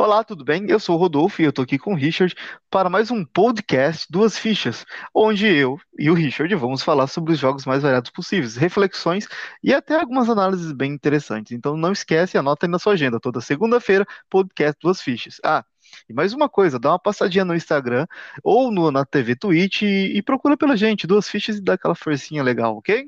Olá, 0.00 0.24
tudo 0.24 0.42
bem? 0.42 0.64
Eu 0.66 0.80
sou 0.80 0.96
o 0.96 0.98
Rodolfo 0.98 1.42
e 1.42 1.44
eu 1.44 1.52
tô 1.52 1.60
aqui 1.60 1.78
com 1.78 1.92
o 1.92 1.94
Richard 1.94 2.34
para 2.70 2.88
mais 2.88 3.10
um 3.10 3.22
podcast 3.22 4.06
Duas 4.08 4.38
Fichas, 4.38 4.86
onde 5.14 5.46
eu 5.46 5.78
e 5.98 6.08
o 6.08 6.14
Richard 6.14 6.54
vamos 6.54 6.82
falar 6.82 7.06
sobre 7.06 7.34
os 7.34 7.38
jogos 7.38 7.66
mais 7.66 7.82
variados 7.82 8.10
possíveis, 8.10 8.56
reflexões 8.56 9.28
e 9.62 9.74
até 9.74 10.00
algumas 10.00 10.30
análises 10.30 10.72
bem 10.72 10.90
interessantes. 10.90 11.52
Então 11.52 11.76
não 11.76 11.92
esquece, 11.92 12.38
anota 12.38 12.64
aí 12.64 12.70
na 12.70 12.78
sua 12.78 12.94
agenda, 12.94 13.20
toda 13.20 13.42
segunda-feira, 13.42 14.06
podcast 14.30 14.78
Duas 14.80 15.02
Fichas. 15.02 15.38
Ah, 15.44 15.66
e 16.08 16.14
mais 16.14 16.32
uma 16.32 16.48
coisa, 16.48 16.78
dá 16.78 16.92
uma 16.92 16.98
passadinha 16.98 17.44
no 17.44 17.54
Instagram 17.54 18.06
ou 18.42 18.70
no, 18.70 18.90
na 18.90 19.04
TV 19.04 19.36
Twitch 19.36 19.82
e, 19.82 20.16
e 20.16 20.22
procura 20.22 20.56
pela 20.56 20.78
gente, 20.78 21.06
Duas 21.06 21.28
Fichas 21.28 21.58
e 21.58 21.62
dá 21.62 21.74
aquela 21.74 21.94
forcinha 21.94 22.42
legal, 22.42 22.74
ok? 22.74 23.06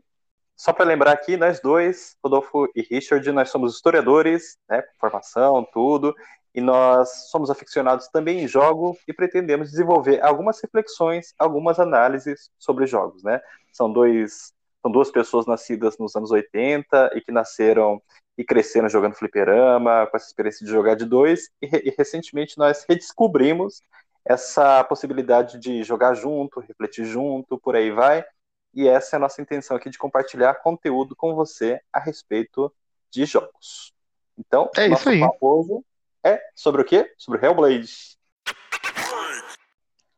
Só 0.55 0.75
para 0.75 0.85
lembrar 0.85 1.13
aqui, 1.13 1.39
nós 1.39 1.59
dois, 1.59 2.17
Rodolfo 2.23 2.71
e 2.77 2.83
Richard, 2.83 3.33
nós 3.33 3.49
somos 3.49 3.75
historiadores, 3.75 4.59
né, 4.69 4.83
formação, 5.01 5.67
tudo, 5.73 6.15
e 6.55 6.61
nós 6.61 7.31
somos 7.31 7.51
aficionados 7.51 8.09
também 8.09 8.41
em 8.41 8.49
jogo 8.49 8.97
e 9.09 9.13
pretendemos 9.13 9.71
desenvolver 9.71 10.23
algumas 10.23 10.61
reflexões, 10.61 11.35
algumas 11.39 11.81
análises 11.81 12.51
sobre 12.59 12.87
jogos, 12.87 13.23
né? 13.23 13.41
São 13.73 13.93
dois 13.93 14.53
são 14.83 14.91
duas 14.91 15.13
pessoas 15.13 15.47
nascidas 15.47 15.97
nos 15.97 16.17
anos 16.17 16.33
80 16.33 17.13
e 17.15 17.21
que 17.21 17.31
nasceram 17.31 18.03
e 18.37 18.43
cresceram 18.43 18.89
jogando 18.89 19.15
fliperama, 19.15 20.09
com 20.09 20.17
essa 20.17 20.27
experiência 20.27 20.67
de 20.67 20.73
jogar 20.73 20.97
de 20.97 21.05
dois, 21.05 21.49
e, 21.63 21.67
e 21.67 21.95
recentemente 21.97 22.59
nós 22.59 22.85
redescobrimos 22.89 23.81
essa 24.25 24.83
possibilidade 24.85 25.59
de 25.59 25.83
jogar 25.85 26.15
junto, 26.15 26.61
refletir 26.61 27.05
junto, 27.05 27.59
por 27.59 27.77
aí 27.77 27.91
vai, 27.91 28.25
e 28.75 28.89
essa 28.89 29.15
é 29.15 29.19
a 29.19 29.21
nossa 29.21 29.43
intenção 29.43 29.77
aqui 29.77 29.91
de 29.91 29.99
compartilhar 29.99 30.55
conteúdo 30.55 31.15
com 31.15 31.35
você 31.35 31.81
a 31.93 32.01
respeito 32.01 32.73
de 33.11 33.25
jogos. 33.25 33.93
Então, 34.39 34.71
é 34.77 34.89
isso 34.89 35.09
aí. 35.09 35.21
É 36.25 36.41
sobre 36.55 36.83
o 36.83 36.85
quê? 36.85 37.11
Sobre 37.19 37.45
Hellblade. 37.45 38.17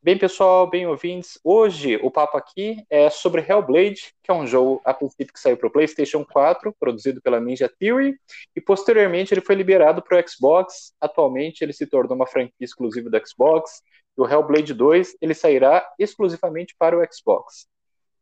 Bem, 0.02 0.19
pessoal, 0.19 0.69
bem 0.69 0.86
ouvintes, 0.86 1.41
hoje 1.42 1.97
o 1.97 2.10
papo 2.10 2.36
aqui 2.36 2.84
é 2.91 3.08
sobre 3.08 3.41
Hellblade, 3.41 4.12
que 4.22 4.30
é 4.30 4.34
um 4.34 4.47
jogo 4.47 4.82
a 4.84 4.92
princípio 4.92 5.32
que 5.32 5.41
saiu 5.41 5.56
para 5.56 5.66
o 5.66 5.70
PlayStation 5.70 6.22
4, 6.22 6.75
produzido 6.78 7.22
pela 7.22 7.41
Ninja 7.41 7.70
Theory, 7.78 8.14
e 8.55 8.60
posteriormente 8.60 9.32
ele 9.32 9.41
foi 9.41 9.55
liberado 9.55 10.02
para 10.02 10.20
o 10.20 10.28
Xbox. 10.28 10.92
Atualmente 11.00 11.62
ele 11.62 11.72
se 11.72 11.86
tornou 11.86 12.14
uma 12.14 12.27
franquia 12.27 12.52
exclusiva 12.60 13.08
do 13.08 13.27
Xbox, 13.27 13.80
e 14.19 14.20
o 14.20 14.28
Hellblade 14.28 14.75
2 14.75 15.16
ele 15.22 15.32
sairá 15.32 15.91
exclusivamente 15.98 16.75
para 16.78 16.98
o 16.98 17.02
Xbox. 17.10 17.66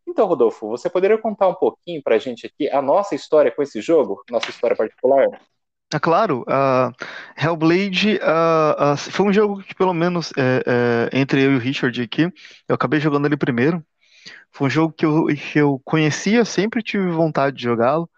Então, 0.06 0.28
Rodolfo, 0.28 0.68
você 0.68 0.88
poderia 0.88 1.18
contar 1.18 1.48
um 1.48 1.54
pouquinho 1.54 2.00
para 2.00 2.14
a 2.14 2.18
gente 2.18 2.46
aqui 2.46 2.70
a 2.70 2.80
nossa 2.80 3.16
história 3.16 3.50
com 3.50 3.60
esse 3.60 3.80
jogo, 3.80 4.22
nossa 4.30 4.50
história 4.50 4.76
particular? 4.76 5.26
É 5.94 5.98
claro, 5.98 6.42
uh, 6.42 6.92
Hellblade 7.36 8.16
uh, 8.16 8.94
uh, 8.94 8.96
foi 8.96 9.26
um 9.26 9.32
jogo 9.32 9.62
que, 9.62 9.74
pelo 9.74 9.92
menos, 9.92 10.32
é, 10.38 10.62
é, 11.12 11.18
entre 11.18 11.42
eu 11.44 11.52
e 11.52 11.56
o 11.56 11.58
Richard 11.58 12.00
aqui, 12.00 12.32
eu 12.66 12.74
acabei 12.74 12.98
jogando 12.98 13.26
ele 13.26 13.36
primeiro. 13.36 13.84
Foi 14.50 14.68
um 14.68 14.70
jogo 14.70 14.94
que 14.94 15.04
eu, 15.04 15.26
que 15.26 15.58
eu 15.58 15.80
conhecia, 15.84 16.44
sempre 16.46 16.82
tive 16.82 17.08
vontade 17.10 17.56
de 17.56 17.64
jogá-lo. 17.64 18.08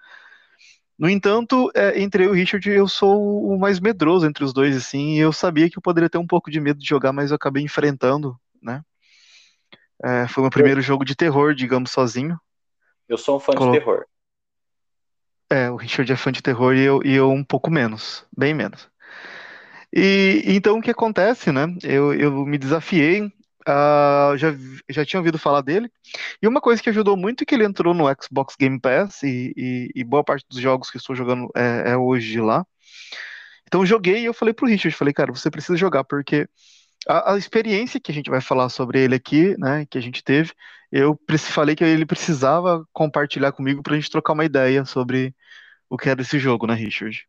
No 0.97 1.08
entanto, 1.08 1.69
é, 1.75 2.00
entre 2.00 2.25
eu 2.25 2.28
e 2.28 2.31
o 2.31 2.34
Richard, 2.34 2.70
eu 2.70 2.86
sou 2.86 3.44
o 3.44 3.58
mais 3.58 3.81
medroso 3.81 4.25
entre 4.25 4.44
os 4.44 4.53
dois, 4.53 4.77
assim, 4.77 5.14
e 5.14 5.19
eu 5.19 5.33
sabia 5.33 5.69
que 5.69 5.77
eu 5.77 5.83
poderia 5.83 6.09
ter 6.09 6.19
um 6.19 6.27
pouco 6.27 6.53
de 6.53 6.61
medo 6.61 6.78
de 6.78 6.88
jogar, 6.88 7.12
mas 7.12 7.31
eu 7.31 7.36
acabei 7.36 7.64
enfrentando, 7.64 8.36
né? 8.62 8.83
É, 10.03 10.28
foi 10.28 10.42
o 10.42 10.44
meu 10.44 10.50
primeiro 10.50 10.81
jogo 10.81 11.05
de 11.05 11.16
terror, 11.16 11.55
digamos, 11.55 11.91
sozinho. 11.91 12.38
Eu 13.09 13.19
sou 13.19 13.36
um 13.36 13.41
fã 13.41 13.53
Colo... 13.53 13.72
de 13.72 13.78
terror. 13.78 14.05
É, 15.55 15.70
o 15.70 15.77
Richard 15.77 16.12
é 16.12 16.16
fã 16.16 16.33
de 16.33 16.42
terror 16.42 16.74
e 16.74 16.80
eu, 16.80 17.00
e 17.05 17.14
eu 17.14 17.30
um 17.30 17.44
pouco 17.44 17.70
menos, 17.70 18.27
bem 18.36 18.52
menos. 18.52 18.88
E 19.92 20.42
então 20.47 20.78
o 20.78 20.83
que 20.83 20.91
acontece, 20.91 21.52
né? 21.52 21.66
Eu, 21.84 22.12
eu 22.12 22.44
me 22.44 22.58
desafiei, 22.58 23.22
uh, 23.22 24.37
já, 24.37 24.53
já 24.91 25.04
tinha 25.04 25.20
ouvido 25.20 25.38
falar 25.38 25.60
dele, 25.60 25.88
e 26.42 26.48
uma 26.48 26.60
coisa 26.60 26.82
que 26.82 26.91
ajudou 26.91 27.16
muito 27.16 27.42
é 27.42 27.44
que 27.47 27.54
ele 27.54 27.65
entrou 27.65 27.94
no 27.94 28.06
Xbox 28.20 28.56
Game 28.59 28.81
Pass 28.81 29.22
e, 29.22 29.53
e, 29.56 29.91
e 29.94 30.03
boa 30.03 30.25
parte 30.25 30.44
dos 30.50 30.59
jogos 30.59 30.91
que 30.91 30.97
estou 30.97 31.15
jogando 31.15 31.48
é, 31.54 31.92
é 31.92 31.97
hoje 31.97 32.41
lá. 32.41 32.66
Então 33.69 33.86
joguei 33.86 34.22
e 34.22 34.25
eu 34.25 34.34
falei 34.34 34.53
pro 34.53 34.66
Richard, 34.66 34.97
falei, 34.97 35.15
cara, 35.15 35.32
você 35.32 35.53
precisa 35.53 35.76
jogar, 35.76 36.03
porque 36.03 36.48
a, 37.09 37.34
a, 37.34 37.38
experiência 37.38 38.00
que 38.00 38.10
a 38.10 38.15
gente 38.15 38.31
vai 38.31 38.41
falar 38.41 38.69
sobre 38.69 39.03
ele 39.03 39.15
aqui, 39.15 39.56
né, 39.59 39.87
que 39.88 39.98
a 39.98 40.00
gente 40.00 40.22
teve, 40.22 40.53
eu 40.91 41.19
falei 41.38 41.75
que 41.75 41.84
ele 41.84 42.06
precisava 42.06 42.87
compartilhar 42.92 43.53
comigo 43.53 43.82
para 43.82 43.94
a 43.94 43.97
gente 43.97 44.10
trocar 44.10 44.32
uma 44.32 44.44
ideia 44.44 44.84
sobre 44.84 45.34
o 45.88 45.97
que 45.97 46.09
era 46.09 46.22
esse 46.22 46.38
jogo, 46.38 46.66
né, 46.66 46.75
Richard? 46.75 47.26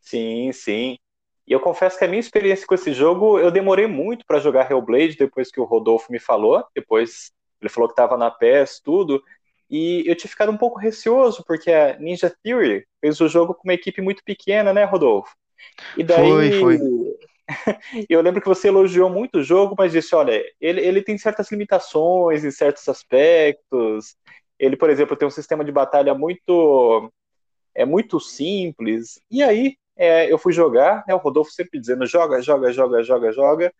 Sim, 0.00 0.50
sim. 0.52 0.98
E 1.46 1.52
eu 1.52 1.60
confesso 1.60 1.98
que 1.98 2.04
a 2.04 2.08
minha 2.08 2.20
experiência 2.20 2.66
com 2.66 2.74
esse 2.74 2.92
jogo, 2.92 3.38
eu 3.38 3.50
demorei 3.50 3.86
muito 3.86 4.24
para 4.26 4.38
jogar 4.38 4.70
Hellblade 4.70 5.16
depois 5.16 5.50
que 5.50 5.60
o 5.60 5.64
Rodolfo 5.64 6.12
me 6.12 6.18
falou, 6.18 6.64
depois 6.74 7.32
ele 7.60 7.70
falou 7.70 7.88
que 7.88 7.94
estava 7.94 8.16
na 8.16 8.30
PES, 8.30 8.80
tudo, 8.84 9.22
e 9.70 10.04
eu 10.06 10.14
tinha 10.14 10.30
ficado 10.30 10.52
um 10.52 10.56
pouco 10.56 10.78
receoso, 10.78 11.44
porque 11.46 11.70
a 11.70 11.98
Ninja 11.98 12.32
Theory 12.42 12.86
fez 13.00 13.20
o 13.20 13.28
jogo 13.28 13.54
com 13.54 13.64
uma 13.64 13.74
equipe 13.74 14.00
muito 14.00 14.22
pequena, 14.24 14.72
né, 14.72 14.84
Rodolfo? 14.84 15.34
E 15.96 16.04
daí, 16.04 16.22
foi, 16.28 16.52
foi. 16.60 16.78
Eu 18.08 18.20
lembro 18.20 18.40
que 18.40 18.48
você 18.48 18.68
elogiou 18.68 19.10
muito 19.10 19.38
o 19.38 19.42
jogo, 19.42 19.74
mas 19.78 19.92
disse: 19.92 20.14
olha, 20.14 20.42
ele, 20.60 20.80
ele 20.80 21.02
tem 21.02 21.16
certas 21.18 21.50
limitações 21.50 22.44
em 22.44 22.50
certos 22.50 22.88
aspectos. 22.88 24.16
Ele, 24.58 24.76
por 24.76 24.90
exemplo, 24.90 25.16
tem 25.16 25.28
um 25.28 25.30
sistema 25.30 25.64
de 25.64 25.72
batalha 25.72 26.14
muito 26.14 27.10
é 27.74 27.84
muito 27.84 28.20
simples. 28.20 29.20
E 29.30 29.42
aí 29.42 29.76
é, 29.96 30.30
eu 30.32 30.38
fui 30.38 30.52
jogar, 30.52 31.04
né, 31.06 31.14
o 31.14 31.18
Rodolfo 31.18 31.50
sempre 31.52 31.80
dizendo: 31.80 32.06
joga, 32.06 32.40
joga, 32.42 32.72
joga, 32.72 33.02
joga, 33.02 33.32
joga. 33.32 33.74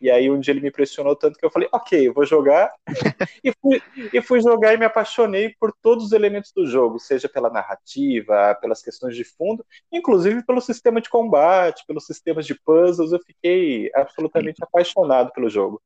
E 0.00 0.10
aí 0.10 0.30
um 0.30 0.40
dia 0.40 0.52
ele 0.52 0.60
me 0.60 0.70
pressionou 0.70 1.14
tanto 1.14 1.38
que 1.38 1.44
eu 1.44 1.50
falei, 1.50 1.68
ok, 1.72 2.08
eu 2.08 2.14
vou 2.14 2.24
jogar. 2.24 2.72
e, 3.44 3.52
fui, 3.60 3.82
e 4.12 4.22
fui 4.22 4.40
jogar 4.40 4.74
e 4.74 4.76
me 4.76 4.84
apaixonei 4.84 5.54
por 5.60 5.72
todos 5.82 6.06
os 6.06 6.12
elementos 6.12 6.52
do 6.54 6.66
jogo, 6.66 6.98
seja 6.98 7.28
pela 7.28 7.50
narrativa, 7.50 8.56
pelas 8.60 8.82
questões 8.82 9.14
de 9.14 9.24
fundo, 9.24 9.64
inclusive 9.92 10.44
pelo 10.44 10.60
sistema 10.60 11.00
de 11.00 11.10
combate, 11.10 11.84
pelos 11.86 12.06
sistemas 12.06 12.46
de 12.46 12.54
puzzles. 12.54 13.12
Eu 13.12 13.20
fiquei 13.20 13.90
absolutamente 13.94 14.62
apaixonado 14.62 15.32
pelo 15.32 15.50
jogo. 15.50 15.80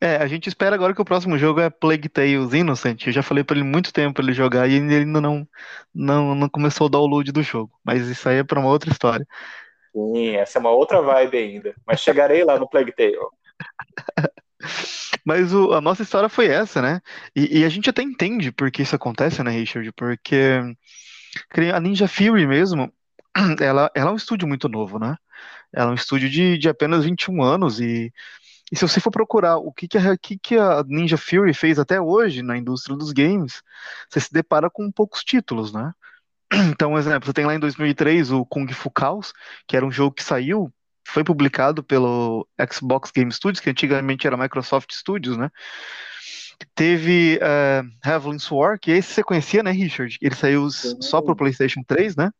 É, 0.00 0.16
a 0.16 0.26
gente 0.26 0.46
espera 0.48 0.74
agora 0.74 0.94
que 0.94 1.00
o 1.00 1.04
próximo 1.04 1.38
jogo 1.38 1.60
é 1.60 1.70
Plague 1.70 2.08
Tales 2.08 2.52
Innocent. 2.52 3.06
Eu 3.06 3.12
já 3.12 3.22
falei 3.22 3.42
para 3.42 3.56
ele 3.56 3.64
muito 3.64 3.92
tempo 3.92 4.14
para 4.14 4.24
ele 4.24 4.34
jogar 4.34 4.68
e 4.68 4.74
ele 4.74 4.94
ainda 4.94 5.20
não, 5.20 5.48
não, 5.94 6.34
não 6.34 6.48
começou 6.50 6.86
o 6.86 6.90
download 6.90 7.32
do 7.32 7.42
jogo. 7.42 7.72
Mas 7.82 8.06
isso 8.06 8.28
aí 8.28 8.38
é 8.38 8.44
para 8.44 8.60
uma 8.60 8.68
outra 8.68 8.90
história. 8.90 9.26
Sim, 9.96 10.36
essa 10.36 10.58
é 10.58 10.60
uma 10.60 10.70
outra 10.70 11.00
vibe 11.00 11.38
ainda. 11.38 11.74
Mas 11.86 12.00
chegarei 12.00 12.44
lá 12.44 12.58
no 12.58 12.68
Plague 12.68 12.92
Tale. 12.92 13.16
Mas 15.24 15.54
o, 15.54 15.72
a 15.72 15.80
nossa 15.80 16.02
história 16.02 16.28
foi 16.28 16.48
essa, 16.48 16.82
né? 16.82 17.00
E, 17.34 17.60
e, 17.60 17.64
a 17.64 17.68
gente 17.70 17.88
até 17.88 18.02
entende 18.02 18.52
por 18.52 18.70
que 18.70 18.82
isso 18.82 18.94
acontece, 18.94 19.42
né, 19.42 19.50
Richard? 19.50 19.90
Porque 19.92 20.60
a 21.72 21.80
Ninja 21.80 22.06
Fury 22.06 22.46
mesmo, 22.46 22.92
ela, 23.60 23.90
ela 23.94 24.10
é 24.10 24.12
um 24.12 24.16
estúdio 24.16 24.46
muito 24.46 24.68
novo, 24.68 24.98
né? 24.98 25.16
Ela 25.72 25.90
é 25.90 25.92
um 25.92 25.94
estúdio 25.94 26.28
de, 26.28 26.58
de 26.58 26.68
apenas 26.68 27.04
21 27.04 27.42
anos 27.42 27.80
e, 27.80 28.12
e 28.70 28.76
se 28.76 28.86
você 28.86 29.00
for 29.00 29.10
procurar 29.10 29.56
o 29.56 29.72
que, 29.72 29.88
que, 29.88 29.96
a, 29.96 30.16
que, 30.18 30.38
que 30.38 30.58
a 30.58 30.84
Ninja 30.86 31.16
Fury 31.16 31.54
fez 31.54 31.78
até 31.78 32.00
hoje 32.00 32.42
na 32.42 32.56
indústria 32.56 32.96
dos 32.96 33.12
games, 33.12 33.62
você 34.10 34.20
se 34.20 34.32
depara 34.32 34.68
com 34.68 34.90
poucos 34.92 35.24
títulos, 35.24 35.72
né? 35.72 35.92
Então, 36.70 36.96
exemplo, 36.96 37.26
você 37.26 37.32
tem 37.32 37.46
lá 37.46 37.54
em 37.54 37.60
2003 37.60 38.30
o 38.32 38.44
Kung 38.44 38.68
Fu 38.72 38.90
Chaos, 38.96 39.32
que 39.66 39.76
era 39.76 39.84
um 39.84 39.90
jogo 39.90 40.14
que 40.14 40.22
saiu, 40.22 40.72
foi 41.06 41.24
publicado 41.24 41.82
pelo 41.82 42.46
Xbox 42.72 43.10
Game 43.10 43.32
Studios, 43.32 43.60
que 43.60 43.70
antigamente 43.70 44.26
era 44.26 44.36
Microsoft 44.36 44.92
Studios, 44.92 45.36
né? 45.36 45.50
Teve 46.74 47.38
uh, 47.38 48.08
Heaven's 48.08 48.50
War, 48.50 48.78
que 48.78 48.90
esse 48.90 49.12
você 49.12 49.22
conhecia, 49.22 49.62
né, 49.62 49.70
Richard? 49.70 50.16
Ele 50.20 50.34
saiu 50.34 50.68
Sim. 50.70 51.00
só 51.00 51.20
pro 51.20 51.36
PlayStation 51.36 51.82
3, 51.86 52.16
né? 52.16 52.30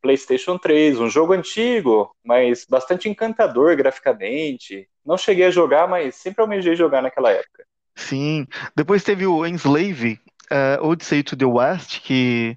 PlayStation 0.00 0.56
3, 0.56 0.98
um 0.98 1.10
jogo 1.10 1.34
antigo, 1.34 2.10
mas 2.24 2.64
bastante 2.68 3.08
encantador 3.08 3.76
graficamente. 3.76 4.88
Não 5.04 5.18
cheguei 5.18 5.46
a 5.46 5.50
jogar, 5.50 5.86
mas 5.86 6.14
sempre 6.14 6.40
almejei 6.40 6.74
jogar 6.74 7.02
naquela 7.02 7.30
época. 7.30 7.64
Sim. 7.94 8.46
Depois 8.74 9.04
teve 9.04 9.26
o 9.26 9.46
Enslave, 9.46 10.18
uh, 10.50 10.86
Odyssey 10.86 11.22
to 11.22 11.36
the 11.36 11.44
West, 11.44 12.00
que 12.00 12.56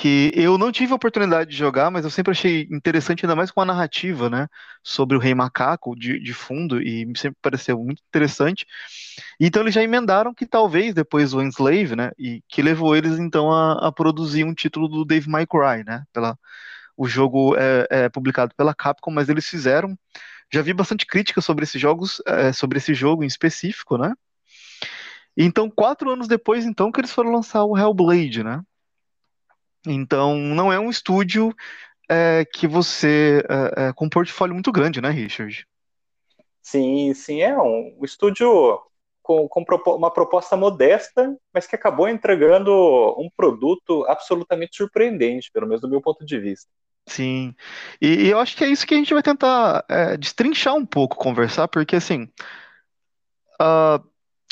que 0.00 0.32
eu 0.34 0.56
não 0.56 0.72
tive 0.72 0.92
a 0.94 0.96
oportunidade 0.96 1.50
de 1.50 1.56
jogar, 1.58 1.90
mas 1.90 2.04
eu 2.06 2.10
sempre 2.10 2.30
achei 2.30 2.66
interessante, 2.72 3.26
ainda 3.26 3.36
mais 3.36 3.50
com 3.50 3.60
a 3.60 3.66
narrativa, 3.66 4.30
né, 4.30 4.48
sobre 4.82 5.14
o 5.14 5.20
Rei 5.20 5.34
Macaco 5.34 5.94
de, 5.94 6.18
de 6.18 6.32
fundo, 6.32 6.80
e 6.80 7.06
sempre 7.18 7.36
pareceu 7.42 7.78
muito 7.78 8.02
interessante. 8.08 8.64
Então 9.38 9.60
eles 9.62 9.74
já 9.74 9.82
emendaram 9.82 10.32
que 10.32 10.46
talvez 10.46 10.94
depois 10.94 11.34
o 11.34 11.42
Enslave, 11.42 11.94
né, 11.94 12.12
e 12.18 12.42
que 12.48 12.62
levou 12.62 12.96
eles 12.96 13.18
então 13.18 13.52
a, 13.52 13.88
a 13.88 13.92
produzir 13.92 14.42
um 14.42 14.54
título 14.54 14.88
do 14.88 15.04
Dave 15.04 15.28
May 15.28 15.46
Cry, 15.46 15.84
né, 15.84 16.02
pela, 16.14 16.34
o 16.96 17.06
jogo 17.06 17.54
é, 17.58 17.86
é, 17.90 18.08
publicado 18.08 18.54
pela 18.56 18.74
Capcom, 18.74 19.10
mas 19.10 19.28
eles 19.28 19.46
fizeram, 19.46 19.94
já 20.50 20.62
vi 20.62 20.72
bastante 20.72 21.04
crítica 21.04 21.42
sobre 21.42 21.64
esses 21.64 21.78
jogos, 21.78 22.22
é, 22.26 22.54
sobre 22.54 22.78
esse 22.78 22.94
jogo 22.94 23.22
em 23.22 23.26
específico, 23.26 23.98
né, 23.98 24.14
então 25.36 25.68
quatro 25.68 26.10
anos 26.10 26.26
depois 26.26 26.64
então 26.64 26.90
que 26.90 27.02
eles 27.02 27.12
foram 27.12 27.32
lançar 27.32 27.64
o 27.64 27.76
Hellblade, 27.76 28.42
né, 28.42 28.62
então, 29.86 30.36
não 30.36 30.72
é 30.72 30.78
um 30.78 30.90
estúdio 30.90 31.54
é, 32.08 32.44
que 32.44 32.66
você. 32.66 33.44
É, 33.76 33.92
com 33.92 34.06
um 34.06 34.10
portfólio 34.10 34.54
muito 34.54 34.72
grande, 34.72 35.00
né, 35.00 35.10
Richard? 35.10 35.66
Sim, 36.62 37.14
sim, 37.14 37.40
é 37.40 37.56
um, 37.56 37.96
um 37.98 38.04
estúdio 38.04 38.80
com, 39.22 39.48
com 39.48 39.64
uma 39.96 40.10
proposta 40.10 40.56
modesta, 40.56 41.36
mas 41.54 41.66
que 41.66 41.76
acabou 41.76 42.08
entregando 42.08 42.72
um 43.18 43.28
produto 43.36 44.04
absolutamente 44.08 44.76
surpreendente, 44.76 45.50
pelo 45.52 45.66
menos 45.66 45.80
do 45.80 45.88
meu 45.88 46.00
ponto 46.00 46.24
de 46.24 46.38
vista. 46.38 46.68
Sim, 47.06 47.54
e, 48.00 48.26
e 48.26 48.28
eu 48.28 48.38
acho 48.38 48.56
que 48.56 48.64
é 48.64 48.68
isso 48.68 48.86
que 48.86 48.94
a 48.94 48.96
gente 48.96 49.14
vai 49.14 49.22
tentar 49.22 49.84
é, 49.88 50.16
destrinchar 50.16 50.74
um 50.74 50.84
pouco, 50.84 51.16
conversar, 51.16 51.66
porque 51.68 51.96
assim, 51.96 52.28
a, 53.58 54.00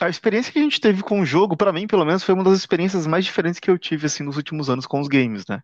a 0.00 0.08
experiência 0.08 0.52
que 0.52 0.58
a 0.58 0.62
gente 0.62 0.80
teve 0.80 1.02
com 1.02 1.20
o 1.20 1.26
jogo, 1.26 1.56
para 1.56 1.72
mim, 1.72 1.86
pelo 1.86 2.04
menos, 2.04 2.22
foi 2.22 2.34
uma 2.34 2.44
das 2.44 2.58
experiências 2.58 3.06
mais 3.06 3.24
diferentes 3.24 3.58
que 3.58 3.70
eu 3.70 3.78
tive 3.78 4.06
assim 4.06 4.22
nos 4.22 4.36
últimos 4.36 4.70
anos 4.70 4.86
com 4.86 5.00
os 5.00 5.08
games, 5.08 5.44
né? 5.48 5.62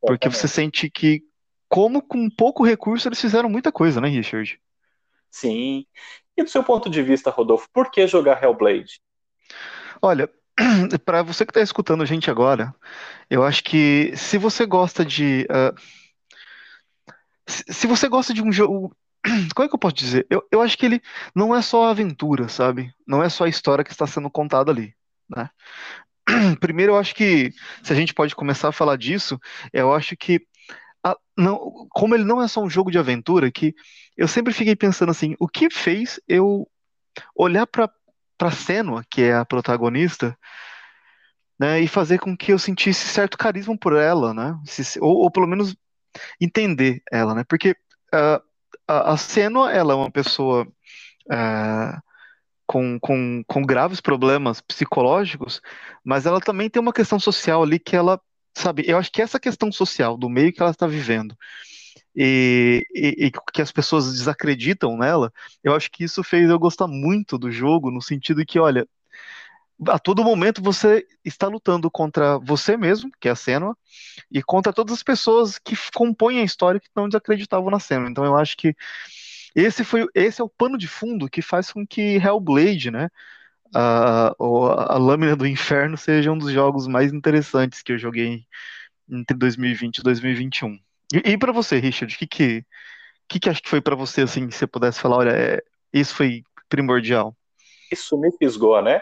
Porque 0.00 0.28
você 0.28 0.46
sente 0.46 0.90
que, 0.90 1.22
como 1.68 2.02
com 2.02 2.28
pouco 2.30 2.64
recurso, 2.64 3.08
eles 3.08 3.20
fizeram 3.20 3.48
muita 3.48 3.72
coisa, 3.72 4.00
né, 4.00 4.08
Richard? 4.08 4.60
Sim. 5.30 5.86
E 6.36 6.42
do 6.42 6.50
seu 6.50 6.62
ponto 6.62 6.88
de 6.88 7.02
vista, 7.02 7.30
Rodolfo, 7.30 7.68
por 7.72 7.90
que 7.90 8.06
jogar 8.06 8.42
Hellblade? 8.42 9.00
Olha, 10.00 10.30
para 11.04 11.22
você 11.22 11.44
que 11.44 11.50
está 11.50 11.60
escutando 11.60 12.02
a 12.02 12.06
gente 12.06 12.30
agora, 12.30 12.74
eu 13.28 13.42
acho 13.42 13.64
que 13.64 14.12
se 14.16 14.38
você 14.38 14.66
gosta 14.66 15.04
de. 15.04 15.46
Uh, 15.50 17.12
se, 17.46 17.64
se 17.68 17.86
você 17.86 18.08
gosta 18.08 18.32
de 18.32 18.42
um 18.42 18.52
jogo. 18.52 18.94
Como 19.54 19.66
é 19.66 19.68
que 19.68 19.74
eu 19.74 19.78
posso 19.78 19.94
dizer? 19.94 20.26
Eu, 20.30 20.46
eu 20.50 20.62
acho 20.62 20.76
que 20.76 20.86
ele 20.86 21.02
não 21.34 21.54
é 21.54 21.62
só 21.62 21.84
a 21.84 21.90
aventura, 21.90 22.48
sabe? 22.48 22.92
Não 23.06 23.22
é 23.22 23.28
só 23.28 23.44
a 23.44 23.48
história 23.48 23.84
que 23.84 23.90
está 23.90 24.06
sendo 24.06 24.30
contada 24.30 24.70
ali, 24.70 24.94
né? 25.28 25.50
Primeiro, 26.60 26.92
eu 26.92 26.98
acho 26.98 27.14
que, 27.14 27.52
se 27.82 27.92
a 27.92 27.96
gente 27.96 28.14
pode 28.14 28.34
começar 28.34 28.68
a 28.68 28.72
falar 28.72 28.96
disso, 28.96 29.38
eu 29.72 29.92
acho 29.92 30.16
que 30.16 30.40
a, 31.04 31.16
não, 31.36 31.58
como 31.90 32.14
ele 32.14 32.24
não 32.24 32.42
é 32.42 32.48
só 32.48 32.62
um 32.62 32.70
jogo 32.70 32.90
de 32.90 32.98
aventura, 32.98 33.50
que 33.50 33.74
eu 34.16 34.28
sempre 34.28 34.52
fiquei 34.52 34.76
pensando 34.76 35.10
assim, 35.10 35.34
o 35.38 35.48
que 35.48 35.70
fez 35.70 36.20
eu 36.28 36.68
olhar 37.34 37.66
para 37.66 37.90
para 38.38 38.52
Senua, 38.52 39.04
que 39.10 39.22
é 39.22 39.34
a 39.34 39.44
protagonista, 39.44 40.38
né, 41.58 41.80
e 41.80 41.88
fazer 41.88 42.20
com 42.20 42.36
que 42.36 42.52
eu 42.52 42.58
sentisse 42.58 43.08
certo 43.08 43.36
carisma 43.36 43.76
por 43.76 43.96
ela, 43.96 44.32
né, 44.32 44.56
ou, 45.00 45.24
ou, 45.24 45.30
pelo 45.30 45.48
menos 45.48 45.74
entender 46.40 47.02
ela, 47.10 47.34
né, 47.34 47.42
porque 47.42 47.72
uh, 48.14 48.40
a, 48.88 49.16
Senua, 49.16 49.70
ela 49.72 49.92
é 49.92 49.96
uma 49.96 50.10
pessoa 50.10 50.66
uh, 51.26 52.02
com, 52.66 52.98
com, 53.00 53.42
com 53.46 53.62
graves 53.62 54.00
problemas 54.00 54.60
psicológicos, 54.60 55.60
mas 56.04 56.26
ela 56.26 56.40
também 56.40 56.70
tem 56.70 56.80
uma 56.80 56.92
questão 56.92 57.20
social 57.20 57.62
ali 57.62 57.78
que 57.78 57.94
ela, 57.94 58.20
sabe, 58.56 58.84
eu 58.86 58.98
acho 58.98 59.12
que 59.12 59.22
essa 59.22 59.38
questão 59.38 59.70
social 59.70 60.16
do 60.16 60.28
meio 60.28 60.52
que 60.52 60.60
ela 60.60 60.70
está 60.70 60.86
vivendo 60.86 61.36
e, 62.14 62.84
e, 62.94 63.26
e, 63.26 63.32
que 63.52 63.62
as 63.62 63.70
pessoas 63.70 64.12
desacreditam 64.12 64.96
nela, 64.96 65.32
eu 65.62 65.74
acho 65.74 65.90
que 65.90 66.04
isso 66.04 66.22
fez 66.24 66.50
eu 66.50 66.58
gostar 66.58 66.88
muito 66.88 67.38
do 67.38 67.50
jogo, 67.50 67.90
no 67.90 68.02
sentido 68.02 68.44
que, 68.44 68.58
olha, 68.58 68.86
a 69.86 69.98
todo 69.98 70.24
momento 70.24 70.62
você 70.62 71.06
está 71.24 71.46
lutando 71.46 71.90
contra 71.90 72.38
você 72.38 72.76
mesmo, 72.76 73.10
que 73.20 73.28
é 73.28 73.32
a 73.32 73.36
Senua, 73.36 73.76
e 74.30 74.42
contra 74.42 74.72
todas 74.72 74.94
as 74.94 75.02
pessoas 75.02 75.58
que 75.58 75.76
compõem 75.94 76.40
a 76.40 76.44
história 76.44 76.80
que 76.80 76.88
não 76.96 77.08
desacreditavam 77.08 77.70
na 77.70 77.78
Senua. 77.78 78.08
Então 78.08 78.24
eu 78.24 78.36
acho 78.36 78.56
que 78.56 78.74
esse 79.54 79.84
foi 79.84 80.06
esse 80.14 80.40
é 80.40 80.44
o 80.44 80.48
pano 80.48 80.76
de 80.76 80.88
fundo 80.88 81.28
que 81.28 81.42
faz 81.42 81.72
com 81.72 81.86
que 81.86 82.16
Hellblade, 82.16 82.90
né, 82.90 83.08
a, 83.74 84.34
a 84.38 84.98
Lâmina 84.98 85.36
do 85.36 85.46
Inferno 85.46 85.96
seja 85.96 86.32
um 86.32 86.38
dos 86.38 86.52
jogos 86.52 86.86
mais 86.86 87.12
interessantes 87.12 87.82
que 87.82 87.92
eu 87.92 87.98
joguei 87.98 88.44
entre 89.08 89.36
2020 89.36 89.98
e 89.98 90.02
2021. 90.02 90.78
E, 91.12 91.32
e 91.32 91.38
para 91.38 91.52
você, 91.52 91.78
Richard, 91.78 92.14
o 92.14 92.18
que 92.18 92.26
que, 92.26 92.66
que 93.28 93.40
que 93.40 93.48
acho 93.48 93.62
que 93.62 93.68
foi 93.68 93.80
para 93.80 93.96
você, 93.96 94.22
assim, 94.22 94.50
se 94.50 94.58
você 94.58 94.66
pudesse 94.66 95.00
falar, 95.00 95.16
olha, 95.18 95.30
é, 95.30 95.62
isso 95.92 96.14
foi 96.14 96.42
primordial? 96.68 97.36
Isso 97.90 98.18
me 98.18 98.30
fisgou, 98.38 98.82
né? 98.82 99.00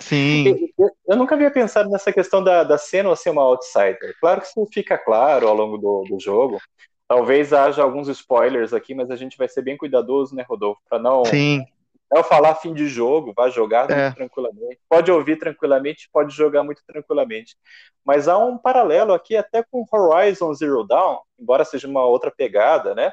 Sim. 0.00 0.70
eu, 0.78 0.90
eu, 1.08 1.16
nunca 1.16 1.34
havia 1.34 1.50
pensado 1.50 1.88
nessa 1.88 2.12
questão 2.12 2.42
da, 2.42 2.64
da 2.64 2.78
cena 2.78 3.14
ser 3.16 3.30
uma 3.30 3.42
outsider. 3.42 4.14
Claro 4.20 4.40
que 4.40 4.48
isso 4.48 4.66
fica 4.72 4.98
claro 4.98 5.48
ao 5.48 5.54
longo 5.54 5.78
do, 5.78 6.04
do 6.08 6.20
jogo. 6.20 6.60
Talvez 7.08 7.52
haja 7.52 7.82
alguns 7.82 8.08
spoilers 8.08 8.72
aqui, 8.72 8.94
mas 8.94 9.10
a 9.10 9.16
gente 9.16 9.36
vai 9.38 9.48
ser 9.48 9.62
bem 9.62 9.76
cuidadoso, 9.76 10.34
né, 10.34 10.44
Rodolfo? 10.48 10.80
Para 10.88 10.98
não, 10.98 11.24
Sim. 11.24 11.64
não 12.12 12.24
falar 12.24 12.56
fim 12.56 12.74
de 12.74 12.88
jogo, 12.88 13.32
vai 13.34 13.50
jogar 13.50 13.88
é. 13.90 14.10
tranquilamente. 14.10 14.80
Pode 14.88 15.12
ouvir 15.12 15.36
tranquilamente, 15.36 16.08
pode 16.12 16.34
jogar 16.34 16.64
muito 16.64 16.82
tranquilamente. 16.84 17.56
Mas 18.04 18.26
há 18.26 18.36
um 18.36 18.58
paralelo 18.58 19.12
aqui 19.12 19.36
até 19.36 19.62
com 19.62 19.86
Horizon 19.90 20.52
Zero 20.52 20.82
Dawn, 20.82 21.18
embora 21.38 21.64
seja 21.64 21.86
uma 21.86 22.04
outra 22.04 22.30
pegada, 22.30 22.94
né? 22.94 23.12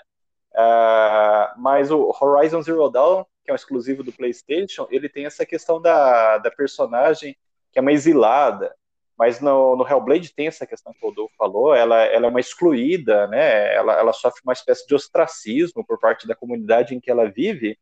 Uh, 0.53 1.59
mas 1.59 1.91
o 1.91 2.15
Horizon 2.19 2.61
Zero 2.63 2.89
Dawn, 2.89 3.23
que 3.43 3.51
é 3.51 3.53
um 3.53 3.55
exclusivo 3.55 4.03
do 4.03 4.11
PlayStation, 4.11 4.87
ele 4.89 5.09
tem 5.09 5.25
essa 5.25 5.45
questão 5.45 5.81
da, 5.81 6.37
da 6.37 6.49
personagem 6.51 7.35
que 7.71 7.79
é 7.79 7.81
uma 7.81 7.91
exilada. 7.91 8.73
Mas 9.17 9.39
no, 9.39 9.75
no 9.75 9.87
Hellblade 9.87 10.33
tem 10.33 10.47
essa 10.47 10.65
questão 10.65 10.91
que 10.93 11.05
o 11.05 11.09
Rodolfo 11.09 11.35
falou, 11.37 11.73
ela, 11.75 12.03
ela 12.03 12.27
é 12.27 12.29
uma 12.29 12.39
excluída, 12.39 13.27
né? 13.27 13.73
Ela, 13.73 13.93
ela 13.99 14.13
sofre 14.13 14.41
uma 14.43 14.53
espécie 14.53 14.87
de 14.87 14.95
ostracismo 14.95 15.85
por 15.85 15.99
parte 15.99 16.27
da 16.27 16.35
comunidade 16.35 16.95
em 16.95 16.99
que 16.99 17.11
ela 17.11 17.29
vive. 17.29 17.77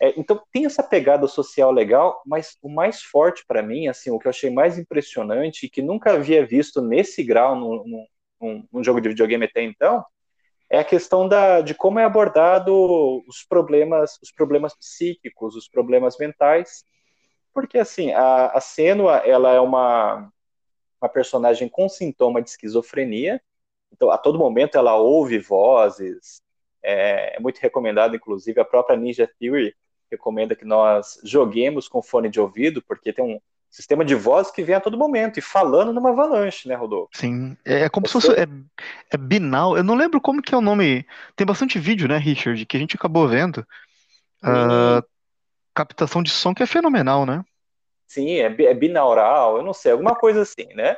É, 0.00 0.18
então 0.18 0.42
tem 0.52 0.66
essa 0.66 0.82
pegada 0.82 1.26
social 1.28 1.70
legal, 1.70 2.22
mas 2.26 2.56
o 2.62 2.68
mais 2.68 3.02
forte 3.02 3.44
para 3.46 3.62
mim, 3.62 3.88
assim, 3.88 4.10
o 4.10 4.18
que 4.18 4.26
eu 4.26 4.30
achei 4.30 4.50
mais 4.50 4.78
impressionante 4.78 5.66
e 5.66 5.70
que 5.70 5.82
nunca 5.82 6.12
havia 6.14 6.44
visto 6.44 6.80
nesse 6.80 7.22
grau 7.22 7.54
num, 7.54 8.06
num, 8.40 8.68
num 8.72 8.84
jogo 8.84 9.00
de 9.00 9.10
videogame 9.10 9.44
até 9.44 9.62
então, 9.62 10.04
é 10.70 10.78
a 10.78 10.84
questão 10.84 11.28
da, 11.28 11.60
de 11.60 11.74
como 11.74 11.98
é 11.98 12.04
abordado 12.04 13.22
os 13.28 13.44
problemas, 13.44 14.18
os 14.22 14.32
problemas 14.32 14.74
psíquicos, 14.76 15.54
os 15.56 15.68
problemas 15.68 16.16
mentais, 16.18 16.84
porque 17.52 17.78
assim 17.78 18.12
a, 18.12 18.46
a 18.48 18.60
Senua 18.60 19.18
ela 19.18 19.52
é 19.52 19.60
uma 19.60 20.30
uma 21.00 21.08
personagem 21.08 21.68
com 21.68 21.86
sintoma 21.86 22.40
de 22.40 22.48
esquizofrenia, 22.48 23.40
então 23.92 24.10
a 24.10 24.16
todo 24.16 24.38
momento 24.38 24.78
ela 24.78 24.96
ouve 24.96 25.38
vozes, 25.38 26.40
é, 26.82 27.36
é 27.36 27.40
muito 27.40 27.58
recomendado, 27.58 28.16
inclusive 28.16 28.58
a 28.60 28.64
própria 28.64 28.96
Ninja 28.96 29.30
Theory 29.38 29.74
recomenda 30.10 30.56
que 30.56 30.64
nós 30.64 31.20
joguemos 31.22 31.88
com 31.88 32.02
fone 32.02 32.30
de 32.30 32.40
ouvido, 32.40 32.82
porque 32.82 33.12
tem 33.12 33.24
um 33.24 33.40
sistema 33.74 34.04
de 34.04 34.14
voz 34.14 34.52
que 34.52 34.62
vem 34.62 34.76
a 34.76 34.80
todo 34.80 34.96
momento 34.96 35.38
e 35.38 35.42
falando 35.42 35.92
numa 35.92 36.10
avalanche, 36.10 36.68
né, 36.68 36.76
Rodolfo? 36.76 37.10
Sim, 37.12 37.56
é, 37.64 37.80
é 37.80 37.88
como 37.88 38.06
Você... 38.06 38.20
se 38.20 38.26
fosse 38.28 38.40
é, 38.40 38.46
é, 39.10 39.16
binal. 39.16 39.76
Eu 39.76 39.82
não 39.82 39.96
lembro 39.96 40.20
como 40.20 40.40
que 40.40 40.54
é 40.54 40.56
o 40.56 40.60
nome. 40.60 41.04
Tem 41.34 41.44
bastante 41.44 41.76
vídeo, 41.76 42.06
né, 42.06 42.16
Richard, 42.16 42.64
que 42.66 42.76
a 42.76 42.80
gente 42.80 42.94
acabou 42.94 43.26
vendo. 43.26 43.66
Uh, 44.44 45.02
captação 45.74 46.22
de 46.22 46.30
som 46.30 46.54
que 46.54 46.62
é 46.62 46.66
fenomenal, 46.66 47.26
né? 47.26 47.44
Sim, 48.06 48.36
é, 48.38 48.44
é 48.44 48.74
binaural, 48.74 49.56
eu 49.56 49.64
não 49.64 49.72
sei, 49.72 49.90
alguma 49.90 50.14
coisa 50.14 50.42
assim, 50.42 50.72
né? 50.74 50.96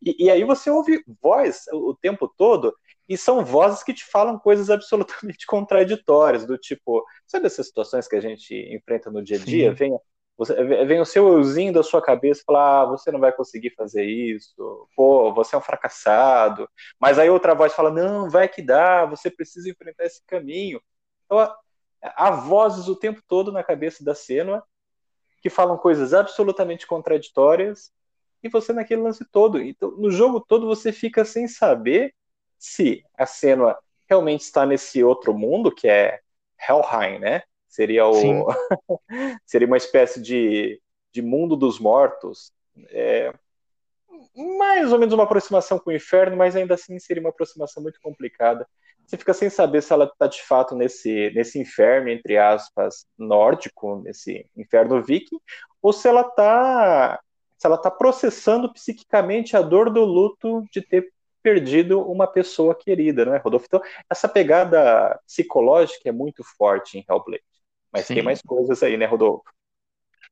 E, 0.00 0.26
e, 0.26 0.30
aí 0.30 0.44
você 0.44 0.70
ouve 0.70 1.02
voz 1.20 1.64
o 1.72 1.92
tempo 1.94 2.28
todo, 2.28 2.72
e 3.08 3.16
são 3.16 3.44
vozes 3.44 3.82
que 3.82 3.92
te 3.92 4.04
falam 4.04 4.38
coisas 4.38 4.70
absolutamente 4.70 5.44
contraditórias, 5.44 6.46
do 6.46 6.56
tipo, 6.56 7.04
sabe 7.26 7.46
essas 7.46 7.66
situações 7.66 8.06
que 8.06 8.14
a 8.14 8.20
gente 8.20 8.54
enfrenta 8.72 9.10
no 9.10 9.24
dia 9.24 9.38
a 9.38 9.40
dia? 9.40 9.72
Vem, 9.72 9.98
você, 10.36 10.62
vem 10.84 11.00
o 11.00 11.04
seu 11.04 11.28
euzinho 11.28 11.72
da 11.72 11.82
sua 11.82 12.02
cabeça 12.02 12.42
falar, 12.46 12.82
ah, 12.82 12.86
você 12.86 13.12
não 13.12 13.20
vai 13.20 13.32
conseguir 13.32 13.70
fazer 13.70 14.04
isso, 14.04 14.88
pô, 14.96 15.32
você 15.32 15.54
é 15.54 15.58
um 15.58 15.62
fracassado, 15.62 16.68
mas 16.98 17.18
aí 17.18 17.28
outra 17.30 17.54
voz 17.54 17.72
fala, 17.72 17.90
não, 17.90 18.28
vai 18.30 18.48
que 18.48 18.62
dá, 18.62 19.04
você 19.04 19.30
precisa 19.30 19.70
enfrentar 19.70 20.04
esse 20.04 20.24
caminho. 20.26 20.80
Então, 21.26 21.38
há 22.02 22.30
vozes 22.30 22.88
o 22.88 22.96
tempo 22.96 23.22
todo 23.28 23.52
na 23.52 23.62
cabeça 23.62 24.04
da 24.04 24.14
Senua, 24.14 24.62
que 25.40 25.50
falam 25.50 25.76
coisas 25.76 26.14
absolutamente 26.14 26.86
contraditórias, 26.86 27.92
e 28.42 28.48
você 28.48 28.72
naquele 28.72 29.02
lance 29.02 29.24
todo. 29.30 29.60
Então, 29.60 29.92
no 29.92 30.10
jogo 30.10 30.40
todo 30.40 30.66
você 30.66 30.92
fica 30.92 31.24
sem 31.24 31.46
saber 31.46 32.14
se 32.58 33.04
a 33.16 33.26
Senua 33.26 33.78
realmente 34.08 34.42
está 34.42 34.66
nesse 34.66 35.02
outro 35.02 35.32
mundo, 35.32 35.72
que 35.74 35.88
é 35.88 36.20
Helheim, 36.58 37.18
né? 37.18 37.42
Seria 37.72 38.06
o 38.06 38.12
seria 39.46 39.66
uma 39.66 39.78
espécie 39.78 40.20
de, 40.20 40.78
de 41.10 41.22
mundo 41.22 41.56
dos 41.56 41.78
mortos. 41.78 42.52
É, 42.90 43.32
mais 44.36 44.92
ou 44.92 44.98
menos 44.98 45.14
uma 45.14 45.24
aproximação 45.24 45.78
com 45.78 45.88
o 45.88 45.94
inferno, 45.94 46.36
mas 46.36 46.54
ainda 46.54 46.74
assim 46.74 46.98
seria 46.98 47.22
uma 47.22 47.30
aproximação 47.30 47.82
muito 47.82 47.98
complicada. 48.02 48.68
Você 49.06 49.16
fica 49.16 49.32
sem 49.32 49.48
saber 49.48 49.82
se 49.82 49.90
ela 49.90 50.04
está 50.04 50.26
de 50.26 50.42
fato 50.42 50.74
nesse, 50.74 51.32
nesse 51.34 51.58
inferno, 51.58 52.10
entre 52.10 52.36
aspas, 52.36 53.06
nórdico, 53.16 54.02
nesse 54.04 54.46
inferno 54.54 55.02
viking, 55.02 55.38
ou 55.80 55.94
se 55.94 56.06
ela 56.06 56.20
está 56.20 57.18
se 57.56 57.66
ela 57.66 57.76
está 57.76 57.90
processando 57.90 58.70
psiquicamente 58.70 59.56
a 59.56 59.62
dor 59.62 59.88
do 59.88 60.04
luto 60.04 60.62
de 60.70 60.82
ter 60.82 61.10
perdido 61.42 62.02
uma 62.02 62.26
pessoa 62.26 62.74
querida, 62.74 63.24
não 63.24 63.34
é, 63.34 63.38
Rodolfo? 63.38 63.66
Então, 63.66 63.80
essa 64.10 64.28
pegada 64.28 65.18
psicológica 65.26 66.08
é 66.08 66.12
muito 66.12 66.44
forte 66.44 66.98
em 66.98 67.04
Hellblade. 67.08 67.51
Mas 67.92 68.06
Sim. 68.06 68.14
tem 68.14 68.22
mais 68.22 68.40
coisas 68.40 68.82
aí, 68.82 68.96
né, 68.96 69.06
Rodolfo? 69.06 69.44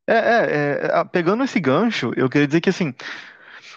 É, 0.07 0.15
é, 0.15 1.01
é, 1.01 1.05
pegando 1.05 1.45
esse 1.45 1.61
gancho, 1.61 2.13
eu 2.17 2.29
queria 2.29 2.47
dizer 2.47 2.61
que 2.61 2.71
assim, 2.71 2.95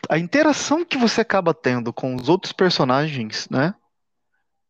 a 0.09 0.17
interação 0.17 0.85
que 0.85 0.97
você 0.97 1.21
acaba 1.21 1.53
tendo 1.53 1.91
com 1.91 2.15
os 2.15 2.29
outros 2.29 2.53
personagens, 2.53 3.47
né? 3.49 3.75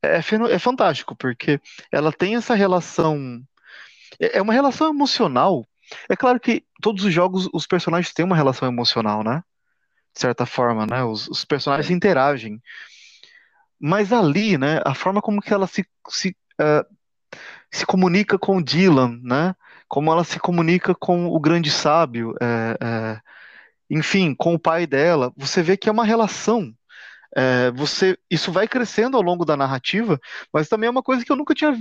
é, 0.04 0.18
é 0.52 0.60
fantástico, 0.60 1.16
porque 1.16 1.62
ela 1.92 2.12
tem 2.12 2.36
essa 2.36 2.54
relação. 2.54 3.42
É, 4.20 4.38
é 4.38 4.42
uma 4.42 4.54
relação 4.54 4.90
emocional. 4.90 5.66
É 6.10 6.16
claro 6.16 6.40
que 6.40 6.66
todos 6.82 7.06
os 7.06 7.14
jogos, 7.14 7.50
os 7.54 7.66
personagens 7.66 8.14
têm 8.14 8.26
uma 8.26 8.36
relação 8.36 8.68
emocional, 8.68 9.24
né? 9.24 9.42
De 10.14 10.20
certa 10.20 10.46
forma, 10.46 10.86
né? 10.86 11.04
Os, 11.04 11.28
os 11.30 11.46
personagens 11.46 11.90
interagem. 11.90 12.62
Mas 13.80 14.14
ali, 14.14 14.58
né, 14.58 14.80
a 14.86 14.94
forma 14.94 15.22
como 15.22 15.42
que 15.42 15.54
ela 15.54 15.68
se, 15.68 15.86
se, 16.08 16.36
uh, 16.54 16.93
se 17.74 17.88
comunica 17.88 18.38
com 18.38 18.62
Dylan, 18.62 19.20
né? 19.24 19.56
Como 19.88 20.12
ela 20.12 20.24
se 20.24 20.40
comunica 20.40 20.94
com 20.94 21.26
o 21.26 21.40
grande 21.40 21.72
sábio, 21.72 22.36
é, 22.40 22.78
é, 22.80 23.22
enfim, 23.90 24.36
com 24.36 24.54
o 24.54 24.60
pai 24.60 24.86
dela, 24.86 25.34
você 25.36 25.64
vê 25.64 25.76
que 25.76 25.90
é 25.90 25.92
uma 25.92 26.06
relação. 26.06 26.72
É, 27.36 27.72
você, 27.72 28.16
isso 28.30 28.52
vai 28.52 28.68
crescendo 28.68 29.18
ao 29.18 29.24
longo 29.24 29.44
da 29.44 29.58
narrativa, 29.58 30.20
mas 30.54 30.70
também 30.70 30.88
é 30.88 30.92
uma 30.92 31.02
coisa 31.02 31.26
que 31.26 31.32
eu 31.32 31.36
nunca 31.36 31.56
tinha 31.56 31.76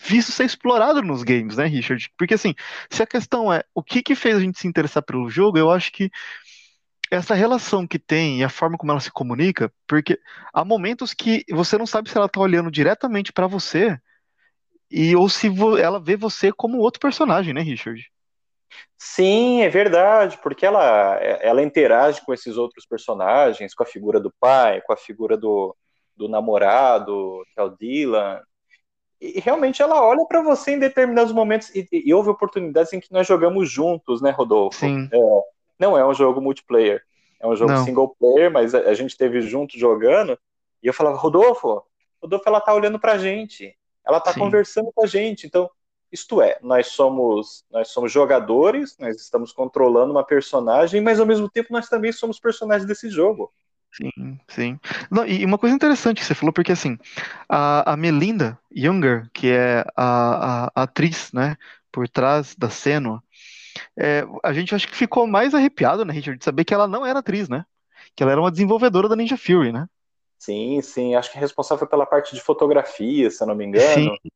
visto 0.00 0.32
ser 0.32 0.44
explorado 0.44 1.02
nos 1.02 1.22
games, 1.22 1.58
né, 1.58 1.66
Richard? 1.66 2.10
Porque 2.16 2.34
assim, 2.34 2.54
se 2.90 3.02
a 3.02 3.06
questão 3.06 3.52
é 3.52 3.62
o 3.74 3.82
que 3.82 4.02
que 4.02 4.14
fez 4.14 4.36
a 4.36 4.40
gente 4.40 4.58
se 4.58 4.66
interessar 4.66 5.02
pelo 5.02 5.28
jogo, 5.28 5.58
eu 5.58 5.70
acho 5.70 5.92
que 5.92 6.10
essa 7.10 7.34
relação 7.34 7.86
que 7.86 7.98
tem 7.98 8.40
e 8.40 8.44
a 8.44 8.48
forma 8.48 8.78
como 8.78 8.92
ela 8.92 9.00
se 9.00 9.10
comunica, 9.10 9.70
porque 9.86 10.18
há 10.54 10.64
momentos 10.64 11.12
que 11.12 11.44
você 11.50 11.76
não 11.76 11.86
sabe 11.86 12.08
se 12.10 12.16
ela 12.16 12.26
está 12.26 12.40
olhando 12.40 12.70
diretamente 12.70 13.30
para 13.30 13.46
você 13.46 14.00
e 14.90 15.16
ou 15.16 15.28
se 15.28 15.48
ela 15.80 16.00
vê 16.00 16.16
você 16.16 16.52
como 16.52 16.78
outro 16.78 17.00
personagem, 17.00 17.52
né, 17.52 17.60
Richard? 17.60 18.10
Sim, 18.96 19.62
é 19.62 19.68
verdade, 19.68 20.38
porque 20.42 20.64
ela, 20.64 21.16
ela 21.20 21.62
interage 21.62 22.24
com 22.24 22.32
esses 22.32 22.56
outros 22.56 22.86
personagens, 22.86 23.74
com 23.74 23.82
a 23.82 23.86
figura 23.86 24.18
do 24.18 24.32
pai, 24.40 24.80
com 24.80 24.92
a 24.92 24.96
figura 24.96 25.36
do, 25.36 25.76
do 26.16 26.28
namorado, 26.28 27.42
que 27.52 27.60
é 27.60 27.62
o 27.62 27.70
Dylan. 27.70 28.40
E 29.20 29.40
realmente 29.40 29.82
ela 29.82 30.02
olha 30.02 30.24
para 30.26 30.42
você 30.42 30.72
em 30.72 30.78
determinados 30.78 31.32
momentos. 31.32 31.74
E, 31.74 31.86
e, 31.92 32.12
houve 32.12 32.30
oportunidades 32.30 32.92
em 32.92 33.00
que 33.00 33.12
nós 33.12 33.26
jogamos 33.26 33.70
juntos, 33.70 34.20
né, 34.20 34.30
Rodolfo? 34.30 34.78
Sim. 34.78 35.08
É, 35.12 35.18
não 35.78 35.96
é 35.96 36.06
um 36.06 36.14
jogo 36.14 36.40
multiplayer, 36.40 37.02
é 37.40 37.46
um 37.46 37.56
jogo 37.56 37.72
Não. 37.72 37.84
single 37.84 38.14
player, 38.18 38.50
mas 38.50 38.74
a, 38.74 38.80
a 38.80 38.94
gente 38.94 39.16
teve 39.16 39.40
junto 39.42 39.78
jogando. 39.78 40.38
E 40.82 40.86
eu 40.86 40.94
falava, 40.94 41.16
Rodolfo, 41.16 41.82
Rodolfo, 42.20 42.48
ela 42.48 42.60
tá 42.60 42.74
olhando 42.74 42.98
pra 42.98 43.18
gente, 43.18 43.76
ela 44.06 44.20
tá 44.20 44.32
Sim. 44.32 44.40
conversando 44.40 44.90
com 44.94 45.04
a 45.04 45.06
gente. 45.06 45.46
Então, 45.46 45.68
isto 46.10 46.40
é, 46.40 46.58
nós 46.62 46.88
somos, 46.88 47.64
nós 47.70 47.88
somos 47.88 48.12
jogadores, 48.12 48.96
nós 48.98 49.16
estamos 49.16 49.52
controlando 49.52 50.12
uma 50.12 50.24
personagem, 50.24 51.00
mas 51.00 51.18
ao 51.18 51.26
mesmo 51.26 51.50
tempo 51.50 51.72
nós 51.72 51.88
também 51.88 52.12
somos 52.12 52.38
personagens 52.38 52.86
desse 52.86 53.10
jogo. 53.10 53.52
Sim, 53.92 54.38
sim. 54.48 54.80
Não, 55.10 55.26
e 55.26 55.44
uma 55.44 55.58
coisa 55.58 55.74
interessante 55.74 56.20
que 56.20 56.24
você 56.26 56.34
falou, 56.34 56.52
porque 56.52 56.72
assim, 56.72 56.98
a, 57.48 57.92
a 57.92 57.96
Melinda 57.96 58.58
Younger, 58.74 59.28
que 59.32 59.50
é 59.50 59.84
a, 59.96 60.66
a, 60.66 60.72
a 60.74 60.82
atriz, 60.82 61.32
né, 61.32 61.56
por 61.90 62.08
trás 62.08 62.54
da 62.54 62.68
cena, 62.68 63.22
é, 63.98 64.24
a 64.44 64.52
gente 64.52 64.74
acho 64.74 64.86
que 64.86 64.94
ficou 64.94 65.26
mais 65.26 65.54
arrepiado, 65.54 66.04
né, 66.04 66.12
Richard, 66.12 66.38
de 66.38 66.44
saber 66.44 66.64
que 66.64 66.74
ela 66.74 66.86
não 66.86 67.06
era 67.06 67.20
atriz, 67.20 67.48
né? 67.48 67.64
Que 68.14 68.22
ela 68.22 68.32
era 68.32 68.40
uma 68.40 68.50
desenvolvedora 68.50 69.08
da 69.08 69.16
Ninja 69.16 69.36
Fury, 69.36 69.72
né? 69.72 69.86
Sim, 70.38 70.80
sim, 70.82 71.14
acho 71.14 71.30
que 71.30 71.38
é 71.38 71.40
responsável 71.40 71.86
pela 71.86 72.06
parte 72.06 72.34
de 72.34 72.40
fotografia, 72.40 73.30
se 73.30 73.42
eu 73.42 73.46
não 73.46 73.54
me 73.54 73.64
engano. 73.64 73.94
Sim. 73.94 74.30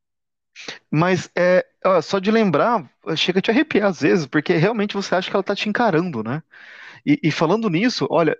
Mas 0.89 1.29
é, 1.35 1.65
ó, 1.85 2.01
só 2.01 2.19
de 2.19 2.29
lembrar, 2.31 2.89
chega 3.15 3.39
a 3.39 3.41
te 3.41 3.51
arrepiar 3.51 3.89
às 3.89 4.01
vezes, 4.01 4.25
porque 4.25 4.53
realmente 4.53 4.93
você 4.93 5.15
acha 5.15 5.29
que 5.29 5.35
ela 5.35 5.43
tá 5.43 5.55
te 5.55 5.69
encarando, 5.69 6.23
né? 6.23 6.43
E, 7.05 7.19
e 7.23 7.31
falando 7.31 7.69
nisso, 7.69 8.07
olha, 8.09 8.37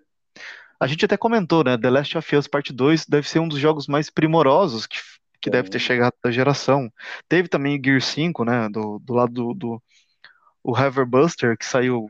a 0.80 0.88
gente 0.88 1.06
até 1.06 1.16
comentou, 1.16 1.64
né? 1.64 1.78
The 1.78 1.90
Last 1.90 2.18
of 2.18 2.36
Us 2.36 2.48
Part 2.48 2.74
2 2.74 3.06
deve 3.06 3.30
ser 3.30 3.40
um 3.40 3.48
dos 3.48 3.60
jogos 3.60 3.88
mais 3.88 4.10
primorosos 4.10 4.86
que, 4.86 4.98
que 5.40 5.50
deve 5.50 5.70
ter 5.70 5.80
chegado 5.80 6.14
da 6.24 6.32
geração. 6.32 6.92
Teve 7.30 7.48
também 7.48 7.80
o 7.80 7.82
Gear 7.84 8.02
5, 8.02 8.44
né? 8.44 8.68
Do, 8.70 9.00
do 9.00 9.14
lado 9.14 9.32
do, 9.32 9.54
do 9.54 9.84
o 10.64 10.72
Hoverbuster, 10.72 11.58
que 11.58 11.66
saiu 11.66 12.10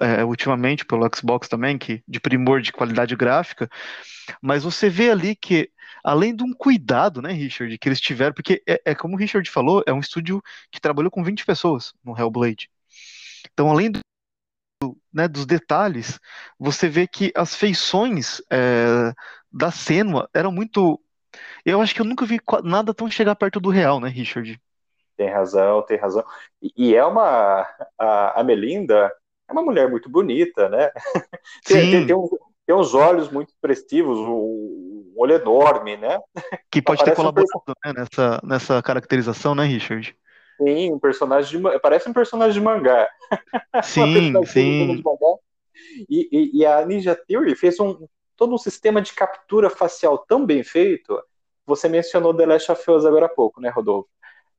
é, 0.00 0.24
ultimamente 0.24 0.84
pelo 0.84 1.08
Xbox 1.14 1.48
também, 1.48 1.78
que 1.78 2.02
de 2.06 2.20
primor 2.20 2.60
de 2.60 2.72
qualidade 2.72 3.14
gráfica. 3.16 3.68
Mas 4.40 4.64
você 4.64 4.88
vê 4.88 5.10
ali 5.10 5.36
que, 5.36 5.70
além 6.02 6.34
de 6.34 6.42
um 6.42 6.52
cuidado, 6.52 7.20
né, 7.20 7.32
Richard, 7.32 7.76
que 7.78 7.88
eles 7.88 8.00
tiveram, 8.00 8.34
porque 8.34 8.62
é, 8.66 8.80
é 8.84 8.94
como 8.94 9.14
o 9.14 9.18
Richard 9.18 9.48
falou, 9.50 9.82
é 9.86 9.92
um 9.92 10.00
estúdio 10.00 10.42
que 10.70 10.80
trabalhou 10.80 11.10
com 11.10 11.22
20 11.22 11.44
pessoas 11.44 11.92
no 12.04 12.18
Hellblade. 12.18 12.70
Então, 13.52 13.70
além 13.70 13.90
do, 13.90 14.00
né, 15.12 15.28
dos 15.28 15.46
detalhes, 15.46 16.18
você 16.58 16.88
vê 16.88 17.06
que 17.06 17.32
as 17.34 17.54
feições 17.54 18.40
é, 18.50 19.12
da 19.52 19.70
Senua 19.70 20.28
eram 20.34 20.50
muito. 20.50 21.00
Eu 21.64 21.80
acho 21.80 21.94
que 21.94 22.00
eu 22.00 22.04
nunca 22.04 22.26
vi 22.26 22.40
nada 22.62 22.94
tão 22.94 23.10
chegar 23.10 23.34
perto 23.34 23.60
do 23.60 23.70
real, 23.70 24.00
né, 24.00 24.08
Richard? 24.08 24.60
Tem 25.16 25.30
razão, 25.30 25.82
tem 25.82 25.96
razão. 25.96 26.24
E, 26.76 26.94
é 26.94 27.04
uma. 27.04 27.66
A, 27.98 28.40
a, 28.40 28.44
Melinda 28.44 29.12
é 29.48 29.52
uma 29.52 29.62
mulher 29.62 29.90
muito 29.90 30.08
bonita, 30.08 30.68
né? 30.68 30.90
tem, 31.66 31.90
tem, 31.90 32.06
tem, 32.06 32.16
um, 32.16 32.28
tem 32.66 32.74
uns 32.74 32.94
olhos 32.94 33.30
muito 33.30 33.50
expressivos, 33.50 34.18
um, 34.18 34.32
um 34.32 35.12
olho 35.16 35.34
enorme, 35.34 35.96
né? 35.96 36.18
Que 36.70 36.80
pode 36.82 37.04
ter 37.04 37.14
colaborado 37.14 37.48
um... 37.68 37.72
né, 37.84 37.92
nessa, 37.96 38.40
nessa 38.42 38.82
caracterização, 38.82 39.54
né, 39.54 39.64
Richard? 39.64 40.16
Sim, 40.56 40.92
um 40.92 40.98
personagem 40.98 41.60
de, 41.60 41.78
parece 41.80 42.08
um 42.08 42.12
personagem 42.12 42.54
de 42.54 42.60
mangá. 42.60 43.08
Sim, 43.82 44.44
sim. 44.44 45.02
E, 46.08 46.28
e, 46.30 46.60
e, 46.60 46.66
a 46.66 46.84
Ninja 46.86 47.14
Theory 47.14 47.54
fez 47.56 47.78
um, 47.80 48.06
todo 48.36 48.54
um 48.54 48.58
sistema 48.58 49.02
de 49.02 49.12
captura 49.12 49.68
facial 49.68 50.18
tão 50.18 50.46
bem 50.46 50.62
feito. 50.62 51.20
Você 51.66 51.88
mencionou 51.88 52.34
The 52.34 52.46
Last 52.46 52.70
of 52.70 52.90
Us 52.90 53.04
agora 53.04 53.26
há 53.26 53.28
pouco, 53.28 53.60
né, 53.60 53.68
Rodolfo? 53.68 54.08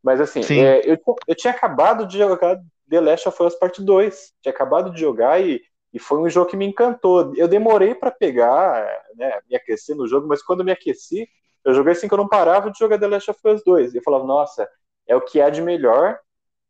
Mas 0.04 0.22
assim, 0.22 0.42
é, 0.60 0.82
eu, 0.86 0.98
eu 1.28 1.36
tinha 1.36 1.52
acabado 1.52 2.06
de 2.06 2.18
jogar 2.18 2.62
The 2.90 3.02
Last 3.02 3.28
of 3.28 3.44
Us 3.44 3.56
Part 3.56 3.82
2. 3.84 4.34
Tinha 4.42 4.54
acabado 4.54 4.92
de 4.92 5.00
jogar 5.00 5.42
e, 5.42 5.62
e 5.94 6.00
foi 6.00 6.20
um 6.20 6.30
jogo 6.30 6.50
que 6.50 6.58
me 6.58 6.66
encantou. 6.66 7.34
Eu 7.36 7.48
demorei 7.48 7.96
para 7.96 8.12
pegar, 8.12 8.86
né, 9.16 9.40
me 9.50 9.56
aquecer 9.56 9.96
no 9.96 10.08
jogo, 10.08 10.28
mas 10.28 10.42
quando 10.42 10.64
me 10.64 10.72
aqueci, 10.72 11.28
eu 11.64 11.74
joguei 11.74 11.94
assim 11.94 12.08
que 12.08 12.14
eu 12.14 12.18
não 12.18 12.28
parava 12.28 12.70
de 12.70 12.78
jogar 12.78 13.00
The 13.00 13.08
Last 13.08 13.32
of 13.32 13.40
Us 13.46 13.64
2. 13.64 13.94
E 13.94 13.98
eu 13.98 14.04
falava, 14.04 14.26
nossa, 14.26 14.70
é 15.08 15.16
o 15.16 15.22
que 15.22 15.42
há 15.42 15.50
de 15.50 15.62
melhor 15.62 16.20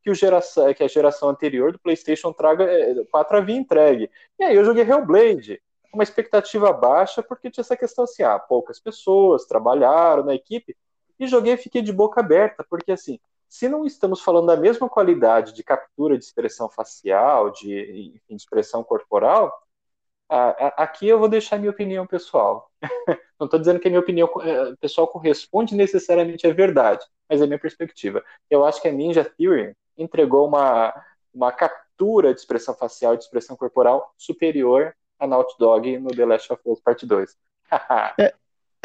que, 0.05 0.13
geração, 0.13 0.71
que 0.73 0.83
a 0.83 0.87
geração 0.87 1.29
anterior 1.29 1.71
do 1.71 1.79
PlayStation 1.79 2.31
traga 2.31 2.65
4 3.11 3.37
é, 3.37 3.39
havia 3.39 3.55
entregue. 3.55 4.09
E 4.39 4.43
aí 4.43 4.55
eu 4.55 4.63
joguei 4.63 4.83
Hellblade, 4.83 5.59
uma 5.91 6.03
expectativa 6.03 6.71
baixa, 6.71 7.23
porque 7.23 7.49
tinha 7.49 7.63
essa 7.63 7.75
questão 7.75 8.03
assim, 8.03 8.21
ah, 8.21 8.37
poucas 8.37 8.79
pessoas 8.79 9.45
trabalharam 9.45 10.23
na 10.23 10.35
equipe, 10.35 10.75
e 11.19 11.27
joguei 11.27 11.53
e 11.53 11.57
fiquei 11.57 11.81
de 11.81 11.93
boca 11.93 12.19
aberta, 12.19 12.63
porque 12.69 12.91
assim, 12.91 13.19
se 13.47 13.69
não 13.69 13.85
estamos 13.85 14.21
falando 14.21 14.47
da 14.47 14.57
mesma 14.57 14.89
qualidade 14.89 15.53
de 15.53 15.63
captura 15.63 16.17
de 16.17 16.23
expressão 16.25 16.69
facial, 16.69 17.51
de, 17.51 18.13
enfim, 18.15 18.35
de 18.35 18.41
expressão 18.41 18.83
corporal, 18.83 19.51
a, 20.29 20.49
a, 20.49 20.67
aqui 20.83 21.07
eu 21.07 21.19
vou 21.19 21.29
deixar 21.29 21.57
minha 21.57 21.71
opinião 21.71 22.05
pessoal. 22.05 22.71
não 23.39 23.45
estou 23.45 23.59
dizendo 23.59 23.79
que 23.79 23.87
a 23.87 23.91
minha 23.91 23.99
opinião 23.99 24.29
é, 24.41 24.75
pessoal 24.77 25.07
corresponde 25.07 25.75
necessariamente 25.75 26.47
à 26.47 26.53
verdade, 26.53 27.05
mas 27.29 27.41
é 27.41 27.43
a 27.43 27.47
minha 27.47 27.59
perspectiva. 27.59 28.23
Eu 28.49 28.65
acho 28.65 28.81
que 28.81 28.87
a 28.87 28.91
Ninja 28.91 29.23
Theory 29.23 29.75
entregou 29.97 30.47
uma, 30.47 30.93
uma 31.33 31.51
captura 31.51 32.33
de 32.33 32.39
expressão 32.39 32.73
facial 32.73 33.13
e 33.13 33.17
de 33.17 33.23
expressão 33.23 33.55
corporal 33.55 34.13
superior 34.17 34.95
a 35.19 35.27
Naughty 35.27 35.55
Dog 35.57 35.97
no 35.99 36.09
The 36.09 36.25
Last 36.25 36.51
of 36.51 36.61
Us 36.65 36.79
Part 36.79 37.05
2. 37.05 37.37
é, 38.19 38.33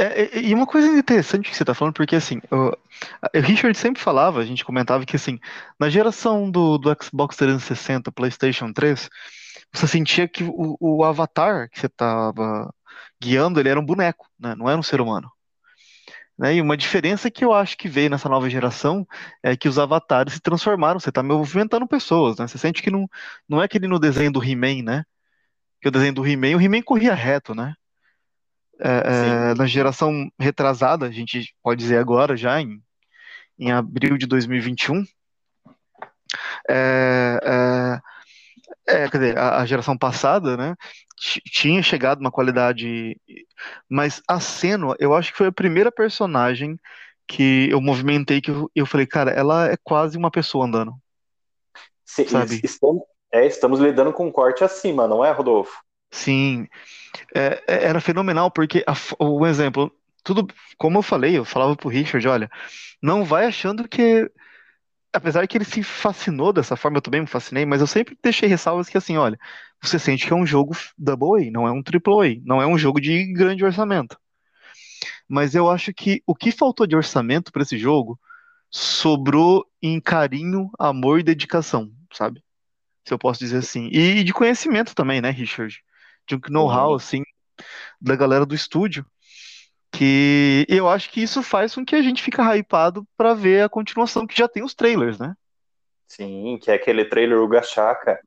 é, 0.02 0.38
e 0.40 0.54
uma 0.54 0.66
coisa 0.66 0.88
interessante 0.88 1.50
que 1.50 1.56
você 1.56 1.62
está 1.62 1.74
falando, 1.74 1.94
porque 1.94 2.16
assim, 2.16 2.40
o, 2.50 2.68
o, 2.68 3.40
Richard 3.40 3.76
sempre 3.76 4.02
falava, 4.02 4.40
a 4.40 4.44
gente 4.44 4.64
comentava 4.64 5.04
que 5.04 5.16
assim, 5.16 5.38
na 5.78 5.88
geração 5.88 6.50
do, 6.50 6.78
do 6.78 6.96
Xbox 7.02 7.36
360, 7.36 8.10
PlayStation 8.12 8.72
3, 8.72 9.08
você 9.72 9.86
sentia 9.86 10.28
que 10.28 10.44
o, 10.44 10.76
o 10.80 11.04
avatar 11.04 11.68
que 11.70 11.78
você 11.80 11.86
estava 11.86 12.72
guiando, 13.20 13.60
ele 13.60 13.68
era 13.68 13.80
um 13.80 13.84
boneco, 13.84 14.26
né? 14.38 14.54
não 14.56 14.68
era 14.68 14.78
um 14.78 14.82
ser 14.82 15.00
humano. 15.00 15.30
Né? 16.40 16.54
E 16.54 16.62
uma 16.62 16.76
diferença 16.76 17.30
que 17.30 17.44
eu 17.44 17.52
acho 17.52 17.76
que 17.76 17.88
veio 17.88 18.08
nessa 18.08 18.28
nova 18.28 18.48
geração 18.48 19.06
é 19.42 19.54
que 19.54 19.68
os 19.68 19.78
avatares 19.78 20.34
se 20.34 20.40
transformaram, 20.40 20.98
você 20.98 21.10
está 21.10 21.22
movimentando 21.22 21.86
pessoas, 21.86 22.38
né? 22.38 22.48
Você 22.48 22.56
sente 22.56 22.82
que 22.82 22.90
não, 22.90 23.06
não 23.46 23.60
é 23.60 23.66
aquele 23.66 23.86
no 23.86 23.98
desenho 23.98 24.32
do 24.32 24.42
He-Man, 24.42 24.82
né? 24.82 25.04
Que 25.82 25.88
o 25.88 25.90
desenho 25.90 26.14
do 26.14 26.26
He-Man, 26.26 26.56
o 26.56 26.60
He-Man 26.62 26.82
corria 26.82 27.14
reto, 27.14 27.54
né? 27.54 27.74
É, 28.82 29.50
é, 29.50 29.54
na 29.54 29.66
geração 29.66 30.30
retrasada, 30.38 31.06
a 31.06 31.10
gente 31.10 31.54
pode 31.62 31.80
dizer 31.80 31.98
agora, 31.98 32.36
já 32.36 32.60
em, 32.60 32.82
em 33.58 33.70
abril 33.70 34.16
de 34.16 34.26
2021, 34.26 35.04
é, 36.68 37.38
é, 37.42 38.00
é, 38.86 39.08
quer 39.10 39.18
dizer, 39.18 39.38
a, 39.38 39.58
a, 39.58 39.66
geração 39.66 39.98
passada, 39.98 40.56
né, 40.56 40.74
tinha 41.18 41.82
chegado 41.82 42.20
uma 42.20 42.30
qualidade, 42.30 43.20
mas 43.88 44.22
a 44.26 44.40
Senua, 44.40 44.96
eu 44.98 45.14
acho 45.14 45.32
que 45.32 45.38
foi 45.38 45.48
a 45.48 45.52
primeira 45.52 45.92
personagem 45.92 46.78
que 47.28 47.68
eu 47.70 47.80
movimentei, 47.80 48.40
que 48.40 48.50
eu, 48.50 48.70
eu 48.74 48.86
falei, 48.86 49.06
cara, 49.06 49.30
ela 49.30 49.70
é 49.70 49.76
quase 49.84 50.16
uma 50.16 50.30
pessoa 50.30 50.66
andando. 50.66 50.94
Sim, 52.04 52.26
sabe? 52.26 52.60
Estamos, 52.64 53.02
é, 53.32 53.46
estamos 53.46 53.78
lidando 53.78 54.12
com 54.12 54.26
um 54.26 54.32
corte 54.32 54.64
acima, 54.64 55.06
não 55.06 55.24
é, 55.24 55.30
Rodolfo? 55.30 55.78
Sim, 56.10 56.66
é, 57.34 57.62
é, 57.66 57.84
era 57.84 58.00
fenomenal 58.00 58.50
porque 58.50 58.84
um 59.20 59.46
exemplo 59.46 59.92
tudo, 60.22 60.46
como 60.76 60.98
eu 60.98 61.02
falei, 61.02 61.38
eu 61.38 61.44
falava 61.44 61.74
pro 61.76 61.88
Richard, 61.88 62.26
olha, 62.28 62.50
não 63.02 63.24
vai 63.24 63.46
achando 63.46 63.88
que 63.88 64.30
apesar 65.12 65.46
que 65.46 65.56
ele 65.56 65.64
se 65.64 65.82
fascinou 65.82 66.52
dessa 66.52 66.76
forma, 66.76 66.98
eu 66.98 67.02
também 67.02 67.20
me 67.20 67.26
fascinei, 67.26 67.64
mas 67.66 67.80
eu 67.80 67.86
sempre 67.86 68.16
deixei 68.22 68.48
ressalvas 68.48 68.88
que 68.88 68.98
assim, 68.98 69.16
olha, 69.16 69.38
você 69.82 69.98
sente 69.98 70.26
que 70.26 70.32
é 70.32 70.36
um 70.36 70.46
jogo 70.46 70.76
double 70.96 71.48
A, 71.48 71.50
não 71.50 71.66
é 71.66 71.72
um 71.72 71.82
triple 71.82 72.12
A, 72.12 72.40
não 72.44 72.60
é 72.62 72.66
um 72.66 72.78
jogo 72.78 73.00
de 73.00 73.32
grande 73.32 73.64
orçamento. 73.64 74.16
Mas 75.28 75.54
eu 75.54 75.70
acho 75.70 75.92
que 75.92 76.22
o 76.26 76.34
que 76.34 76.52
faltou 76.52 76.86
de 76.86 76.96
orçamento 76.96 77.52
para 77.52 77.62
esse 77.62 77.78
jogo 77.78 78.18
sobrou 78.70 79.66
em 79.82 80.00
carinho, 80.00 80.70
amor 80.78 81.20
e 81.20 81.24
dedicação, 81.24 81.90
sabe? 82.12 82.42
Se 83.06 83.14
eu 83.14 83.18
posso 83.18 83.40
dizer 83.40 83.58
assim. 83.58 83.88
E 83.92 84.22
de 84.22 84.32
conhecimento 84.32 84.94
também, 84.94 85.20
né, 85.20 85.30
Richard? 85.30 85.82
De 86.38 86.50
um 86.50 86.52
know-how, 86.52 86.94
assim, 86.94 87.22
da 88.00 88.16
galera 88.16 88.46
do 88.46 88.54
estúdio. 88.54 89.04
Que 89.92 90.64
eu 90.68 90.88
acho 90.88 91.10
que 91.10 91.20
isso 91.20 91.42
faz 91.42 91.74
com 91.74 91.84
que 91.84 91.96
a 91.96 92.02
gente 92.02 92.22
fique 92.22 92.40
hypado 92.40 93.06
para 93.16 93.34
ver 93.34 93.64
a 93.64 93.68
continuação, 93.68 94.26
que 94.26 94.38
já 94.38 94.46
tem 94.46 94.62
os 94.62 94.74
trailers, 94.74 95.18
né? 95.18 95.34
Sim, 96.06 96.58
que 96.62 96.70
é 96.70 96.74
aquele 96.74 97.04
trailer 97.04 97.38
Uga 97.38 97.62
Chaka. 97.62 98.20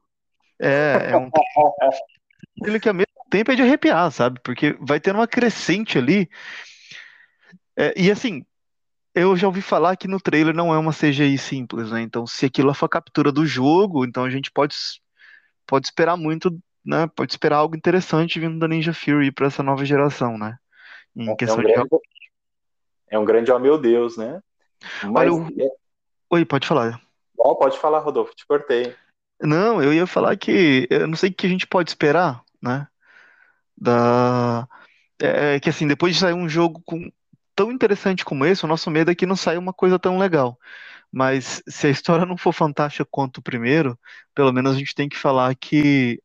É, 0.60 1.12
é 1.12 1.18
um 1.18 1.30
trailer 2.60 2.82
que 2.82 2.88
ao 2.88 2.94
mesmo 2.94 3.26
tempo 3.30 3.52
é 3.52 3.56
de 3.56 3.62
arrepiar, 3.62 4.12
sabe? 4.12 4.40
Porque 4.44 4.78
vai 4.80 5.00
ter 5.00 5.16
uma 5.16 5.28
crescente 5.28 5.98
ali. 5.98 6.30
É, 7.78 7.94
e 7.98 8.12
assim, 8.12 8.46
eu 9.16 9.36
já 9.36 9.48
ouvi 9.48 9.62
falar 9.62 9.96
que 9.96 10.08
no 10.08 10.20
trailer 10.20 10.56
não 10.56 10.74
é 10.74 10.78
uma 10.78 10.92
CGI 10.92 11.38
simples, 11.38 11.92
né? 11.92 12.02
Então, 12.02 12.26
se 12.26 12.46
aquilo 12.46 12.74
for 12.74 12.86
a 12.86 12.90
captura 12.90 13.32
do 13.32 13.46
jogo, 13.46 14.06
então 14.06 14.24
a 14.24 14.30
gente 14.30 14.52
pode, 14.52 14.76
pode 15.68 15.88
esperar 15.88 16.18
muito, 16.18 16.58
né? 16.86 17.08
Pode 17.08 17.32
esperar 17.34 17.58
algo 17.58 17.76
interessante 17.76 18.40
vindo 18.40 18.60
da 18.60 18.68
Ninja 18.68 18.94
Fury 18.94 19.32
para 19.32 19.48
essa 19.48 19.64
nova 19.64 19.86
geração, 19.86 20.38
né? 20.38 20.58
Em 21.16 21.30
é, 21.30 21.36
questão 21.36 21.60
um 21.60 21.64
grande, 21.64 21.90
de... 21.90 22.00
é 23.10 23.20
um 23.20 23.26
grande, 23.26 23.52
oh 23.52 23.60
meu 23.60 23.78
Deus, 23.78 24.18
né? 24.18 24.42
Mas... 25.04 25.30
Olha, 25.30 25.30
eu... 25.30 25.72
Oi, 26.30 26.46
pode 26.46 26.68
falar. 26.68 27.00
Bom, 27.36 27.56
pode 27.56 27.78
falar, 27.78 28.00
Rodolfo, 28.00 28.36
te 28.36 28.46
cortei. 28.46 28.96
Não, 29.42 29.82
eu 29.82 29.94
ia 29.94 30.08
falar 30.08 30.36
que 30.38 30.88
eu 30.90 31.08
não 31.08 31.16
sei 31.16 31.30
o 31.30 31.34
que 31.34 31.46
a 31.46 31.50
gente 31.50 31.68
pode 31.68 31.90
esperar, 31.90 32.42
né? 32.62 32.88
Da... 33.78 34.68
É, 35.22 35.60
que 35.60 35.70
assim, 35.70 35.88
depois 35.88 36.16
de 36.16 36.22
sair 36.22 36.34
um 36.34 36.50
jogo 36.50 36.82
com 36.86 37.12
tão 37.56 37.72
interessante 37.72 38.26
como 38.26 38.46
esse, 38.46 38.66
o 38.66 38.68
nosso 38.68 38.90
medo 38.90 39.12
é 39.12 39.16
que 39.16 39.26
não 39.26 39.36
saia 39.36 39.60
uma 39.60 39.74
coisa 39.74 40.00
tão 40.00 40.18
legal. 40.18 40.58
Mas 41.12 41.62
se 41.68 41.88
a 41.88 41.90
história 41.92 42.26
não 42.26 42.36
for 42.36 42.52
fantástica 42.52 43.08
quanto 43.10 43.38
o 43.38 43.42
primeiro, 43.44 43.98
pelo 44.34 44.52
menos 44.52 44.74
a 44.74 44.78
gente 44.78 44.96
tem 44.96 45.08
que 45.08 45.18
falar 45.18 45.54
que, 45.56 46.20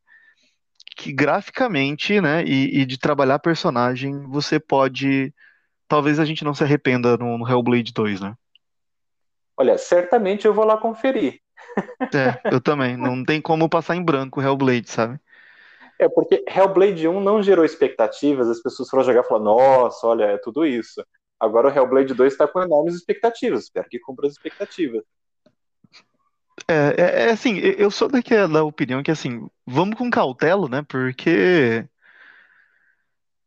que 0.99 1.13
graficamente, 1.13 2.21
né, 2.21 2.43
e, 2.45 2.81
e 2.81 2.85
de 2.85 2.99
trabalhar 2.99 3.39
personagem, 3.39 4.21
você 4.27 4.59
pode. 4.59 5.33
Talvez 5.87 6.19
a 6.19 6.25
gente 6.25 6.45
não 6.45 6.53
se 6.53 6.65
arrependa 6.65 7.17
no, 7.17 7.39
no 7.39 7.49
Hellblade 7.49 7.93
2, 7.93 8.21
né? 8.21 8.35
Olha, 9.57 9.79
certamente 9.79 10.45
eu 10.45 10.53
vou 10.53 10.65
lá 10.65 10.77
conferir. 10.77 11.41
É, 12.13 12.53
eu 12.53 12.61
também. 12.61 12.97
Não 12.97 13.25
tem 13.25 13.41
como 13.41 13.69
passar 13.69 13.95
em 13.95 14.03
branco 14.03 14.41
o 14.41 14.43
Hellblade, 14.43 14.91
sabe? 14.91 15.21
É, 15.99 16.09
porque 16.09 16.45
Hellblade 16.49 17.07
1 17.07 17.21
não 17.21 17.43
gerou 17.43 17.65
expectativas, 17.65 18.49
as 18.49 18.61
pessoas 18.61 18.89
foram 18.89 19.05
jogar 19.05 19.21
e 19.21 19.25
falaram, 19.25 19.45
nossa, 19.45 20.07
olha, 20.07 20.25
é 20.25 20.39
tudo 20.39 20.67
isso. 20.67 21.05
Agora 21.41 21.69
o 21.69 21.77
Hellblade 21.77 22.15
2 22.15 22.33
está 22.33 22.47
com 22.47 22.61
enormes 22.61 22.95
expectativas. 22.95 23.65
Espero 23.65 23.89
que 23.89 24.01
cumpra 24.01 24.27
as 24.27 24.33
expectativas. 24.33 25.05
É, 26.71 26.75
é, 26.75 27.29
é, 27.29 27.31
assim, 27.31 27.59
eu 27.59 27.91
sou 27.91 28.09
daquela 28.09 28.63
opinião 28.63 29.03
que 29.03 29.11
assim, 29.11 29.49
vamos 29.67 29.97
com 29.97 30.11
cautela, 30.11 30.69
né? 30.69 30.85
Porque. 30.87 31.87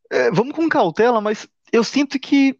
É, 0.10 0.32
vamos 0.32 0.56
com 0.56 0.68
cautela, 0.68 1.22
mas 1.22 1.48
eu 1.72 1.84
sinto 1.84 2.20
que 2.20 2.60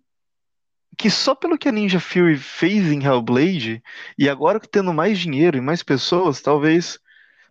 que 0.98 1.10
só 1.10 1.34
pelo 1.34 1.58
que 1.58 1.68
a 1.68 1.72
Ninja 1.72 2.00
Fury 2.00 2.38
fez 2.38 2.92
em 2.92 3.04
Hellblade, 3.04 3.82
e 4.18 4.30
agora 4.30 4.60
tendo 4.60 4.94
mais 4.94 5.18
dinheiro 5.18 5.58
e 5.58 5.62
mais 5.62 5.82
pessoas, 5.82 6.42
talvez, 6.42 7.00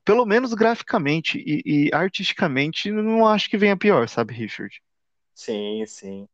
pelo 0.04 0.24
menos 0.24 0.54
graficamente 0.54 1.42
e, 1.44 1.88
e 1.88 1.90
artisticamente, 1.92 2.92
não 2.92 3.26
acho 3.26 3.50
que 3.50 3.58
venha 3.58 3.76
pior, 3.76 4.08
sabe, 4.08 4.34
Richard? 4.34 4.80
Sim, 5.34 5.84
sim. 5.86 6.28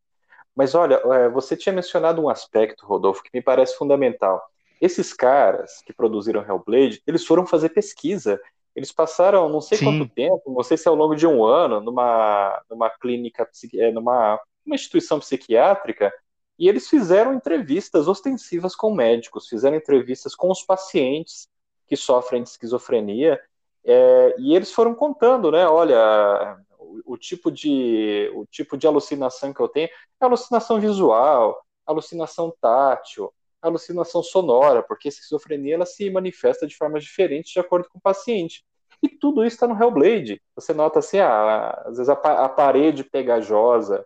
Mas 0.55 0.75
olha, 0.75 0.97
é, 0.97 1.29
você 1.29 1.57
tinha 1.57 1.73
mencionado 1.73 2.21
um 2.21 2.29
aspecto, 2.29 2.85
Rodolfo, 2.85 3.23
que 3.23 3.31
me 3.33 3.41
parece 3.41 3.77
fundamental. 3.79 4.43
Esses 4.81 5.12
caras 5.12 5.83
que 5.85 5.93
produziram 5.93 6.43
Hellblade, 6.43 7.03
eles 7.07 7.25
foram 7.25 7.47
fazer 7.47 7.71
pesquisa. 7.71 8.41
Eles 8.75 8.93
passaram 8.93 9.49
não 9.49 9.61
sei 9.61 9.79
Sim. 9.79 9.85
quanto 9.87 10.15
tempo, 10.15 10.43
não 10.55 10.62
sei 10.62 10.77
se 10.77 10.87
é 10.87 10.91
ao 10.91 10.97
longo 10.97 11.15
de 11.15 11.27
um 11.27 11.45
ano, 11.45 11.81
numa, 11.81 12.62
numa 12.69 12.91
clínica, 12.91 13.49
é, 13.75 13.91
numa 13.91 14.39
uma 14.65 14.75
instituição 14.75 15.21
psiquiátrica, 15.21 16.12
e 16.59 16.69
eles 16.69 16.89
fizeram 16.89 17.35
entrevistas 17.35 18.09
ostensivas 18.09 18.75
com 18.75 18.93
médicos, 18.93 19.49
fizeram 19.49 19.77
entrevistas 19.77 20.35
com 20.35 20.51
os 20.51 20.62
pacientes 20.62 21.49
que 21.87 21.97
sofrem 21.97 22.43
de 22.43 22.49
esquizofrenia, 22.49 23.41
é, 23.85 24.35
e 24.39 24.55
eles 24.57 24.73
foram 24.73 24.95
contando, 24.95 25.53
né? 25.53 25.67
Olha, 25.69 26.59
o, 27.05 27.17
tipo 27.17 27.53
de, 27.53 28.31
o 28.35 28.45
tipo 28.47 28.77
de 28.77 28.87
alucinação 28.87 29.53
que 29.53 29.61
eu 29.61 29.69
tenho 29.69 29.89
é 29.89 30.25
alucinação 30.25 30.81
visual, 30.81 31.62
alucinação 31.87 32.53
tátil, 32.61 33.33
alucinação 33.68 34.22
sonora, 34.22 34.83
porque 34.83 35.09
a 35.09 35.11
esquizofrenia 35.11 35.74
ela 35.74 35.87
se 35.87 36.09
manifesta 36.11 36.66
de 36.66 36.76
formas 36.76 37.05
diferentes 37.05 37.52
de 37.52 37.61
acordo 37.61 37.88
com 37.88 37.98
o 37.98 38.02
paciente. 38.02 38.64
E 39.02 39.09
tudo 39.09 39.44
isso 39.44 39.57
está 39.57 39.66
no 39.66 39.81
Hellblade. 39.81 40.40
Você 40.55 40.72
nota 40.72 41.00
assim, 41.00 41.18
ah, 41.18 41.83
às 41.87 41.98
vezes 41.98 42.09
a, 42.09 42.14
a 42.14 42.48
parede 42.48 43.05
pegajosa, 43.05 44.05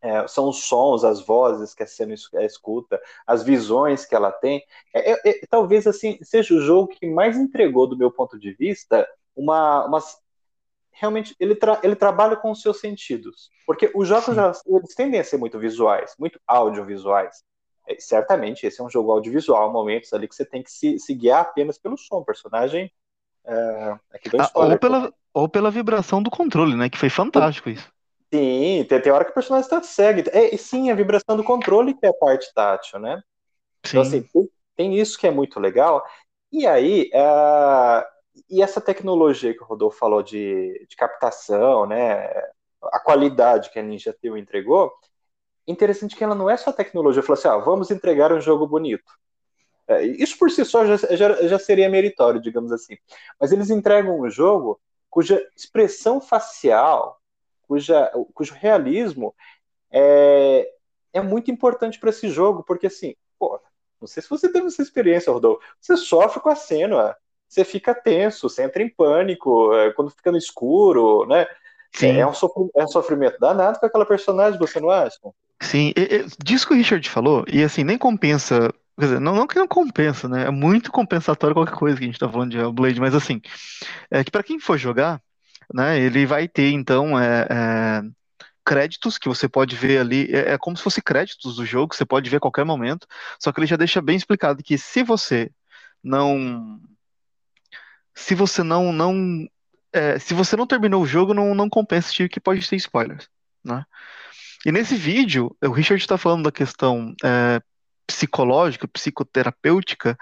é, 0.00 0.26
são 0.28 0.48
os 0.48 0.64
sons, 0.64 1.04
as 1.04 1.20
vozes 1.20 1.74
que 1.74 1.82
a 1.82 1.86
cena 1.86 2.14
escuta, 2.14 3.00
as 3.26 3.42
visões 3.42 4.04
que 4.04 4.14
ela 4.14 4.30
tem. 4.30 4.62
É, 4.94 5.12
é, 5.12 5.30
é, 5.30 5.46
talvez 5.48 5.86
assim 5.86 6.18
seja 6.22 6.54
o 6.54 6.60
jogo 6.60 6.88
que 6.88 7.06
mais 7.06 7.36
entregou, 7.36 7.86
do 7.86 7.96
meu 7.96 8.10
ponto 8.10 8.38
de 8.38 8.52
vista, 8.52 9.08
uma, 9.34 9.86
uma 9.86 10.00
realmente 10.92 11.34
ele, 11.38 11.54
tra 11.54 11.80
ele 11.82 11.96
trabalha 11.96 12.36
com 12.36 12.50
os 12.50 12.62
seus 12.62 12.80
sentidos. 12.80 13.50
Porque 13.66 13.90
os 13.94 14.06
jogos 14.06 14.36
eles 14.66 14.94
tendem 14.94 15.20
a 15.20 15.24
ser 15.24 15.36
muito 15.36 15.58
visuais, 15.58 16.14
muito 16.18 16.40
audiovisuais. 16.46 17.44
É, 17.88 17.98
certamente, 17.98 18.66
esse 18.66 18.80
é 18.80 18.84
um 18.84 18.90
jogo 18.90 19.10
audiovisual, 19.10 19.72
momentos 19.72 20.12
ali 20.12 20.28
que 20.28 20.34
você 20.34 20.44
tem 20.44 20.62
que 20.62 20.70
se, 20.70 20.98
se 20.98 21.14
guiar 21.14 21.40
apenas 21.40 21.78
pelo 21.78 21.96
som. 21.96 22.22
Personagem. 22.22 22.92
É, 23.44 23.96
ah, 24.38 24.50
ou, 24.54 24.78
pela, 24.78 25.14
ou 25.32 25.48
pela 25.48 25.70
vibração 25.70 26.22
do 26.22 26.30
controle, 26.30 26.76
né? 26.76 26.90
Que 26.90 26.98
foi 26.98 27.08
fantástico 27.08 27.70
isso. 27.70 27.90
Sim, 28.32 28.84
tem, 28.86 29.00
tem 29.00 29.10
hora 29.10 29.24
que 29.24 29.30
o 29.30 29.34
personagem 29.34 29.64
está 29.64 29.82
cego. 29.82 30.28
É, 30.30 30.54
sim, 30.58 30.90
a 30.90 30.94
vibração 30.94 31.34
do 31.34 31.42
controle 31.42 31.94
que 31.94 32.04
é 32.04 32.10
a 32.10 32.14
parte 32.14 32.52
tátil, 32.52 32.98
né? 32.98 33.22
Então, 33.80 34.04
sim. 34.04 34.18
Então, 34.18 34.18
assim, 34.18 34.22
tem, 34.32 34.50
tem, 34.76 34.98
isso 34.98 35.18
que 35.18 35.26
é 35.26 35.30
muito 35.30 35.58
legal. 35.58 36.04
E 36.52 36.66
aí, 36.66 37.10
uh, 37.14 38.04
e 38.50 38.62
essa 38.62 38.80
tecnologia 38.80 39.54
que 39.54 39.62
o 39.62 39.66
Rodolfo 39.66 39.98
falou 39.98 40.22
de, 40.22 40.86
de 40.88 40.96
captação, 40.96 41.86
né, 41.86 42.28
a 42.84 43.00
qualidade 43.00 43.70
que 43.70 43.78
a 43.78 43.82
Ninja 43.82 44.12
Teu 44.12 44.36
entregou, 44.36 44.92
interessante 45.68 46.16
que 46.16 46.24
ela 46.24 46.34
não 46.34 46.48
é 46.48 46.56
só 46.56 46.72
tecnologia, 46.72 47.22
falou 47.22 47.38
assim, 47.38 47.48
ah, 47.48 47.58
vamos 47.58 47.90
entregar 47.90 48.32
um 48.32 48.40
jogo 48.40 48.66
bonito. 48.66 49.12
É, 49.86 50.02
isso 50.02 50.38
por 50.38 50.50
si 50.50 50.64
só 50.64 50.84
já, 50.84 50.96
já, 51.14 51.48
já, 51.48 51.58
seria 51.58 51.88
meritório, 51.88 52.40
digamos 52.40 52.72
assim. 52.72 52.96
Mas 53.40 53.52
eles 53.52 53.70
entregam 53.70 54.20
um 54.20 54.30
jogo 54.30 54.80
cuja 55.08 55.42
expressão 55.56 56.20
facial, 56.20 57.20
cuja, 57.66 58.10
cujo 58.34 58.54
realismo 58.54 59.34
é, 59.90 60.70
é 61.12 61.20
muito 61.20 61.50
importante 61.50 61.98
para 61.98 62.10
esse 62.10 62.28
jogo, 62.28 62.62
porque 62.62 62.86
assim, 62.86 63.14
pô, 63.38 63.60
não 64.00 64.06
sei 64.06 64.22
se 64.22 64.28
você 64.28 64.50
teve 64.50 64.66
essa 64.66 64.82
experiência, 64.82 65.32
Rodolfo, 65.32 65.62
você 65.80 65.96
sofre 65.96 66.40
com 66.40 66.50
a 66.50 66.54
cena, 66.54 67.16
você 67.48 67.64
fica 67.64 67.94
tenso, 67.94 68.48
você 68.48 68.62
entra 68.62 68.82
em 68.82 68.90
pânico, 68.90 69.74
é, 69.74 69.90
quando 69.92 70.10
fica 70.10 70.30
no 70.30 70.38
escuro, 70.38 71.26
né? 71.26 71.46
Sim. 71.92 72.18
É, 72.18 72.26
um 72.26 72.34
sofrimento, 72.34 72.72
é 72.76 72.84
um 72.84 72.88
sofrimento 72.88 73.38
danado 73.38 73.80
com 73.80 73.86
aquela 73.86 74.04
personagem, 74.04 74.58
você 74.58 74.78
não 74.78 74.90
acha? 74.90 75.18
Sim, 75.60 75.92
e, 75.96 76.00
e, 76.00 76.26
disso 76.42 76.66
que 76.66 76.74
o 76.74 76.76
Richard 76.76 77.08
falou, 77.08 77.44
e 77.48 77.62
assim, 77.62 77.84
nem 77.84 77.98
compensa. 77.98 78.72
Quer 78.98 79.04
dizer, 79.06 79.20
não, 79.20 79.34
não 79.34 79.46
que 79.46 79.58
não 79.58 79.68
compensa, 79.68 80.28
né? 80.28 80.44
É 80.46 80.50
muito 80.50 80.90
compensatório 80.90 81.54
qualquer 81.54 81.76
coisa 81.76 81.96
que 81.96 82.04
a 82.04 82.06
gente 82.06 82.18
tá 82.18 82.28
falando 82.28 82.50
de 82.50 82.72
Blade, 82.72 83.00
mas 83.00 83.14
assim, 83.14 83.40
é 84.10 84.24
que 84.24 84.30
para 84.30 84.42
quem 84.42 84.58
for 84.58 84.76
jogar, 84.78 85.22
né, 85.72 85.98
ele 86.00 86.26
vai 86.26 86.48
ter 86.48 86.70
então 86.72 87.18
é, 87.18 87.46
é, 87.50 88.02
créditos 88.64 89.18
que 89.18 89.28
você 89.28 89.48
pode 89.48 89.76
ver 89.76 89.98
ali, 89.98 90.28
é, 90.34 90.52
é 90.54 90.58
como 90.58 90.76
se 90.76 90.82
fosse 90.82 91.02
créditos 91.02 91.56
do 91.56 91.64
jogo, 91.66 91.94
você 91.94 92.04
pode 92.04 92.28
ver 92.30 92.38
a 92.38 92.40
qualquer 92.40 92.64
momento, 92.64 93.06
só 93.40 93.52
que 93.52 93.60
ele 93.60 93.66
já 93.66 93.76
deixa 93.76 94.00
bem 94.02 94.16
explicado 94.16 94.62
que 94.62 94.76
se 94.78 95.02
você 95.02 95.50
não 96.02 96.80
se 98.14 98.34
você 98.34 98.62
não 98.62 98.92
não 98.92 99.48
é, 99.92 100.18
se 100.18 100.34
você 100.34 100.56
não 100.56 100.66
terminou 100.66 101.02
o 101.02 101.06
jogo, 101.06 101.32
não, 101.34 101.54
não 101.54 101.68
compensa 101.68 102.06
assistir 102.08 102.28
que 102.28 102.40
pode 102.40 102.68
ter 102.68 102.76
spoilers, 102.76 103.28
né? 103.64 103.84
E 104.66 104.72
nesse 104.72 104.96
vídeo, 104.96 105.56
o 105.62 105.70
Richard 105.70 106.02
está 106.02 106.18
falando 106.18 106.44
da 106.44 106.52
questão 106.52 107.14
é, 107.24 107.60
psicológica, 108.06 108.88
psicoterapêutica 108.88 110.16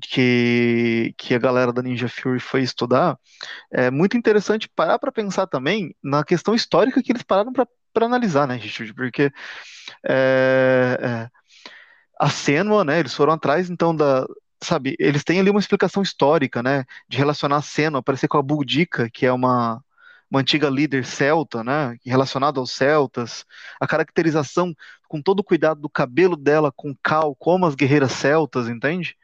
que, 0.00 1.14
que 1.18 1.34
a 1.34 1.38
galera 1.38 1.72
da 1.72 1.82
Ninja 1.82 2.08
Fury 2.08 2.40
foi 2.40 2.62
estudar. 2.62 3.18
É 3.70 3.90
muito 3.90 4.16
interessante 4.16 4.68
parar 4.68 4.98
para 4.98 5.12
pensar 5.12 5.46
também 5.46 5.94
na 6.02 6.24
questão 6.24 6.54
histórica 6.54 7.02
que 7.02 7.12
eles 7.12 7.22
pararam 7.22 7.52
para 7.52 8.06
analisar, 8.06 8.46
né, 8.46 8.56
Richard? 8.56 8.94
Porque 8.94 9.32
é, 10.06 10.98
é, 11.00 11.28
a 12.18 12.30
Senua, 12.30 12.84
né? 12.84 13.00
Eles 13.00 13.14
foram 13.14 13.32
atrás, 13.32 13.70
então, 13.70 13.94
da. 13.94 14.26
Sabe, 14.62 14.94
eles 14.98 15.24
têm 15.24 15.40
ali 15.40 15.48
uma 15.48 15.60
explicação 15.60 16.02
histórica, 16.02 16.62
né? 16.62 16.84
De 17.08 17.16
relacionar 17.16 17.56
a 17.56 17.62
Senua, 17.62 18.02
parecer 18.02 18.28
com 18.28 18.38
a 18.38 18.42
Boudica, 18.42 19.08
que 19.10 19.24
é 19.26 19.32
uma, 19.32 19.82
uma 20.30 20.40
antiga 20.40 20.68
líder 20.68 21.04
celta, 21.04 21.64
né? 21.64 21.96
Relacionada 22.04 22.60
aos 22.60 22.70
celtas. 22.72 23.44
A 23.80 23.86
caracterização 23.86 24.74
com 25.08 25.20
todo 25.20 25.40
o 25.40 25.44
cuidado 25.44 25.80
do 25.80 25.90
cabelo 25.90 26.36
dela 26.36 26.72
com 26.74 26.94
cal, 27.02 27.34
como 27.34 27.66
as 27.66 27.74
guerreiras 27.74 28.12
celtas, 28.12 28.68
entende? 28.68 29.16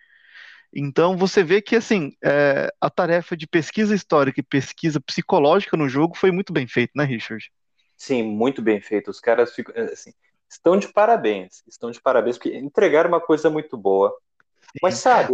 Então 0.74 1.16
você 1.16 1.44
vê 1.44 1.62
que 1.62 1.76
assim 1.76 2.12
é, 2.22 2.68
a 2.80 2.90
tarefa 2.90 3.36
de 3.36 3.46
pesquisa 3.46 3.94
histórica 3.94 4.40
e 4.40 4.42
pesquisa 4.42 5.00
psicológica 5.00 5.76
no 5.76 5.88
jogo 5.88 6.16
foi 6.16 6.30
muito 6.32 6.52
bem 6.52 6.66
feita, 6.66 6.92
né, 6.96 7.04
Richard? 7.04 7.50
Sim, 7.96 8.24
muito 8.24 8.60
bem 8.60 8.80
feito. 8.80 9.10
Os 9.10 9.20
caras 9.20 9.54
ficam, 9.54 9.74
assim, 9.84 10.12
estão 10.50 10.76
de 10.76 10.88
parabéns, 10.92 11.62
estão 11.66 11.90
de 11.90 12.00
parabéns 12.00 12.36
porque 12.36 12.56
entregaram 12.56 13.08
uma 13.08 13.20
coisa 13.20 13.48
muito 13.48 13.76
boa. 13.76 14.14
Mas 14.82 14.96
sabe, 14.96 15.32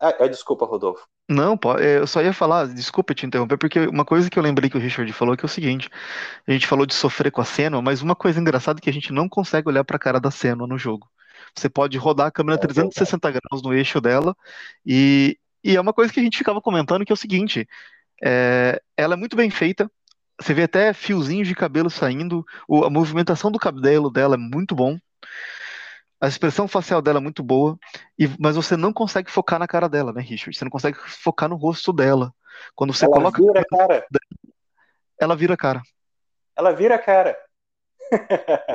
é, 0.00 0.24
é, 0.24 0.28
desculpa, 0.28 0.66
Rodolfo. 0.66 1.08
Não, 1.30 1.56
é, 1.78 1.98
eu 1.98 2.08
só 2.08 2.20
ia 2.20 2.32
falar, 2.32 2.66
desculpa 2.66 3.14
te 3.14 3.24
interromper, 3.24 3.56
porque 3.56 3.78
uma 3.86 4.04
coisa 4.04 4.28
que 4.28 4.36
eu 4.36 4.42
lembrei 4.42 4.68
que 4.68 4.76
o 4.76 4.80
Richard 4.80 5.12
falou 5.12 5.36
que 5.36 5.44
é 5.44 5.46
o 5.46 5.48
seguinte: 5.48 5.88
a 6.44 6.50
gente 6.50 6.66
falou 6.66 6.84
de 6.84 6.92
sofrer 6.92 7.30
com 7.30 7.40
a 7.40 7.44
cena, 7.44 7.80
mas 7.80 8.02
uma 8.02 8.16
coisa 8.16 8.40
engraçada 8.40 8.80
é 8.80 8.82
que 8.82 8.90
a 8.90 8.92
gente 8.92 9.12
não 9.12 9.28
consegue 9.28 9.68
olhar 9.68 9.84
para 9.84 9.94
a 9.94 9.98
cara 10.00 10.18
da 10.18 10.32
cena 10.32 10.66
no 10.66 10.76
jogo. 10.76 11.08
Você 11.54 11.68
pode 11.68 11.96
rodar 11.98 12.26
a 12.26 12.30
câmera 12.32 12.56
é, 12.56 12.60
360 12.60 13.28
é 13.28 13.32
graus 13.32 13.62
no 13.62 13.72
eixo 13.72 14.00
dela. 14.00 14.36
E, 14.84 15.38
e 15.62 15.76
é 15.76 15.80
uma 15.80 15.92
coisa 15.92 16.12
que 16.12 16.18
a 16.18 16.22
gente 16.22 16.36
ficava 16.36 16.60
comentando 16.60 17.04
que 17.04 17.12
é 17.12 17.14
o 17.14 17.16
seguinte: 17.16 17.64
é, 18.20 18.82
ela 18.96 19.14
é 19.14 19.16
muito 19.16 19.36
bem 19.36 19.50
feita. 19.50 19.88
Você 20.40 20.52
vê 20.52 20.64
até 20.64 20.92
fiozinhos 20.92 21.46
de 21.46 21.54
cabelo 21.54 21.90
saindo. 21.90 22.44
O, 22.66 22.84
a 22.84 22.90
movimentação 22.90 23.52
do 23.52 23.58
cabelo 23.58 24.10
dela 24.10 24.34
é 24.34 24.38
muito 24.38 24.74
bom. 24.74 24.98
A 26.20 26.28
expressão 26.28 26.68
facial 26.68 27.00
dela 27.00 27.18
é 27.18 27.22
muito 27.22 27.42
boa. 27.42 27.78
E, 28.18 28.28
mas 28.38 28.56
você 28.56 28.76
não 28.76 28.92
consegue 28.92 29.30
focar 29.30 29.58
na 29.58 29.66
cara 29.66 29.88
dela, 29.88 30.12
né, 30.12 30.20
Richard? 30.20 30.56
Você 30.56 30.64
não 30.64 30.70
consegue 30.70 30.98
focar 30.98 31.48
no 31.48 31.56
rosto 31.56 31.92
dela. 31.92 32.34
Quando 32.74 32.92
você 32.92 33.06
ela 33.06 33.14
coloca. 33.14 33.42
Vira 33.42 33.64
cara. 33.64 34.06
Ela 35.18 35.36
vira 35.36 35.54
a 35.54 35.56
cara. 35.56 35.82
Ela 36.56 36.72
vira 36.72 36.94
a 36.96 36.98
cara. 36.98 37.36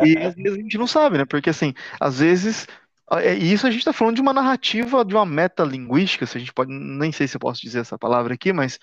E 0.04 0.18
às 0.18 0.34
vezes 0.34 0.58
a 0.58 0.62
gente 0.62 0.78
não 0.78 0.88
sabe, 0.88 1.18
né? 1.18 1.26
Porque 1.26 1.50
assim, 1.50 1.74
às 2.00 2.20
vezes. 2.20 2.68
É, 3.12 3.36
e 3.36 3.54
isso 3.54 3.68
a 3.68 3.70
gente 3.70 3.82
está 3.82 3.94
falando 3.94 4.16
de 4.16 4.22
uma 4.22 4.34
narrativa, 4.34 5.06
de 5.06 5.14
uma 5.14 5.26
metalinguística, 5.26 6.26
se 6.26 6.38
a 6.38 6.40
gente 6.40 6.54
pode. 6.54 6.72
Nem 6.72 7.12
sei 7.12 7.28
se 7.28 7.36
eu 7.36 7.40
posso 7.40 7.62
dizer 7.62 7.80
essa 7.80 7.98
palavra 7.98 8.34
aqui, 8.34 8.52
mas. 8.52 8.80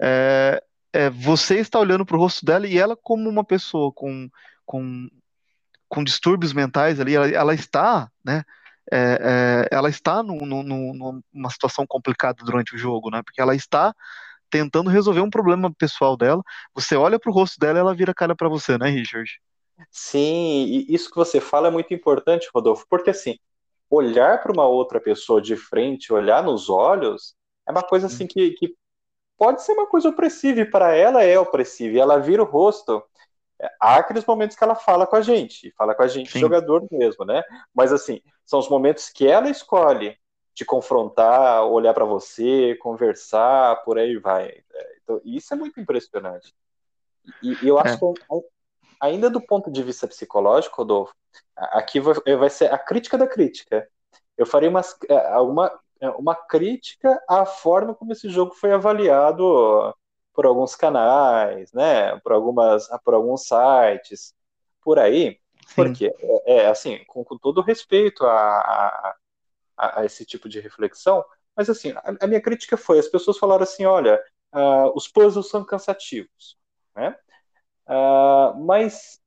É, 0.00 0.62
é, 0.92 1.08
você 1.08 1.58
está 1.58 1.78
olhando 1.78 2.04
para 2.04 2.16
o 2.16 2.20
rosto 2.20 2.44
dela 2.44 2.66
e 2.66 2.76
ela, 2.76 2.96
como 2.96 3.28
uma 3.28 3.44
pessoa 3.44 3.90
com, 3.92 4.28
com, 4.66 5.08
com 5.92 6.02
distúrbios 6.02 6.54
mentais 6.54 6.98
ali, 6.98 7.14
ela, 7.14 7.28
ela 7.28 7.54
está, 7.54 8.10
né? 8.24 8.42
É, 8.90 9.68
é, 9.70 9.76
ela 9.76 9.90
está 9.90 10.22
no, 10.22 10.36
no, 10.36 10.62
no, 10.62 11.22
numa 11.30 11.50
situação 11.50 11.86
complicada 11.86 12.42
durante 12.42 12.74
o 12.74 12.78
jogo, 12.78 13.10
né? 13.10 13.20
Porque 13.22 13.42
ela 13.42 13.54
está 13.54 13.94
tentando 14.48 14.88
resolver 14.88 15.20
um 15.20 15.28
problema 15.28 15.70
pessoal 15.70 16.16
dela. 16.16 16.42
Você 16.74 16.96
olha 16.96 17.20
para 17.20 17.30
o 17.30 17.34
rosto 17.34 17.60
dela 17.60 17.78
e 17.78 17.80
ela 17.80 17.94
vira 17.94 18.14
cara 18.14 18.34
para 18.34 18.48
você, 18.48 18.78
né, 18.78 18.88
Richard? 18.88 19.30
Sim, 19.90 20.64
e 20.64 20.86
isso 20.94 21.10
que 21.10 21.16
você 21.16 21.42
fala 21.42 21.68
é 21.68 21.70
muito 21.70 21.92
importante, 21.92 22.48
Rodolfo, 22.54 22.86
porque 22.88 23.10
assim, 23.10 23.38
olhar 23.90 24.42
para 24.42 24.52
uma 24.52 24.66
outra 24.66 24.98
pessoa 24.98 25.42
de 25.42 25.56
frente, 25.56 26.10
olhar 26.10 26.42
nos 26.42 26.70
olhos, 26.70 27.34
é 27.68 27.70
uma 27.70 27.82
coisa 27.82 28.06
assim 28.06 28.26
que, 28.26 28.52
que 28.52 28.74
pode 29.36 29.62
ser 29.62 29.72
uma 29.72 29.86
coisa 29.86 30.08
opressiva, 30.08 30.60
e 30.60 30.64
para 30.64 30.94
ela 30.94 31.22
é 31.22 31.38
opressiva, 31.38 31.96
e 31.96 32.00
ela 32.00 32.18
vira 32.18 32.42
o 32.42 32.46
rosto. 32.46 33.02
É, 33.62 33.70
há 33.80 33.96
aqueles 33.96 34.26
momentos 34.26 34.56
que 34.56 34.64
ela 34.64 34.74
fala 34.74 35.06
com 35.06 35.14
a 35.14 35.20
gente, 35.20 35.72
fala 35.78 35.94
com 35.94 36.02
a 36.02 36.08
gente, 36.08 36.32
Sim. 36.32 36.40
jogador 36.40 36.84
mesmo, 36.90 37.24
né? 37.24 37.44
Mas 37.72 37.92
assim, 37.92 38.20
são 38.44 38.58
os 38.58 38.68
momentos 38.68 39.08
que 39.08 39.26
ela 39.26 39.48
escolhe 39.48 40.18
te 40.52 40.64
confrontar, 40.64 41.64
olhar 41.64 41.94
para 41.94 42.04
você, 42.04 42.74
conversar, 42.80 43.76
por 43.84 43.98
aí 43.98 44.18
vai. 44.18 44.48
É, 44.48 44.96
então, 45.02 45.20
isso 45.24 45.54
é 45.54 45.56
muito 45.56 45.80
impressionante. 45.80 46.52
E, 47.42 47.56
e 47.62 47.68
eu 47.68 47.78
acho 47.78 47.94
é. 47.94 47.98
que 47.98 48.04
ainda 49.00 49.30
do 49.30 49.40
ponto 49.40 49.70
de 49.70 49.82
vista 49.82 50.08
psicológico, 50.08 50.76
Rodolfo, 50.78 51.14
aqui 51.56 52.00
vai 52.00 52.50
ser 52.50 52.72
a 52.72 52.78
crítica 52.78 53.16
da 53.16 53.26
crítica. 53.26 53.88
Eu 54.36 54.44
farei 54.44 54.68
uma, 54.68 54.80
é, 55.08 55.38
uma, 55.38 55.80
é, 56.00 56.08
uma 56.10 56.34
crítica 56.34 57.22
à 57.28 57.46
forma 57.46 57.94
como 57.94 58.12
esse 58.12 58.28
jogo 58.28 58.54
foi 58.54 58.72
avaliado 58.72 59.94
por 60.32 60.46
alguns 60.46 60.74
canais, 60.74 61.72
né, 61.72 62.16
por, 62.20 62.32
algumas, 62.32 62.88
por 63.04 63.14
alguns 63.14 63.46
sites, 63.46 64.34
por 64.82 64.98
aí. 64.98 65.38
Sim. 65.66 65.74
Porque, 65.76 66.12
é, 66.46 66.54
é, 66.54 66.66
assim, 66.66 67.02
com, 67.06 67.24
com 67.24 67.38
todo 67.38 67.60
respeito 67.60 68.24
a, 68.24 69.14
a, 69.76 70.00
a, 70.00 70.04
esse 70.04 70.24
tipo 70.24 70.48
de 70.48 70.60
reflexão, 70.60 71.24
mas 71.56 71.70
assim, 71.70 71.92
a, 71.92 72.16
a 72.20 72.26
minha 72.26 72.40
crítica 72.40 72.76
foi, 72.76 72.98
as 72.98 73.08
pessoas 73.08 73.38
falaram 73.38 73.62
assim, 73.62 73.84
olha, 73.84 74.20
uh, 74.54 74.92
os 74.94 75.08
puzzles 75.08 75.48
são 75.48 75.64
cansativos, 75.64 76.56
né? 76.94 77.16
Uh, 77.86 78.58
mas 78.64 79.20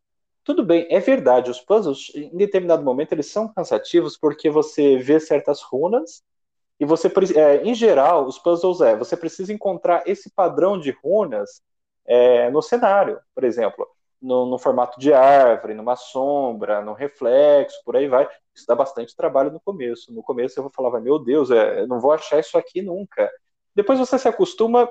tudo 0.44 0.64
bem, 0.64 0.88
é 0.92 1.00
verdade, 1.00 1.50
os 1.50 1.60
puzzles, 1.60 2.12
em 2.14 2.38
determinado 2.38 2.84
momento, 2.84 3.14
eles 3.14 3.28
são 3.28 3.52
cansativos 3.52 4.16
porque 4.16 4.50
você 4.50 4.98
vê 4.98 5.20
certas 5.20 5.62
runas 5.62 6.24
e 6.80 6.86
você, 6.86 7.12
é, 7.38 7.64
em 7.64 7.74
geral, 7.74 8.26
os 8.26 8.38
puzzles 8.38 8.82
é, 8.82 8.96
você 8.96 9.16
precisa 9.16 9.54
encontrar 9.54 10.04
esse 10.06 10.30
padrão 10.30 10.80
de 10.80 10.92
runas 11.04 11.62
é, 12.06 12.50
no 12.50 12.62
cenário, 12.62 13.20
por 13.34 13.44
exemplo, 13.44 13.88
no, 14.22 14.46
no, 14.46 14.58
formato 14.58 15.00
de 15.00 15.14
árvore, 15.14 15.74
numa 15.74 15.96
sombra, 15.96 16.82
no 16.82 16.94
reflexo, 16.94 17.82
por 17.86 17.96
aí 17.96 18.08
vai. 18.08 18.28
Isso 18.54 18.66
dá 18.68 18.76
bastante 18.76 19.16
trabalho 19.16 19.52
no 19.52 19.60
começo. 19.60 20.14
No 20.14 20.24
começo 20.24 20.60
eu 20.60 20.70
falava, 20.70 21.00
meu 21.00 21.20
Deus, 21.20 21.52
é, 21.52 21.82
eu 21.82 21.88
não 21.88 22.00
vou 22.00 22.12
achar 22.12 22.40
isso 22.40 22.58
aqui 22.58 22.82
nunca. 22.82 23.30
Depois 23.74 24.00
você 24.00 24.18
se 24.18 24.28
acostuma, 24.28 24.90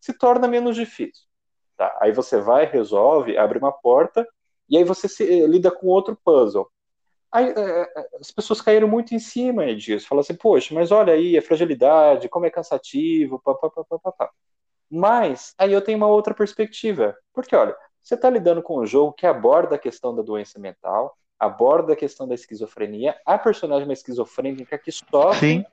se 0.00 0.12
torna 0.12 0.46
menos 0.46 0.76
difícil. 0.76 1.24
Tá? 1.76 1.96
Aí 2.00 2.12
você 2.12 2.40
vai, 2.40 2.66
resolve, 2.66 3.38
abre 3.38 3.58
uma 3.58 3.72
porta, 3.72 4.26
e 4.68 4.76
aí 4.76 4.84
você 4.84 5.08
se, 5.08 5.24
eh, 5.24 5.46
lida 5.46 5.70
com 5.70 5.86
outro 5.86 6.18
puzzle. 6.24 6.70
Aí, 7.30 7.52
é, 7.56 7.92
as 8.20 8.30
pessoas 8.30 8.60
caíram 8.60 8.88
muito 8.88 9.14
em 9.14 9.18
cima 9.18 9.74
disso. 9.74 10.08
Falam 10.08 10.20
assim, 10.20 10.34
poxa, 10.34 10.74
mas 10.74 10.90
olha 10.90 11.12
aí 11.12 11.36
a 11.36 11.42
fragilidade, 11.42 12.28
como 12.28 12.46
é 12.46 12.50
cansativo, 12.50 13.40
papapá. 13.40 14.30
Mas 14.90 15.54
aí 15.58 15.72
eu 15.72 15.82
tenho 15.82 15.98
uma 15.98 16.06
outra 16.06 16.34
perspectiva. 16.34 17.16
Porque, 17.32 17.54
olha, 17.54 17.76
você 18.02 18.14
está 18.14 18.30
lidando 18.30 18.62
com 18.62 18.78
um 18.80 18.86
jogo 18.86 19.12
que 19.12 19.26
aborda 19.26 19.76
a 19.76 19.78
questão 19.78 20.14
da 20.14 20.22
doença 20.22 20.58
mental, 20.58 21.14
aborda 21.38 21.92
a 21.92 21.96
questão 21.96 22.26
da 22.26 22.34
esquizofrenia, 22.34 23.14
a 23.24 23.38
personagem 23.38 23.82
é 23.82 23.86
uma 23.86 23.92
esquizofrênica 23.92 24.78
que 24.78 24.90
sofre, 24.90 25.58
Sim. 25.58 25.64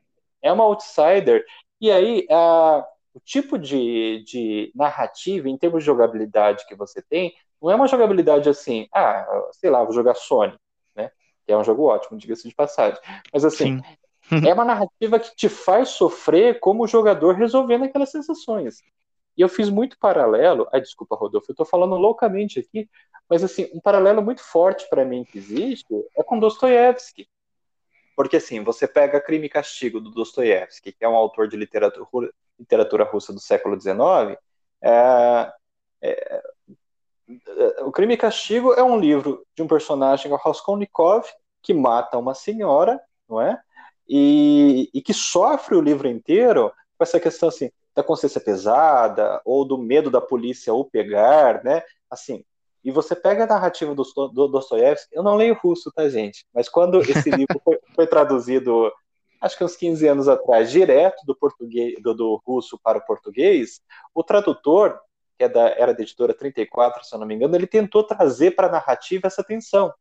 é 0.41 0.51
uma 0.51 0.65
outsider, 0.65 1.43
e 1.79 1.89
aí 1.89 2.27
a, 2.29 2.85
o 3.13 3.19
tipo 3.19 3.57
de, 3.57 4.23
de 4.25 4.71
narrativa, 4.75 5.49
em 5.49 5.57
termos 5.57 5.81
de 5.81 5.87
jogabilidade 5.87 6.67
que 6.67 6.75
você 6.75 7.01
tem, 7.01 7.33
não 7.61 7.71
é 7.71 7.75
uma 7.75 7.87
jogabilidade 7.87 8.49
assim, 8.49 8.87
ah, 8.93 9.25
sei 9.53 9.69
lá, 9.69 9.83
vou 9.83 9.93
jogar 9.93 10.13
Sony, 10.13 10.51
né? 10.51 10.57
Que 11.45 11.51
é 11.53 11.57
um 11.57 11.63
jogo 11.63 11.83
ótimo, 11.83 12.17
diga-se 12.17 12.47
de 12.47 12.55
passagem. 12.55 12.99
Mas 13.31 13.45
assim, 13.45 13.81
é 14.31 14.53
uma 14.53 14.65
narrativa 14.65 15.19
que 15.19 15.35
te 15.35 15.47
faz 15.47 15.89
sofrer 15.89 16.59
como 16.59 16.87
jogador 16.87 17.35
resolvendo 17.35 17.85
aquelas 17.85 18.11
sensações. 18.11 18.81
E 19.37 19.41
eu 19.41 19.49
fiz 19.49 19.69
muito 19.69 19.97
paralelo. 19.99 20.67
Ai, 20.73 20.81
desculpa, 20.81 21.15
Rodolfo, 21.15 21.49
eu 21.49 21.53
estou 21.53 21.65
falando 21.65 21.95
loucamente 21.95 22.59
aqui, 22.59 22.89
mas 23.29 23.43
assim, 23.43 23.69
um 23.73 23.79
paralelo 23.79 24.21
muito 24.21 24.41
forte 24.41 24.87
para 24.89 25.05
mim 25.05 25.25
que 25.25 25.37
existe 25.37 25.93
é 26.17 26.23
com 26.23 26.39
Dostoiévski. 26.39 27.27
Porque 28.15 28.37
assim, 28.37 28.63
você 28.63 28.87
pega 28.87 29.19
Crime 29.19 29.47
e 29.47 29.49
Castigo 29.49 29.99
do 29.99 30.09
Dostoiévski, 30.09 30.93
que 30.93 31.03
é 31.03 31.09
um 31.09 31.15
autor 31.15 31.49
de 31.49 31.57
literatura, 31.57 32.31
literatura 32.57 33.03
russa 33.03 33.33
do 33.33 33.39
século 33.39 33.79
XIX, 33.79 34.39
é, 34.81 35.51
é, 36.01 36.43
o 37.81 37.91
Crime 37.91 38.13
e 38.13 38.17
Castigo 38.17 38.73
é 38.73 38.83
um 38.83 38.99
livro 38.99 39.45
de 39.55 39.63
um 39.63 39.67
personagem, 39.67 40.31
o 40.31 40.35
Raskolnikov, 40.35 41.25
que 41.61 41.73
mata 41.73 42.17
uma 42.17 42.33
senhora, 42.33 43.01
não 43.27 43.41
é? 43.41 43.59
E, 44.07 44.89
e, 44.93 45.01
que 45.01 45.13
sofre 45.13 45.75
o 45.75 45.81
livro 45.81 46.07
inteiro 46.07 46.71
com 46.95 47.03
essa 47.03 47.19
questão 47.19 47.49
assim 47.49 47.71
da 47.95 48.03
consciência 48.03 48.39
pesada 48.39 49.41
ou 49.43 49.65
do 49.65 49.77
medo 49.77 50.11
da 50.11 50.21
polícia 50.21 50.73
o 50.73 50.85
pegar, 50.85 51.63
né? 51.63 51.81
Assim, 52.09 52.43
e 52.83 52.91
você 52.91 53.15
pega 53.15 53.45
a 53.45 53.47
narrativa 53.47 53.95
do, 53.95 54.03
do 54.31 54.47
Dostoiévski, 54.47 55.15
eu 55.15 55.23
não 55.23 55.35
leio 55.35 55.57
russo, 55.59 55.91
tá, 55.91 56.07
gente? 56.07 56.45
Mas 56.53 56.69
quando 56.69 57.01
esse 57.01 57.31
livro 57.31 57.59
foi, 57.63 57.79
foi, 57.95 58.05
traduzido, 58.05 58.91
acho 59.41 59.57
que 59.57 59.63
uns 59.63 59.75
15 59.75 60.07
anos 60.07 60.27
atrás, 60.27 60.69
direto 60.69 61.25
do 61.25 61.35
português, 61.35 61.95
do, 62.03 62.13
do 62.13 62.41
russo 62.45 62.79
para 62.83 62.99
o 62.99 63.05
português, 63.05 63.81
o 64.13 64.23
tradutor, 64.23 64.99
que 65.37 65.43
é 65.43 65.49
da, 65.49 65.69
era 65.69 65.93
da 65.93 66.01
editora 66.01 66.33
34, 66.33 67.03
se 67.03 67.13
eu 67.13 67.19
não 67.19 67.27
me 67.27 67.35
engano, 67.35 67.55
ele 67.55 67.67
tentou 67.67 68.03
trazer 68.03 68.51
para 68.51 68.67
a 68.67 68.71
narrativa 68.71 69.27
essa 69.27 69.43
tensão. 69.43 69.93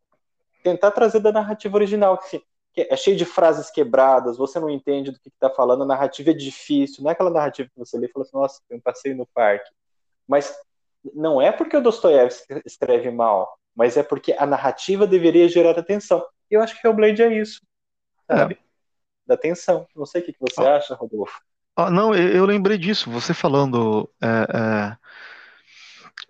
Tentar 0.63 0.91
trazer 0.93 1.21
da 1.21 1.33
narrativa 1.33 1.77
original, 1.77 2.19
que, 2.19 2.43
é 2.77 2.97
cheio 2.97 3.17
de 3.17 3.25
frases 3.25 3.71
quebradas, 3.71 4.37
você 4.37 4.59
não 4.59 4.69
entende 4.69 5.13
do 5.13 5.21
que 5.21 5.29
está 5.29 5.49
falando, 5.49 5.83
a 5.83 5.87
narrativa 5.87 6.31
é 6.31 6.35
difícil, 6.35 7.03
não 7.03 7.11
é 7.11 7.13
aquela 7.13 7.31
narrativa 7.31 7.69
que 7.73 7.79
você 7.79 7.97
lê 7.97 8.07
e 8.07 8.11
fala 8.11 8.25
assim, 8.25 8.37
nossa, 8.37 8.61
eu 8.69 8.81
passei 8.81 9.15
no 9.15 9.27
parque. 9.27 9.71
Mas 10.27 10.55
não 11.15 11.41
é 11.41 11.53
porque 11.53 11.77
o 11.77 11.81
Dostoiévski 11.81 12.63
escreve 12.65 13.11
mal, 13.11 13.59
mas 13.77 13.97
é 13.97 14.03
porque 14.03 14.35
a 14.39 14.47
narrativa 14.47 15.07
deveria 15.07 15.49
gerar 15.49 15.79
atenção. 15.79 16.25
E 16.51 16.55
eu 16.55 16.63
acho 16.63 16.81
que 16.81 16.87
Hellblade 16.87 17.23
é 17.23 17.33
isso, 17.41 17.61
sabe? 18.27 18.55
É. 18.55 18.65
Da 19.27 19.35
atenção. 19.35 19.87
Não 19.95 20.07
sei 20.07 20.23
o 20.23 20.25
que, 20.25 20.35
você 20.39 20.61
acha, 20.61 20.95
Rodolfo. 20.95 21.41
Ah, 21.77 21.91
não, 21.91 22.15
eu, 22.15 22.29
eu, 22.29 22.47
lembrei 22.47 22.79
disso. 22.79 23.11
Você 23.11 23.35
falando 23.35 24.09
é, 24.23 24.27
é, 24.27 24.97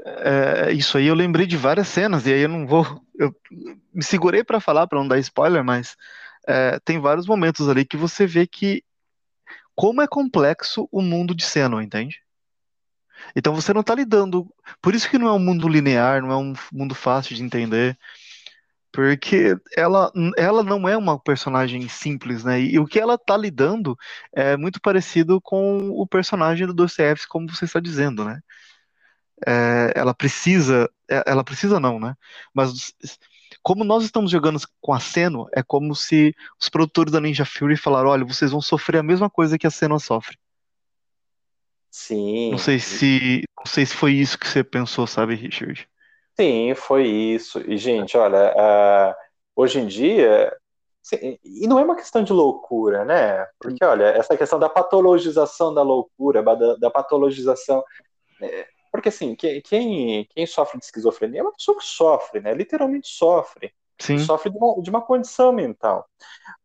é, 0.04 0.72
isso 0.72 0.98
aí, 0.98 1.06
eu 1.06 1.14
lembrei 1.14 1.46
de 1.46 1.56
várias 1.56 1.88
cenas, 1.88 2.26
e 2.26 2.32
aí 2.32 2.42
eu 2.42 2.48
não 2.48 2.66
vou. 2.66 3.02
Eu 3.18 3.34
me 3.92 4.02
segurei 4.02 4.44
para 4.44 4.60
falar, 4.60 4.86
para 4.86 4.98
não 4.98 5.08
dar 5.08 5.18
spoiler, 5.18 5.64
mas 5.64 5.96
é, 6.46 6.78
tem 6.84 7.00
vários 7.00 7.26
momentos 7.26 7.68
ali 7.68 7.84
que 7.84 7.96
você 7.96 8.26
vê 8.26 8.46
que 8.46 8.84
como 9.74 10.02
é 10.02 10.06
complexo 10.06 10.88
o 10.92 11.00
mundo 11.02 11.34
de 11.34 11.44
Senua, 11.44 11.82
entende? 11.82 12.20
Então 13.34 13.54
você 13.54 13.72
não 13.72 13.80
está 13.80 13.94
lidando. 13.94 14.46
Por 14.82 14.94
isso 14.94 15.08
que 15.08 15.18
não 15.18 15.28
é 15.28 15.32
um 15.32 15.38
mundo 15.38 15.68
linear, 15.68 16.22
não 16.22 16.30
é 16.30 16.36
um 16.36 16.52
mundo 16.72 16.94
fácil 16.94 17.34
de 17.34 17.42
entender. 17.42 17.98
Porque 18.92 19.56
ela, 19.76 20.12
ela 20.36 20.62
não 20.62 20.88
é 20.88 20.96
uma 20.96 21.18
personagem 21.18 21.88
simples, 21.88 22.44
né? 22.44 22.60
E, 22.60 22.78
o 22.78 22.86
que 22.86 23.00
ela 23.00 23.14
está 23.14 23.36
lidando 23.36 23.98
é 24.32 24.56
muito 24.56 24.80
parecido 24.80 25.40
com 25.40 25.90
o 25.90 26.06
personagem 26.06 26.66
do 26.66 26.74
Dostoevsky, 26.74 27.28
como 27.28 27.48
você 27.50 27.64
está 27.64 27.80
dizendo, 27.80 28.24
né? 28.24 28.40
É, 29.46 29.92
ela 29.96 30.14
precisa, 30.14 30.88
é, 31.10 31.22
ela 31.26 31.42
precisa 31.42 31.80
não, 31.80 31.98
né? 31.98 32.14
Mas 32.52 32.94
como 33.62 33.82
nós 33.82 34.04
estamos 34.04 34.30
jogando 34.30 34.60
com 34.80 34.92
a 34.92 35.00
Seno, 35.00 35.48
é 35.52 35.62
como 35.62 35.94
se 35.94 36.34
os 36.60 36.68
produtores 36.68 37.12
da 37.12 37.20
Ninja 37.20 37.44
Fury 37.44 37.76
falaram: 37.76 38.10
olha, 38.10 38.24
vocês 38.24 38.50
vão 38.50 38.60
sofrer 38.60 38.98
a 38.98 39.02
mesma 39.02 39.30
coisa 39.30 39.58
que 39.58 39.66
a 39.66 39.70
Seno 39.70 39.98
sofre. 39.98 40.36
Sim. 41.90 42.50
Não 42.50 42.58
sei 42.58 42.78
se, 42.80 43.44
não 43.56 43.64
sei 43.64 43.86
se 43.86 43.94
foi 43.94 44.12
isso 44.12 44.38
que 44.38 44.48
você 44.48 44.64
pensou, 44.64 45.06
sabe, 45.06 45.34
Richard? 45.36 45.88
Sim, 46.38 46.74
foi 46.74 47.06
isso. 47.06 47.60
E, 47.70 47.76
gente, 47.78 48.16
olha, 48.16 48.52
uh, 48.52 49.14
hoje 49.54 49.78
em 49.78 49.86
dia. 49.86 50.52
E 51.44 51.66
não 51.68 51.78
é 51.78 51.84
uma 51.84 51.94
questão 51.94 52.24
de 52.24 52.32
loucura, 52.32 53.04
né? 53.04 53.46
Porque, 53.60 53.84
olha, 53.84 54.06
essa 54.06 54.36
questão 54.36 54.58
da 54.58 54.68
patologização 54.68 55.72
da 55.72 55.82
loucura, 55.82 56.42
da, 56.42 56.76
da 56.76 56.90
patologização. 56.90 57.84
É, 58.42 58.66
porque, 58.94 59.08
assim, 59.08 59.34
quem, 59.34 59.60
quem 59.60 60.46
sofre 60.46 60.78
de 60.78 60.84
esquizofrenia 60.84 61.40
é 61.40 61.42
uma 61.42 61.52
pessoa 61.52 61.76
que 61.76 61.84
sofre, 61.84 62.38
né? 62.38 62.54
Literalmente 62.54 63.08
sofre. 63.08 63.74
Sim. 63.98 64.18
Sofre 64.18 64.50
de 64.50 64.56
uma, 64.56 64.80
de 64.80 64.88
uma 64.88 65.02
condição 65.02 65.50
mental. 65.50 66.08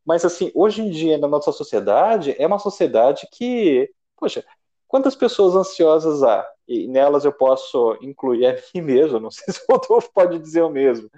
Mas, 0.05 0.23
assim, 0.23 0.51
hoje 0.53 0.83
em 0.83 0.91
dia, 0.91 1.17
na 1.17 1.27
nossa 1.27 1.51
sociedade, 1.51 2.35
é 2.37 2.45
uma 2.45 2.59
sociedade 2.59 3.27
que, 3.31 3.89
poxa, 4.15 4.45
quantas 4.87 5.15
pessoas 5.15 5.55
ansiosas 5.55 6.21
há? 6.21 6.47
E 6.67 6.87
nelas 6.87 7.25
eu 7.25 7.33
posso 7.33 7.97
incluir 7.99 8.45
a 8.45 8.53
mim 8.75 8.81
mesmo, 8.81 9.19
não 9.19 9.31
sei 9.31 9.51
se 9.51 9.61
o 9.67 9.73
Rodolfo 9.73 10.11
pode 10.13 10.37
dizer 10.37 10.61
o 10.61 10.69
mesmo. 10.69 11.09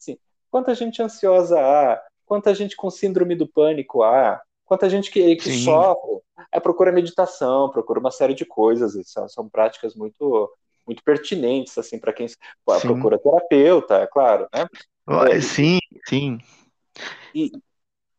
Assim, 0.00 0.16
quanta 0.50 0.74
gente 0.74 1.02
ansiosa 1.02 1.60
há? 1.60 2.02
Quanta 2.24 2.54
gente 2.54 2.74
com 2.74 2.88
síndrome 2.88 3.36
do 3.36 3.46
pânico 3.46 4.02
há? 4.02 4.40
Quanta 4.64 4.88
gente 4.88 5.10
que, 5.10 5.36
que 5.36 5.52
sofre, 5.62 6.20
é, 6.50 6.58
procura 6.58 6.90
meditação, 6.90 7.70
procura 7.70 8.00
uma 8.00 8.10
série 8.10 8.34
de 8.34 8.44
coisas, 8.44 8.94
são, 9.08 9.28
são 9.28 9.48
práticas 9.48 9.94
muito 9.94 10.50
muito 10.86 11.02
pertinentes 11.02 11.78
assim 11.78 11.98
para 11.98 12.12
quem 12.12 12.28
sim. 12.28 12.36
procura 12.80 13.18
terapeuta, 13.18 13.96
é 13.96 14.06
claro, 14.06 14.46
né? 14.54 14.66
É, 15.30 15.40
sim, 15.40 15.78
sim. 16.06 16.38
E, 17.34 17.50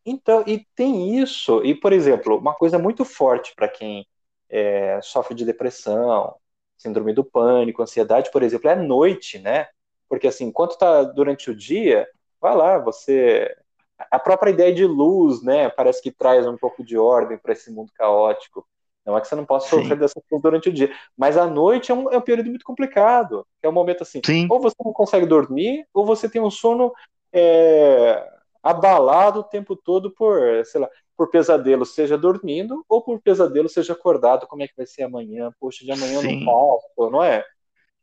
então, 0.05 0.43
e 0.47 0.65
tem 0.75 1.19
isso, 1.19 1.63
e 1.63 1.73
por 1.73 1.93
exemplo, 1.93 2.37
uma 2.37 2.53
coisa 2.53 2.77
muito 2.77 3.05
forte 3.05 3.53
para 3.55 3.67
quem 3.67 4.05
é, 4.49 4.99
sofre 5.01 5.35
de 5.35 5.45
depressão, 5.45 6.35
síndrome 6.77 7.13
do 7.13 7.23
pânico, 7.23 7.81
ansiedade, 7.81 8.31
por 8.31 8.43
exemplo, 8.43 8.69
é 8.69 8.73
a 8.73 8.75
noite, 8.75 9.39
né? 9.39 9.67
Porque 10.07 10.27
assim, 10.27 10.45
enquanto 10.45 10.77
tá 10.77 11.03
durante 11.03 11.49
o 11.49 11.55
dia, 11.55 12.07
vai 12.39 12.55
lá, 12.55 12.77
você 12.77 13.55
a 13.97 14.19
própria 14.19 14.51
ideia 14.51 14.73
de 14.73 14.85
luz, 14.85 15.41
né, 15.41 15.69
parece 15.69 16.01
que 16.01 16.11
traz 16.11 16.45
um 16.45 16.57
pouco 16.57 16.83
de 16.83 16.97
ordem 16.97 17.37
para 17.37 17.53
esse 17.53 17.71
mundo 17.71 17.91
caótico. 17.95 18.65
Não 19.05 19.15
é 19.15 19.21
que 19.21 19.27
você 19.27 19.35
não 19.35 19.45
possa 19.45 19.69
sofrer 19.69 19.97
dessa 19.97 20.19
coisa 20.27 20.41
durante 20.41 20.69
o 20.69 20.73
dia, 20.73 20.91
mas 21.15 21.37
a 21.37 21.45
noite 21.45 21.91
é 21.91 21.95
um, 21.95 22.11
é 22.11 22.17
um 22.17 22.21
período 22.21 22.49
muito 22.49 22.65
complicado. 22.65 23.45
É 23.61 23.69
um 23.69 23.71
momento 23.71 24.01
assim, 24.01 24.19
Sim. 24.25 24.47
ou 24.49 24.59
você 24.59 24.75
não 24.83 24.91
consegue 24.91 25.27
dormir, 25.27 25.85
ou 25.93 26.05
você 26.05 26.27
tem 26.27 26.41
um 26.41 26.49
sono 26.49 26.91
é, 27.31 28.27
abalado 28.63 29.41
o 29.41 29.43
tempo 29.43 29.75
todo 29.75 30.09
por, 30.09 30.41
sei 30.65 30.81
lá, 30.81 30.89
por 31.15 31.29
pesadelo, 31.29 31.85
seja 31.85 32.17
dormindo, 32.17 32.83
ou 32.89 33.01
por 33.01 33.21
pesadelo, 33.21 33.69
seja 33.69 33.93
acordado. 33.93 34.47
Como 34.47 34.63
é 34.63 34.67
que 34.67 34.75
vai 34.75 34.87
ser 34.87 35.03
amanhã? 35.03 35.51
Poxa, 35.59 35.85
de 35.85 35.91
amanhã 35.91 36.19
Sim. 36.21 36.27
eu 36.27 36.39
não 36.39 36.45
posso, 36.45 37.11
não 37.11 37.23
é? 37.23 37.43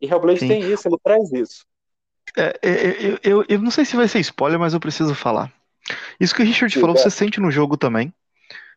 E 0.01 0.07
Hellblade 0.07 0.41
Sim. 0.41 0.49
tem 0.49 0.63
isso, 0.63 0.87
ele 0.87 0.99
traz 1.03 1.33
isso. 1.33 1.67
É, 2.37 2.59
é, 2.63 2.71
é, 2.71 3.11
eu, 3.11 3.19
eu, 3.23 3.45
eu, 3.49 3.59
não 3.61 3.71
sei 3.71 3.85
se 3.85 3.97
vai 3.97 4.07
ser 4.07 4.21
spoiler, 4.21 4.59
mas 4.59 4.73
eu 4.73 4.81
preciso 4.81 5.15
falar. 5.15 5.53
Isso 6.21 6.35
que 6.35 6.43
o 6.43 6.45
Richard 6.45 6.79
falou, 6.79 6.97
você 6.97 7.11
sente 7.11 7.41
no 7.41 7.51
jogo 7.51 7.77
também. 7.77 8.13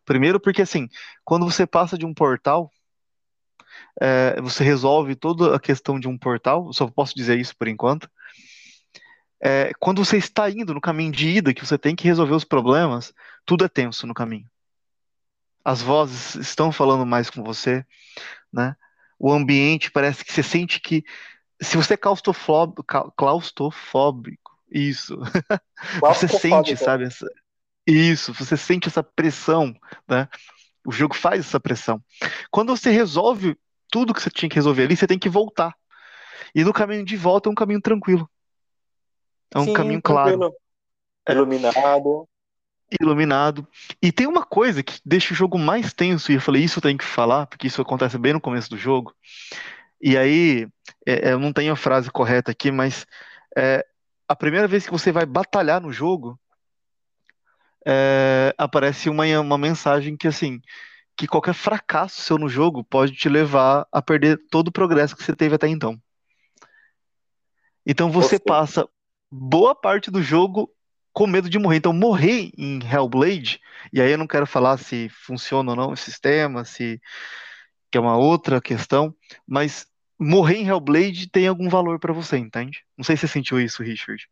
Primeiro, 0.06 0.40
porque 0.40 0.62
assim, 0.62 0.88
quando 1.24 1.46
você 1.46 1.66
passa 1.66 1.98
de 1.98 2.06
um 2.06 2.14
portal, 2.14 2.72
é, 4.00 4.40
você 4.42 4.64
resolve 4.64 5.16
toda 5.16 5.56
a 5.56 5.60
questão 5.60 6.00
de 6.00 6.08
um 6.08 6.18
portal, 6.18 6.72
só 6.74 6.88
posso 6.88 7.16
dizer 7.16 7.40
isso 7.40 7.56
por 7.58 7.68
enquanto. 7.68 8.10
É, 9.44 9.72
quando 9.80 10.04
você 10.04 10.18
está 10.18 10.50
indo 10.50 10.74
no 10.74 10.82
caminho 10.82 11.12
de 11.12 11.28
ida, 11.28 11.54
que 11.54 11.66
você 11.66 11.78
tem 11.78 11.96
que 11.96 12.08
resolver 12.08 12.34
os 12.34 12.44
problemas, 12.44 13.14
tudo 13.46 13.66
é 13.66 13.70
tenso 13.70 14.08
no 14.08 14.14
caminho. 14.14 14.50
As 15.64 15.82
vozes 15.82 16.36
estão 16.36 16.72
falando 16.72 17.06
mais 17.06 17.30
com 17.30 17.44
você, 17.44 17.86
né? 18.52 18.76
O 19.18 19.32
ambiente 19.32 19.92
parece 19.92 20.24
que 20.24 20.32
você 20.32 20.44
sente 20.44 20.80
que 20.80 21.04
se 21.62 21.78
você 21.78 21.94
é 21.94 21.98
claustrofóbico, 21.98 22.84
claustrofóbico 23.16 24.45
isso. 24.76 25.18
você 26.02 26.28
sente, 26.28 26.76
sabe? 26.76 27.06
Essa, 27.06 27.28
isso, 27.88 28.34
você 28.34 28.58
sente 28.58 28.88
essa 28.88 29.02
pressão, 29.02 29.74
né? 30.08 30.28
O 30.86 30.92
jogo 30.92 31.16
faz 31.16 31.40
essa 31.40 31.60
pressão. 31.60 32.04
Quando 32.52 32.76
você 32.76 32.92
resolve 32.92 33.58
tudo 33.90 34.14
que 34.14 34.22
você 34.22 34.30
tinha 34.30 34.50
que 34.50 34.56
resolver 34.56 34.84
ali, 34.84 34.96
você 34.96 35.08
tem 35.08 35.18
que 35.18 35.30
voltar. 35.30 35.74
E 36.54 36.64
no 36.64 36.74
caminho 36.74 37.06
de 37.06 37.16
volta 37.16 37.50
é 37.50 37.52
um 37.52 37.56
caminho 37.56 37.82
tranquilo. 37.82 38.30
É 39.54 39.60
um 39.60 39.66
Sim, 39.66 39.74
caminho 39.74 40.02
claro. 40.02 40.54
É. 41.28 41.32
Iluminado. 41.32 42.28
Iluminado. 43.02 43.68
E 44.02 44.12
tem 44.12 44.28
uma 44.28 44.46
coisa 44.46 44.84
que 44.84 45.00
deixa 45.04 45.34
o 45.34 45.38
jogo 45.38 45.58
mais 45.58 45.94
tenso, 45.94 46.32
e 46.32 46.36
eu 46.36 46.42
falei, 46.42 46.64
isso 46.64 46.80
eu 46.80 46.84
tenho 46.84 46.98
que 46.98 47.06
falar, 47.06 47.48
porque 47.48 47.68
isso 47.68 47.82
acontece 47.82 48.18
bem 48.18 48.34
no 48.34 48.42
começo 48.42 48.70
do 48.70 48.78
jogo. 48.78 49.14
E 50.02 50.18
aí, 50.18 50.68
é, 51.06 51.32
eu 51.32 51.40
não 51.40 51.52
tenho 51.52 51.74
a 51.74 51.78
frase 51.78 52.12
correta 52.12 52.52
aqui, 52.52 52.70
mas 52.72 53.08
é, 53.58 53.84
a 54.28 54.36
primeira 54.36 54.68
vez 54.68 54.86
que 54.86 54.92
você 54.92 55.12
vai 55.12 55.26
batalhar 55.26 55.82
no 55.82 55.92
jogo, 55.92 56.40
é, 57.86 58.54
aparece 58.58 59.10
uma, 59.10 59.26
uma 59.40 59.58
mensagem 59.58 60.18
que 60.18 60.28
assim, 60.28 60.60
que 61.16 61.28
qualquer 61.28 61.54
fracasso 61.54 62.22
seu 62.22 62.38
no 62.38 62.50
jogo 62.50 62.84
pode 62.84 63.14
te 63.14 63.30
levar 63.30 63.88
a 63.92 64.02
perder 64.02 64.40
todo 64.50 64.70
o 64.70 64.72
progresso 64.72 65.16
que 65.16 65.24
você 65.24 65.36
teve 65.36 65.56
até 65.56 65.68
então. 65.68 66.00
Então 67.86 68.12
você 68.12 68.40
passa 68.40 68.90
boa 69.32 69.76
parte 69.76 70.10
do 70.10 70.22
jogo 70.22 70.72
com 71.14 71.28
medo 71.28 71.50
de 71.50 71.60
morrer. 71.60 71.78
Então 71.78 71.94
morrer 71.94 72.52
em 72.58 72.80
Hellblade, 72.84 73.62
e 73.94 74.02
aí 74.02 74.12
eu 74.12 74.18
não 74.18 74.28
quero 74.28 74.48
falar 74.48 74.78
se 74.78 75.08
funciona 75.10 75.72
ou 75.72 75.78
não 75.78 75.92
o 75.92 75.98
sistema, 75.98 76.66
se 76.66 77.00
que 77.92 77.98
é 77.98 78.02
uma 78.02 78.18
outra 78.18 78.60
questão, 78.60 79.16
mas 79.48 79.88
morrer 80.20 80.58
em 80.58 80.68
Hellblade 80.68 81.30
tem 81.30 81.48
algum 81.48 81.70
valor 81.70 82.00
para 82.00 82.14
você, 82.14 82.38
entende? 82.38 82.84
Não 82.98 83.04
sei 83.04 83.16
se 83.16 83.28
você 83.28 83.34
sentiu 83.34 83.60
isso, 83.60 83.84
Richard. 83.84 84.28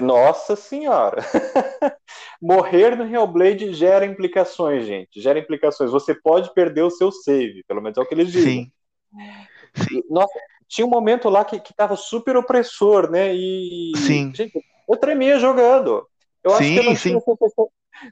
Nossa 0.00 0.54
senhora! 0.54 1.22
Morrer 2.40 2.96
no 2.96 3.04
Hellblade 3.04 3.72
gera 3.72 4.04
implicações, 4.04 4.86
gente. 4.86 5.20
Gera 5.20 5.38
implicações. 5.38 5.90
Você 5.90 6.14
pode 6.14 6.52
perder 6.54 6.82
o 6.82 6.90
seu 6.90 7.10
save, 7.10 7.64
pelo 7.66 7.80
menos 7.80 7.98
é 7.98 8.00
o 8.00 8.06
que 8.06 8.14
eles 8.14 8.30
dizem. 8.30 8.64
Sim. 8.64 8.72
Sim. 9.74 10.02
Nossa, 10.08 10.32
tinha 10.68 10.86
um 10.86 10.90
momento 10.90 11.28
lá 11.28 11.44
que, 11.44 11.58
que 11.58 11.74
tava 11.74 11.96
super 11.96 12.36
opressor, 12.36 13.10
né? 13.10 13.34
E. 13.34 13.92
Sim. 13.96 14.32
Gente, 14.34 14.52
eu 14.88 14.96
tremia 14.96 15.38
jogando. 15.38 16.06
Eu 16.42 16.50
sim, 16.52 16.56
acho 16.56 16.72
que 16.72 16.78
eu 16.78 16.84
não, 16.84 16.96
sim. 16.96 17.20
Tinha 17.20 17.68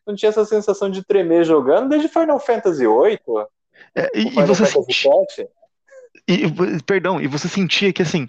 não 0.07 0.15
tinha 0.15 0.29
essa 0.29 0.45
sensação 0.45 0.91
de 0.91 1.05
tremer 1.05 1.45
jogando 1.45 1.91
desde 1.91 2.09
Final 2.09 2.39
Fantasy 2.39 2.87
VIII. 2.87 3.19
É, 3.95 4.11
e, 4.15 4.29
e 4.39 4.45
você 4.45 4.67
sentia, 4.67 5.11
e, 6.29 6.83
perdão, 6.85 7.21
e 7.21 7.27
você 7.27 7.49
sentia 7.49 7.93
que 7.93 8.03
assim, 8.03 8.29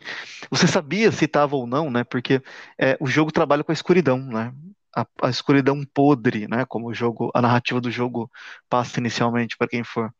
você 0.49 0.67
sabia 0.67 1.11
se 1.11 1.25
estava 1.25 1.55
ou 1.55 1.67
não, 1.67 1.91
né? 1.91 2.03
Porque 2.03 2.41
é, 2.79 2.97
o 2.99 3.07
jogo 3.07 3.31
trabalha 3.31 3.63
com 3.63 3.71
a 3.71 3.73
escuridão, 3.73 4.17
né? 4.19 4.53
A, 4.95 5.05
a, 5.23 5.29
escuridão 5.29 5.83
podre, 5.93 6.47
né? 6.47 6.65
Como 6.65 6.89
o 6.89 6.93
jogo, 6.93 7.31
a 7.33 7.41
narrativa 7.41 7.81
do 7.81 7.91
jogo 7.91 8.29
passa 8.69 8.99
inicialmente 8.99 9.57
para 9.57 9.67
quem 9.67 9.83
for. 9.83 10.13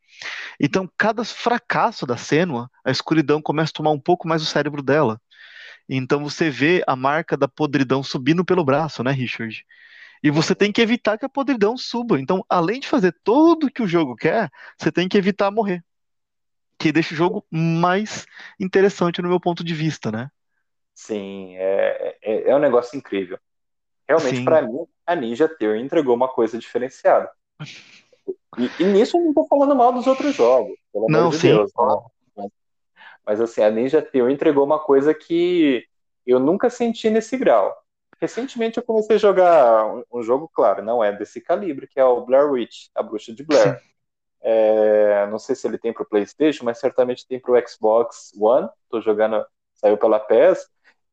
Então, 0.60 0.88
cada 0.96 1.24
fracasso 1.24 2.06
da 2.06 2.16
Senua, 2.16 2.70
a 2.84 2.90
escuridão 2.90 3.42
começa 3.42 3.70
a 3.70 3.74
tomar 3.74 3.90
um 3.90 4.00
pouco 4.00 4.28
mais 4.28 4.42
o 4.42 4.46
cérebro 4.46 4.82
dela. 4.82 5.20
Então 5.88 6.22
você 6.22 6.50
vê 6.50 6.82
a 6.86 6.96
marca 6.96 7.36
da 7.36 7.48
podridão 7.48 8.02
subindo 8.02 8.44
pelo 8.44 8.64
braço, 8.64 9.02
né, 9.04 9.12
Richard? 9.12 9.64
E 10.22 10.30
você 10.30 10.54
tem 10.54 10.72
que 10.72 10.80
evitar 10.80 11.18
que 11.18 11.26
a 11.26 11.28
podridão 11.28 11.76
suba. 11.76 12.18
Então, 12.20 12.44
além 12.48 12.80
de 12.80 12.88
fazer 12.88 13.14
tudo 13.22 13.70
que 13.70 13.82
o 13.82 13.86
jogo 13.86 14.16
quer, 14.16 14.50
você 14.78 14.90
tem 14.90 15.08
que 15.08 15.18
evitar 15.18 15.50
morrer 15.50 15.84
que 16.78 16.92
deixa 16.92 17.14
o 17.14 17.16
jogo 17.16 17.44
mais 17.50 18.26
interessante 18.58 19.22
no 19.22 19.28
meu 19.28 19.40
ponto 19.40 19.64
de 19.64 19.74
vista, 19.74 20.10
né? 20.10 20.30
Sim, 20.94 21.56
é, 21.56 22.16
é, 22.22 22.50
é 22.50 22.56
um 22.56 22.60
negócio 22.60 22.96
incrível. 22.96 23.38
Realmente, 24.08 24.44
para 24.44 24.62
mim, 24.62 24.86
a 25.06 25.16
Ninja 25.16 25.48
Theory 25.48 25.80
entregou 25.80 26.14
uma 26.14 26.28
coisa 26.28 26.58
diferenciada. 26.58 27.30
E, 28.58 28.70
e 28.82 28.84
nisso 28.84 29.16
eu 29.16 29.22
não 29.22 29.34
tô 29.34 29.46
falando 29.46 29.74
mal 29.74 29.92
dos 29.92 30.06
outros 30.06 30.34
jogos, 30.34 30.76
pelo 30.92 31.06
amor 31.06 31.10
não, 31.10 31.30
de 31.30 31.38
sim, 31.38 31.48
Deus. 31.48 31.72
né? 31.76 31.84
Mas, 32.36 32.50
mas, 33.26 33.40
assim, 33.40 33.62
a 33.62 33.70
Ninja 33.70 34.02
Theory 34.02 34.32
entregou 34.32 34.64
uma 34.64 34.78
coisa 34.78 35.12
que 35.14 35.84
eu 36.26 36.38
nunca 36.38 36.70
senti 36.70 37.10
nesse 37.10 37.36
grau. 37.36 37.74
Recentemente 38.20 38.78
eu 38.78 38.82
comecei 38.84 39.16
a 39.16 39.18
jogar 39.18 39.86
um, 39.86 40.04
um 40.12 40.22
jogo, 40.22 40.48
claro, 40.48 40.82
não 40.82 41.02
é 41.02 41.12
desse 41.12 41.40
calibre, 41.40 41.86
que 41.88 41.98
é 41.98 42.04
o 42.04 42.24
Blair 42.24 42.50
Witch, 42.50 42.88
a 42.94 43.02
bruxa 43.02 43.34
de 43.34 43.42
Blair. 43.42 43.78
sim, 43.78 43.93
É, 44.46 45.26
não 45.28 45.38
sei 45.38 45.56
se 45.56 45.66
ele 45.66 45.78
tem 45.78 45.90
para 45.90 46.02
o 46.02 46.08
PlayStation, 46.08 46.66
mas 46.66 46.78
certamente 46.78 47.26
tem 47.26 47.40
para 47.40 47.52
o 47.52 47.68
Xbox 47.68 48.30
One. 48.38 48.68
Estou 48.84 49.00
jogando, 49.00 49.44
saiu 49.74 49.96
pela 49.96 50.20
PES. 50.20 50.68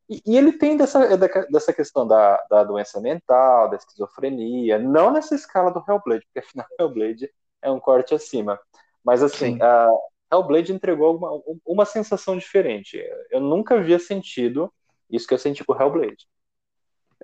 E, 0.10 0.22
e 0.26 0.38
ele 0.38 0.52
tem 0.52 0.76
dessa, 0.76 1.06
é 1.06 1.18
dessa 1.50 1.72
questão 1.72 2.06
da, 2.06 2.36
da 2.50 2.66
doença 2.66 3.00
mental, 3.00 3.70
da 3.70 3.78
esquizofrenia, 3.78 4.78
não 4.78 5.12
nessa 5.12 5.34
escala 5.34 5.72
do 5.72 5.82
Hellblade, 5.88 6.26
porque 6.26 6.40
afinal 6.40 6.68
Hellblade 6.78 7.32
é 7.62 7.72
um 7.72 7.80
corte 7.80 8.14
acima. 8.14 8.60
Mas 9.02 9.24
assim, 9.24 9.54
sim. 9.54 9.62
a 9.62 9.90
Hellblade 10.32 10.74
entregou 10.74 11.16
uma, 11.16 11.32
uma 11.66 11.86
sensação 11.86 12.38
diferente. 12.38 13.02
Eu 13.30 13.40
nunca 13.40 13.76
havia 13.76 13.98
sentido 13.98 14.72
isso 15.10 15.26
que 15.26 15.34
eu 15.34 15.40
senti 15.40 15.64
com 15.64 15.74
Hellblade. 15.74 16.28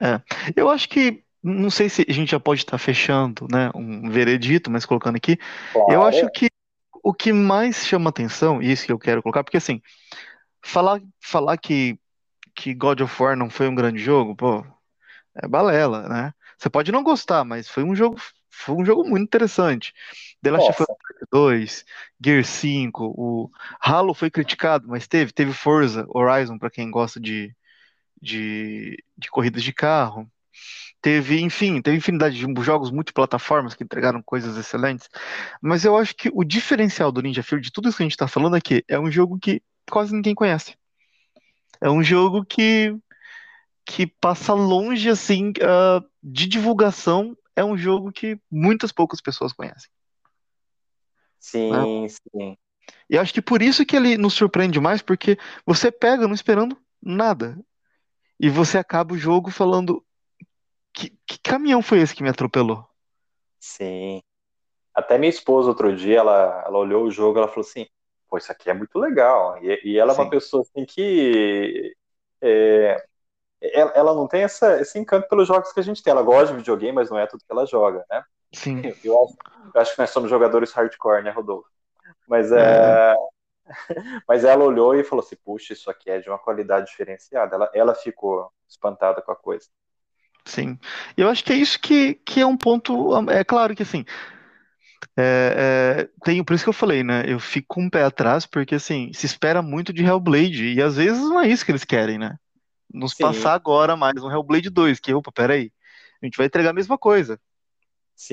É. 0.01 0.21
Eu 0.55 0.69
acho 0.69 0.87
que, 0.87 1.23
não 1.43 1.69
sei 1.69 1.89
se 1.89 2.05
a 2.07 2.13
gente 2.13 2.31
já 2.31 2.39
pode 2.39 2.61
estar 2.61 2.77
fechando, 2.77 3.47
né, 3.51 3.71
um 3.75 4.09
veredito, 4.09 4.71
mas 4.71 4.85
colocando 4.85 5.15
aqui, 5.17 5.37
eu 5.89 6.03
acho 6.03 6.21
Claro, 6.21 6.31
que 6.31 6.49
o 7.03 7.13
que 7.13 7.31
mais 7.33 7.85
chama 7.87 8.09
atenção, 8.09 8.61
e 8.61 8.71
isso 8.71 8.85
que 8.85 8.91
eu 8.91 8.99
quero 8.99 9.23
colocar, 9.23 9.43
porque 9.43 9.57
assim, 9.57 9.81
falar, 10.63 11.01
falar 11.21 11.57
que, 11.57 11.99
que 12.55 12.73
God 12.73 13.01
of 13.01 13.21
War 13.23 13.35
não 13.37 13.49
foi 13.49 13.67
um 13.67 13.75
grande 13.75 13.99
jogo, 13.99 14.35
pô, 14.35 14.65
é 15.35 15.47
balela, 15.47 16.07
né? 16.09 16.33
Você 16.57 16.69
pode 16.69 16.91
não 16.91 17.03
gostar, 17.03 17.43
mas 17.45 17.67
foi 17.69 17.83
um 17.83 17.95
jogo, 17.95 18.17
foi 18.49 18.75
um 18.75 18.85
jogo 18.85 19.07
muito 19.07 19.23
interessante. 19.23 19.93
The 20.41 20.51
Last 20.51 20.71
of 20.71 20.81
Us 20.83 20.87
nossa, 20.87 21.27
2, 21.31 21.85
Gear 22.23 22.43
5, 22.43 23.05
o 23.17 23.51
Halo 23.79 24.13
foi 24.13 24.29
criticado, 24.31 24.87
mas 24.87 25.07
teve, 25.07 25.31
teve 25.31 25.53
Forza 25.53 26.05
Horizon 26.09 26.57
para 26.57 26.69
quem 26.69 26.89
gosta 26.91 27.19
de, 27.19 27.55
de, 28.21 29.03
de 29.17 29.29
corridas 29.29 29.63
de 29.63 29.73
carro. 29.73 30.29
Teve, 31.01 31.39
enfim, 31.41 31.81
teve 31.81 31.97
infinidade 31.97 32.35
de 32.35 32.63
jogos 32.63 32.89
multiplataformas 32.91 33.73
que 33.73 33.83
entregaram 33.83 34.21
coisas 34.21 34.57
excelentes. 34.57 35.07
Mas 35.61 35.85
eu 35.85 35.95
acho 35.95 36.15
que 36.15 36.29
o 36.33 36.43
diferencial 36.43 37.11
do 37.11 37.21
Ninja 37.21 37.43
Field, 37.43 37.65
de 37.65 37.71
tudo 37.71 37.87
isso 37.87 37.97
que 37.97 38.03
a 38.03 38.05
gente 38.05 38.13
está 38.13 38.27
falando 38.27 38.55
aqui, 38.55 38.83
é 38.87 38.99
um 38.99 39.11
jogo 39.11 39.37
que 39.39 39.61
quase 39.89 40.13
ninguém 40.13 40.33
conhece. 40.33 40.75
É 41.79 41.89
um 41.89 42.03
jogo 42.03 42.43
que, 42.43 42.95
que 43.85 44.07
passa 44.07 44.53
longe, 44.53 45.09
assim, 45.09 45.53
ah, 45.61 46.03
de 46.21 46.47
divulgação. 46.47 47.37
É 47.55 47.63
um 47.63 47.77
jogo 47.77 48.11
que 48.11 48.39
muitas 48.51 48.91
poucas 48.91 49.21
pessoas 49.21 49.53
conhecem. 49.53 49.89
né? 51.71 51.83
sim, 51.83 52.07
sim. 52.09 52.57
E 53.09 53.17
acho 53.17 53.33
que 53.33 53.41
por 53.41 53.61
isso 53.61 53.85
que 53.85 53.95
ele 53.95 54.17
nos 54.17 54.33
surpreende 54.33 54.79
mais, 54.79 55.01
porque 55.01 55.37
você 55.65 55.91
pega 55.91 56.27
não 56.27 56.33
esperando 56.33 56.77
nada. 57.01 57.57
E 58.39 58.49
você 58.49 58.77
acaba 58.77 59.13
o 59.13 59.17
jogo 59.17 59.49
falando: 59.49 60.03
que, 60.97 61.05
que 61.27 61.37
caminhão 61.39 61.81
foi 61.81 61.99
esse 62.01 62.15
que 62.15 62.23
me 62.23 62.29
atropelou? 62.29 62.79
Sim. 63.59 64.21
Até 64.95 65.17
minha 65.19 65.29
esposa, 65.29 65.69
outro 65.69 65.95
dia, 65.95 66.19
ela, 66.19 66.63
ela 66.67 66.79
olhou 66.79 67.05
o 67.05 67.11
jogo, 67.11 67.39
ela 67.39 67.47
falou 67.47 67.61
assim, 67.67 67.87
pô, 68.29 68.37
isso 68.37 68.51
aqui 68.51 68.69
é 68.69 68.75
muito 68.75 68.97
legal. 68.99 69.57
E, 69.63 69.81
e 69.93 69.99
ela 69.99 70.13
é 70.13 70.15
uma 70.15 70.25
Sim, 70.25 70.29
pessoa 70.29 70.63
assim 70.63 70.85
que 70.85 71.95
é, 72.41 73.05
ela, 73.61 73.91
ela 73.95 74.15
não 74.15 74.27
tem 74.27 74.43
essa, 74.43 74.81
esse 74.81 74.99
encanto 74.99 75.27
pelos 75.29 75.47
jogos 75.47 75.73
que 75.73 75.79
a 75.79 75.83
gente 75.83 76.03
tem. 76.03 76.11
Ela 76.11 76.23
gosta 76.23 76.49
de 76.53 76.57
videogame, 76.59 76.93
mas 76.93 77.09
não 77.11 77.19
é 77.19 77.27
tudo 77.27 77.41
que 77.45 77.51
ela 77.51 77.65
joga, 77.65 78.05
né? 78.11 78.23
sim. 78.53 78.83
Eu, 78.83 78.97
eu 79.03 79.23
acho, 79.25 79.37
eu 79.75 79.81
acho 79.81 79.93
que 79.95 79.99
nós 80.01 80.11
somos 80.11 80.29
jogadores 80.29 80.73
hardcore, 80.73 81.23
né, 81.23 81.31
Rodolfo? 81.31 81.69
Mas, 82.27 82.51
É, 82.53 82.97
é, 83.05 83.15
mas 84.27 84.43
ela 84.43 84.63
olhou 84.63 84.95
e 84.95 85.03
falou 85.03 85.23
assim, 85.23 85.35
puxa, 85.43 85.73
isso 85.73 85.89
aqui 85.89 86.09
é 86.09 86.19
de 86.19 86.29
uma 86.29 86.39
qualidade 86.39 86.87
diferenciada. 86.87 87.55
Ela, 87.55 87.71
ela 87.73 87.95
ficou 87.95 88.51
espantada 88.67 89.21
com 89.21 89.31
a 89.31 89.35
coisa. 89.35 89.67
Sim. 90.47 90.79
Eu 91.15 91.29
acho 91.29 91.43
que 91.43 91.53
é 91.53 91.55
isso 91.55 91.79
que, 91.79 92.15
que 92.25 92.41
é 92.41 92.45
um 92.45 92.57
ponto. 92.57 93.13
É 93.29 93.43
claro 93.43 93.75
que 93.75 93.83
assim, 93.83 94.05
é, 95.15 96.05
é, 96.05 96.09
tem, 96.23 96.43
por 96.43 96.53
isso 96.53 96.63
que 96.63 96.69
eu 96.69 96.73
falei, 96.73 97.03
né? 97.03 97.23
Eu 97.27 97.39
fico 97.39 97.67
com 97.69 97.83
um 97.83 97.89
pé 97.89 98.03
atrás, 98.03 98.45
porque 98.45 98.75
assim, 98.75 99.11
se 99.13 99.25
espera 99.25 99.61
muito 99.61 99.91
de 99.91 100.03
Hellblade, 100.03 100.73
e 100.73 100.81
às 100.81 100.95
vezes 100.95 101.21
não 101.21 101.41
é 101.41 101.47
isso 101.47 101.65
que 101.65 101.71
eles 101.71 101.83
querem, 101.83 102.17
né? 102.17 102.35
Nos 102.93 103.13
Sim, 103.13 103.23
passar 103.23 103.53
agora 103.53 103.95
mais 103.95 104.21
um 104.23 104.31
Hellblade 104.31 104.69
2, 104.69 104.99
que, 104.99 105.13
opa, 105.13 105.31
peraí, 105.31 105.71
a 106.21 106.25
gente 106.25 106.37
vai 106.37 106.45
entregar 106.45 106.69
a 106.69 106.73
mesma 106.73 106.97
coisa, 106.97 107.39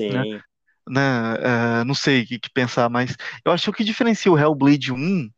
né? 0.07 0.23
sim, 0.23 0.41
né? 0.87 1.35
É, 1.41 1.83
não 1.83 1.95
sei 1.95 2.21
o 2.21 2.27
que, 2.27 2.39
que 2.39 2.49
pensar, 2.51 2.89
mas 2.89 3.15
eu 3.43 3.51
acho 3.51 3.63
que 3.65 3.69
o 3.69 3.73
que 3.73 3.83
diferencia 3.83 4.31
o 4.31 4.37
Hellblade 4.37 4.93
1 4.93 5.29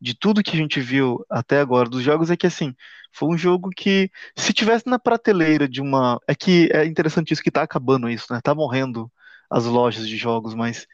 de 0.00 0.14
tudo 0.18 0.42
que 0.42 0.52
a 0.52 0.56
gente 0.56 0.80
viu 0.80 1.24
até 1.30 1.60
agora 1.60 1.88
dos 1.88 2.02
jogos 2.02 2.30
é 2.30 2.36
que 2.36 2.46
assim, 2.46 2.74
foi 3.12 3.28
um 3.28 3.38
jogo 3.38 3.70
que 3.70 4.10
se 4.36 4.52
tivesse 4.52 4.86
na 4.88 4.98
prateleira 4.98 5.68
de 5.68 5.80
uma, 5.80 6.20
é 6.28 6.34
que 6.34 6.68
é 6.72 6.84
interessante 6.84 7.32
isso 7.32 7.42
que 7.42 7.50
tá 7.50 7.62
acabando 7.62 8.08
isso, 8.10 8.32
né? 8.32 8.40
Tá 8.42 8.54
morrendo 8.54 9.10
as 9.50 9.64
lojas 9.66 10.08
de 10.08 10.16
jogos, 10.16 10.54
mas 10.54 10.86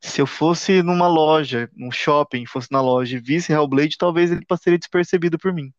se 0.00 0.20
eu 0.20 0.26
fosse 0.26 0.82
numa 0.82 1.08
loja, 1.08 1.70
num 1.74 1.90
shopping, 1.90 2.46
fosse 2.46 2.68
na 2.72 2.80
loja 2.80 3.16
e 3.16 3.20
visse 3.20 3.52
Hellblade, 3.52 3.96
talvez 3.98 4.30
ele 4.32 4.44
passaria 4.46 4.78
despercebido 4.78 5.38
por 5.38 5.52
mim. 5.54 5.72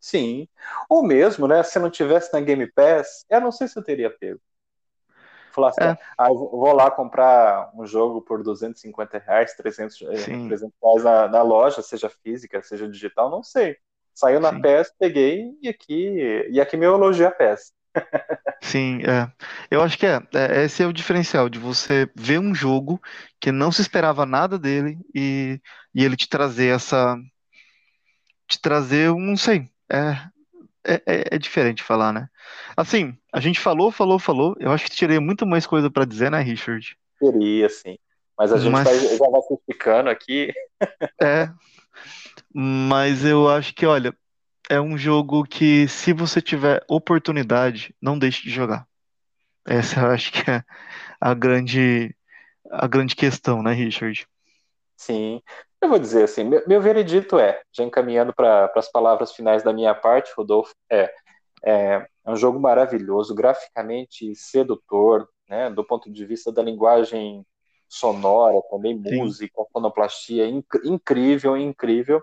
sim. 0.00 0.48
Ou 0.88 1.02
mesmo, 1.02 1.48
né, 1.48 1.62
se 1.62 1.78
não 1.78 1.90
tivesse 1.90 2.32
na 2.32 2.40
Game 2.40 2.66
Pass, 2.72 3.24
eu 3.30 3.40
não 3.40 3.52
sei 3.52 3.68
se 3.68 3.78
eu 3.78 3.82
teria 3.82 4.10
pego. 4.10 4.40
Falasse, 5.54 5.78
É, 5.80 5.96
ah, 6.18 6.28
vou 6.28 6.72
lá 6.72 6.90
comprar 6.90 7.70
um 7.74 7.86
jogo 7.86 8.20
por 8.22 8.42
250 8.42 9.18
reais, 9.18 9.54
300, 9.54 10.02
eh, 10.02 10.16
sim, 10.16 10.48
300 10.48 10.74
reais 10.82 11.04
na, 11.04 11.28
na 11.28 11.42
loja, 11.42 11.82
seja 11.82 12.08
física, 12.08 12.62
seja 12.62 12.88
digital, 12.88 13.30
não 13.30 13.42
sei. 13.42 13.76
Saiu 14.14 14.40
na 14.40 14.50
sim, 14.50 14.60
PES, 14.60 14.92
peguei 14.98 15.56
e 15.60 15.68
aqui, 15.68 16.48
e 16.50 16.60
aqui 16.60 16.76
meu 16.76 16.94
elogio 16.94 17.26
a 17.26 17.30
PES. 17.30 17.72
sim, 18.62 19.00
é. 19.04 19.30
Eu 19.70 19.82
acho 19.82 19.98
que 19.98 20.06
é, 20.06 20.20
é, 20.34 20.64
esse 20.64 20.82
é 20.82 20.86
o 20.86 20.92
diferencial 20.92 21.48
de 21.48 21.58
você 21.58 22.08
ver 22.16 22.38
um 22.38 22.54
jogo 22.54 23.00
que 23.40 23.52
não 23.52 23.70
se 23.72 23.82
esperava 23.82 24.26
nada 24.26 24.58
dele 24.58 24.98
e, 25.14 25.60
e 25.94 26.04
ele 26.04 26.16
te 26.16 26.28
trazer 26.28 26.74
essa, 26.74 27.16
te 28.48 28.60
trazer, 28.60 29.10
um, 29.10 29.20
não 29.20 29.36
sei, 29.36 29.70
é, 29.90 30.16
é, 30.86 30.94
é, 31.06 31.24
é 31.32 31.38
diferente 31.38 31.82
falar, 31.82 32.12
né? 32.12 32.28
Assim, 32.76 33.16
a 33.32 33.40
gente 33.40 33.58
falou, 33.58 33.90
falou, 33.90 34.18
falou. 34.18 34.56
Eu 34.58 34.70
acho 34.70 34.84
que 34.84 34.96
tirei 34.96 35.18
muito 35.18 35.46
mais 35.46 35.66
coisa 35.66 35.90
pra 35.90 36.04
dizer, 36.04 36.30
né, 36.30 36.40
Richard? 36.40 36.96
Queria, 37.18 37.68
sim. 37.68 37.96
Mas 38.38 38.52
a 38.52 38.58
gente 38.58 38.72
vai, 38.72 38.98
já 38.98 39.30
vai 39.30 39.40
se 39.42 39.56
ficando 39.66 40.10
aqui. 40.10 40.52
é, 41.22 41.48
mas 42.52 43.24
eu 43.24 43.48
acho 43.48 43.74
que, 43.74 43.86
olha, 43.86 44.14
é 44.68 44.80
um 44.80 44.98
jogo 44.98 45.44
que 45.44 45.86
se 45.88 46.12
você 46.12 46.40
tiver 46.40 46.84
oportunidade, 46.88 47.94
não 48.00 48.18
deixe 48.18 48.42
de 48.42 48.50
jogar. 48.50 48.86
Essa 49.66 50.00
eu 50.00 50.10
acho 50.10 50.32
que 50.32 50.50
é 50.50 50.62
a 51.20 51.32
grande, 51.32 52.14
a 52.70 52.86
grande 52.86 53.16
questão, 53.16 53.62
né, 53.62 53.72
Richard? 53.72 54.26
Sim. 54.96 55.40
Eu 55.84 55.88
vou 55.90 55.98
dizer 55.98 56.24
assim, 56.24 56.44
meu, 56.44 56.62
meu 56.66 56.80
veredito 56.80 57.38
é, 57.38 57.60
já 57.70 57.84
encaminhando 57.84 58.32
para 58.34 58.72
as 58.74 58.90
palavras 58.90 59.32
finais 59.32 59.62
da 59.62 59.70
minha 59.70 59.94
parte, 59.94 60.32
Rodolfo, 60.34 60.74
é, 60.90 61.12
é, 61.62 62.06
é 62.24 62.30
um 62.30 62.34
jogo 62.34 62.58
maravilhoso, 62.58 63.34
graficamente 63.34 64.34
sedutor, 64.34 65.28
né, 65.46 65.68
do 65.68 65.84
ponto 65.84 66.10
de 66.10 66.24
vista 66.24 66.50
da 66.50 66.62
linguagem 66.62 67.44
sonora, 67.86 68.62
também 68.70 68.98
Sim, 68.98 69.14
música, 69.14 69.62
sonoplastia, 69.70 70.46
inc 70.46 70.66
incrível, 70.84 71.54
incrível. 71.54 72.22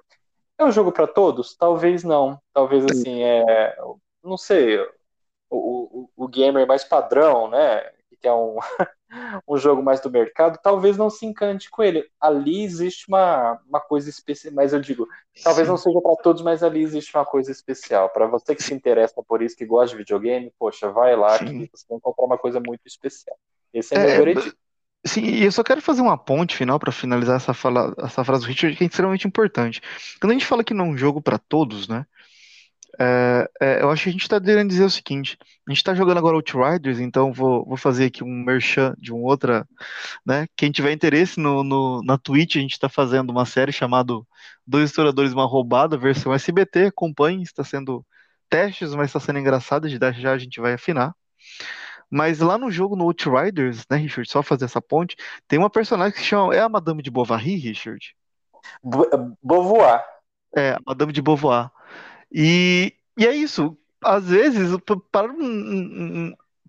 É 0.57 0.65
um 0.65 0.71
jogo 0.71 0.91
para 0.91 1.05
todos? 1.05 1.55
Talvez 1.55 2.03
não. 2.03 2.41
Talvez 2.51 2.83
assim, 2.83 3.21
é, 3.21 3.75
não 4.23 4.37
sei, 4.37 4.79
o, 5.51 6.01
o, 6.01 6.09
o 6.15 6.27
gamer 6.27 6.65
mais 6.65 6.83
padrão, 6.83 7.47
né, 7.47 7.91
que 8.21 8.27
é 8.27 8.33
um, 8.33 8.57
um 9.47 9.57
jogo 9.57 9.83
mais 9.83 9.99
do 10.01 10.09
mercado, 10.11 10.59
talvez 10.63 10.97
não 10.97 11.09
se 11.09 11.25
encante 11.25 11.69
com 11.69 11.83
ele. 11.83 12.05
Ali 12.19 12.63
existe 12.63 13.07
uma, 13.09 13.59
uma 13.67 13.81
coisa 13.81 14.09
especial, 14.09 14.53
mas 14.53 14.73
eu 14.73 14.79
digo, 14.81 15.07
talvez 15.43 15.67
não 15.67 15.77
sim, 15.77 15.77
seja 15.77 16.01
para 16.01 16.15
todos, 16.17 16.41
mas 16.43 16.63
ali 16.63 16.81
existe 16.83 17.15
uma 17.15 17.25
coisa 17.25 17.51
especial. 17.51 18.09
Para 18.11 18.27
você 18.27 18.55
que 18.55 18.63
se 18.63 18.73
interessa 18.73 19.21
por 19.27 19.41
isso, 19.41 19.55
que 19.57 19.65
gosta 19.65 19.91
de 19.95 19.97
videogame, 20.03 20.53
poxa, 20.59 20.91
vai 20.91 21.15
lá 21.15 21.39
que 21.39 21.53
sim. 21.53 21.69
você 21.73 21.85
vai 21.89 21.97
encontrar 21.97 22.25
uma 22.25 22.37
coisa 22.37 22.59
muito 22.59 22.81
especial. 22.85 23.37
Esse 23.73 23.95
é 23.95 23.97
meu 23.97 24.11
É, 24.11 24.17
é, 24.17 24.23
veredito. 24.23 24.55
sim, 25.05 25.21
e 25.23 25.43
eu 25.45 25.51
só 25.51 25.63
quero 25.63 25.81
fazer 25.81 26.01
uma 26.01 26.17
ponte 26.17 26.55
final 26.55 26.79
para 26.79 26.91
finalizar 26.91 27.37
essa, 27.37 27.53
fala, 27.53 27.93
essa 27.99 28.23
frase 28.23 28.43
do 28.43 28.47
Richard, 28.49 28.77
que 28.77 28.83
é 28.83 28.87
extremamente 28.87 29.27
importante. 29.27 29.81
Quando 30.19 30.31
a 30.31 30.33
gente 30.33 30.45
fala 30.45 30.63
que 30.63 30.73
não 30.73 30.85
é 30.85 30.89
um 30.89 30.97
jogo 30.97 31.21
para 31.21 31.37
todos, 31.39 31.87
né? 31.87 32.05
É, 33.03 33.49
é, 33.59 33.81
eu 33.81 33.89
acho 33.89 34.03
que 34.03 34.09
a 34.09 34.11
gente 34.11 34.21
está 34.21 34.39
querendo 34.39 34.69
dizer 34.69 34.83
o 34.83 34.89
seguinte: 34.89 35.35
a 35.67 35.71
gente 35.71 35.79
está 35.79 35.95
jogando 35.95 36.19
agora 36.19 36.35
Outriders, 36.35 36.99
então 36.99 37.33
vou, 37.33 37.65
vou 37.65 37.75
fazer 37.75 38.05
aqui 38.05 38.23
um 38.23 38.27
merchan 38.27 38.93
de 38.99 39.11
um 39.11 39.23
outra, 39.23 39.67
né? 40.23 40.45
Quem 40.55 40.71
tiver 40.71 40.91
interesse 40.91 41.39
no, 41.39 41.63
no 41.63 42.03
na 42.03 42.15
Twitch, 42.19 42.57
a 42.57 42.59
gente 42.59 42.73
está 42.73 42.87
fazendo 42.87 43.31
uma 43.31 43.43
série 43.43 43.71
chamada 43.71 44.13
Dois 44.67 44.91
Historiadores 44.91 45.33
Uma 45.33 45.45
Roubada, 45.47 45.97
versão 45.97 46.31
SBT. 46.31 46.87
Acompanhe, 46.87 47.41
está 47.41 47.63
sendo 47.63 48.05
testes, 48.47 48.93
mas 48.93 49.07
está 49.07 49.19
sendo 49.19 49.39
engraçado. 49.39 49.89
Já, 49.89 50.11
já 50.11 50.33
a 50.33 50.37
gente 50.37 50.61
vai 50.61 50.73
afinar. 50.73 51.15
Mas 52.07 52.39
lá 52.39 52.55
no 52.55 52.69
jogo, 52.69 52.95
no 52.95 53.05
Outriders, 53.05 53.83
né, 53.89 53.97
Richard? 53.97 54.29
Só 54.29 54.43
fazer 54.43 54.65
essa 54.65 54.81
ponte, 54.81 55.15
tem 55.47 55.57
uma 55.57 55.71
personagem 55.71 56.13
que 56.13 56.19
se 56.19 56.25
chama. 56.25 56.53
É 56.53 56.59
a 56.59 56.69
Madame 56.69 57.01
de 57.01 57.09
Bovary, 57.09 57.55
Richard? 57.55 58.15
Beauvoir. 59.41 60.03
É, 60.55 60.73
a 60.73 60.79
Madame 60.85 61.11
de 61.11 61.21
Beauvoir. 61.21 61.71
E, 62.31 62.95
e 63.17 63.25
é 63.25 63.35
isso. 63.35 63.77
Às 64.03 64.25
vezes, 64.27 64.75
para, 65.11 65.29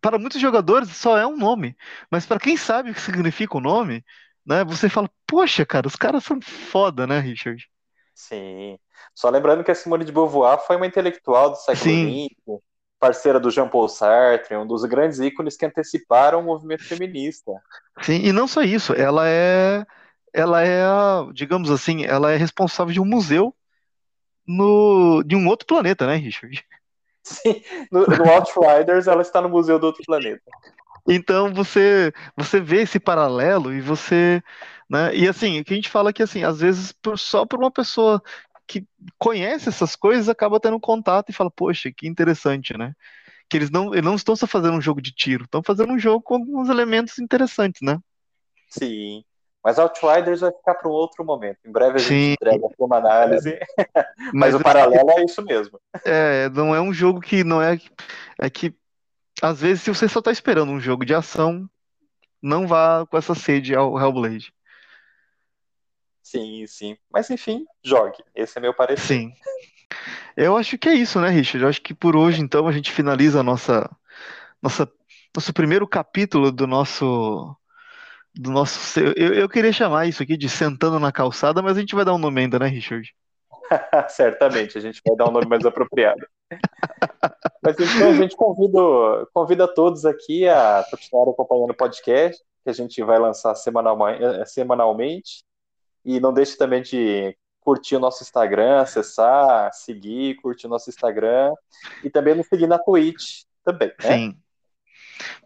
para 0.01 0.19
muitos 0.19 0.41
jogadores, 0.41 0.91
só 0.91 1.17
é 1.17 1.27
um 1.27 1.37
nome. 1.37 1.77
Mas 2.11 2.27
para 2.27 2.41
quem 2.41 2.57
sabe 2.57 2.91
o 2.91 2.95
que 2.95 3.01
significa 3.01 3.57
o 3.57 3.61
nome, 3.61 4.05
né, 4.45 4.65
você 4.65 4.89
fala, 4.89 5.09
poxa, 5.27 5.65
cara, 5.65 5.87
os 5.87 5.97
caras 5.97 6.25
são 6.25 6.41
foda, 6.41 7.07
né, 7.07 7.21
Richard? 7.21 7.71
Sim. 8.15 8.79
Só 9.15 9.31
lembrando 9.31 9.65
que 9.65 9.71
a 9.71 9.75
Simone 9.75 10.05
de 10.05 10.13
Beauvoir 10.13 10.59
foi 10.67 10.77
uma 10.77 10.87
intelectual 10.87 11.51
do 11.51 11.57
século 11.57 11.95
XX, 11.95 12.61
parceira 12.99 13.41
do 13.41 13.51
Jean-Paul 13.51 13.89
Sartre, 13.89 14.57
um 14.57 14.67
dos 14.67 14.85
grandes 14.85 15.19
ícones 15.19 15.57
que 15.57 15.67
anteciparam 15.67 16.41
o 16.41 16.45
movimento 16.45 16.85
feminista. 16.85 17.53
Sim, 18.01 18.23
e 18.25 18.33
não 18.33 18.47
só 18.47 18.63
isso, 18.63 18.93
ela 18.93 19.29
é, 19.29 19.85
ela 20.33 20.63
é, 20.63 20.83
digamos 21.33 21.71
assim, 21.71 22.05
ela 22.05 22.33
é 22.33 22.37
responsável 22.37 22.93
de 22.93 23.01
um 23.01 23.05
museu 23.05 23.55
no, 24.47 25.23
de 25.23 25.37
um 25.37 25.47
outro 25.49 25.67
planeta, 25.67 26.07
né, 26.07 26.17
Richard? 26.17 26.65
Sim, 27.23 27.63
no, 27.91 28.07
no 28.07 28.31
Outriders 28.31 29.07
ela 29.07 29.23
está 29.23 29.41
no 29.41 29.49
museu 29.49 29.79
do 29.79 29.87
outro 29.87 30.03
planeta. 30.05 30.43
Então 31.09 31.53
você 31.53 32.13
você 32.37 32.61
vê 32.61 32.83
esse 32.83 32.99
paralelo 33.01 33.73
e 33.73 33.81
você, 33.81 34.43
né? 34.89 35.15
E 35.15 35.29
assim, 35.29 35.61
o 35.61 35.65
que 35.65 35.73
a 35.73 35.77
gente 35.77 35.89
fala 35.89 36.11
é 36.11 36.13
que 36.13 36.23
assim, 36.23 36.45
às 36.45 36.61
vezes 36.61 36.95
só 37.17 37.47
por 37.47 37.59
uma 37.59 37.71
pessoa 37.71 38.23
que 38.67 38.87
conhece 39.19 39.69
essas 39.69 39.97
coisas 39.97 40.29
acaba 40.29 40.61
tendo 40.61 40.81
contato 40.81 41.31
e 41.31 41.33
fala, 41.33 41.51
poxa, 41.51 41.93
que 41.95 42.09
interessante, 42.09 42.77
né? 42.77 42.95
Que 43.49 43.57
eles 43.57 43.71
não, 43.71 43.93
eles 43.93 44.05
não 44.05 44.15
estão 44.15 44.35
só 44.35 44.47
fazendo 44.47 44.77
um 44.77 44.81
jogo 44.81 45.03
de 45.03 45.13
tiro, 45.13 45.45
estão 45.45 45.63
fazendo 45.63 45.93
um 45.93 45.99
jogo 45.99 46.23
com 46.23 46.35
alguns 46.35 46.69
elementos 46.69 47.19
interessantes, 47.19 47.83
né? 47.83 47.99
Sim. 48.69 49.25
Mas 49.63 49.79
Outriders 49.79 50.41
vai 50.41 50.51
ficar 50.51 50.75
para 50.75 50.89
um 50.89 50.93
outro 50.93 51.25
momento. 51.25 51.59
Em 51.65 51.71
breve 51.71 51.97
a 51.97 51.99
gente 51.99 52.09
Sim. 52.09 52.33
entrega 52.33 52.67
uma 52.79 52.97
análise. 52.97 53.59
Mas, 54.35 54.53
Mas 54.53 54.55
o 54.55 54.61
paralelo 54.61 55.11
é 55.11 55.25
isso 55.25 55.41
mesmo. 55.43 55.81
É, 56.05 56.49
não 56.49 56.75
é 56.75 56.81
um 56.81 56.93
jogo 56.93 57.21
que 57.21 57.45
não 57.45 57.63
é. 57.63 57.79
É 58.39 58.51
que, 58.51 58.75
às 59.41 59.61
vezes, 59.61 59.83
se 59.83 59.91
você 59.91 60.09
só 60.09 60.19
está 60.19 60.33
esperando 60.33 60.73
um 60.73 60.81
jogo 60.81 61.05
de 61.05 61.15
ação, 61.15 61.69
não 62.43 62.67
vá 62.67 63.07
com 63.07 63.17
essa 63.17 63.35
sede 63.35 63.75
ao 63.75 63.99
Hellblade. 63.99 64.53
Sim, 66.23 66.67
sim. 66.67 66.97
Mas 67.11 67.31
enfim, 67.31 67.65
jogue. 67.85 68.19
Esse 68.35 68.59
é 68.59 68.61
meu 68.61 68.75
parecer. 68.75 69.07
Sim. 69.07 69.33
Eu 70.37 70.57
acho 70.57 70.79
que 70.79 70.89
é 70.89 70.95
isso, 70.95 71.21
né, 71.21 71.29
Richard? 71.29 71.63
Eu 71.63 71.69
acho 71.69 71.83
que 71.83 71.95
por 71.95 72.17
hoje, 72.17 72.41
então, 72.41 72.67
a 72.67 72.73
gente 72.73 72.91
finaliza 72.91 73.41
a 73.41 73.43
nossa, 73.43 73.89
nossa, 74.61 74.91
nosso 75.37 75.53
primeiro 75.53 75.87
capítulo 75.87 76.51
do 76.51 76.67
nosso 76.67 77.55
do 78.35 78.51
nosso. 78.51 78.99
Eu, 79.17 79.35
eu 79.35 79.49
queria 79.49 79.73
chamar 79.73 80.07
isso 80.07 80.23
aqui 80.23 80.37
de 80.37 80.49
Sentando 80.49 80.99
na 80.99 81.13
Calçada, 81.13 81.63
mas 81.63 81.77
a 81.77 81.81
gente 81.81 81.95
vai 81.95 82.05
dar 82.05 82.15
um 82.15 82.19
nome 82.19 82.41
ainda, 82.41 82.59
né, 82.59 82.67
Richard? 82.67 83.15
Certamente, 84.09 84.77
a 84.79 84.81
gente 84.81 85.01
vai 85.07 85.17
dar 85.17 85.29
um 85.29 85.33
nome 85.33 85.47
mais 85.47 85.65
apropriado. 85.65 86.27
Mas 87.65 87.77
então 87.79 88.11
a 88.11 88.15
gente 88.15 88.37
convida, 88.37 88.79
convida 89.33 89.69
todos 89.69 90.05
aqui 90.05 90.49
a 90.49 90.85
continuar 90.91 91.31
acompanhando 91.31 91.71
o 91.71 91.77
podcast, 91.77 92.43
que 92.65 92.71
a 92.71 92.73
gente 92.73 93.01
vai 93.03 93.19
lançar 93.21 93.55
semanalmente, 93.55 94.21
semanalmente. 94.47 95.45
E 96.05 96.19
não 96.19 96.33
deixe 96.33 96.57
também 96.57 96.83
de 96.83 97.37
curtir 97.61 97.97
o 97.97 98.01
nosso 98.01 98.23
Instagram, 98.23 98.81
acessar, 98.81 99.73
seguir, 99.73 100.35
curtir 100.43 100.67
o 100.67 100.71
nosso 100.71 100.91
Instagram 100.91 101.55
e 102.03 102.11
também 102.11 102.35
nos 102.35 102.49
seguir 102.49 102.67
na 102.67 102.79
Twitch 102.79 103.45
também. 103.65 103.93
Né? 104.03 104.17
Sim. 104.17 104.37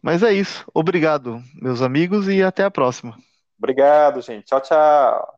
Mas 0.02 0.22
é 0.22 0.32
isso. 0.32 0.64
Obrigado, 0.74 1.42
meus 1.60 1.82
amigos, 1.82 2.28
e 2.28 2.42
até 2.42 2.64
a 2.64 2.70
próxima. 2.70 3.16
Obrigado, 3.58 4.20
gente. 4.20 4.44
Tchau, 4.46 4.60
tchau. 4.60 5.35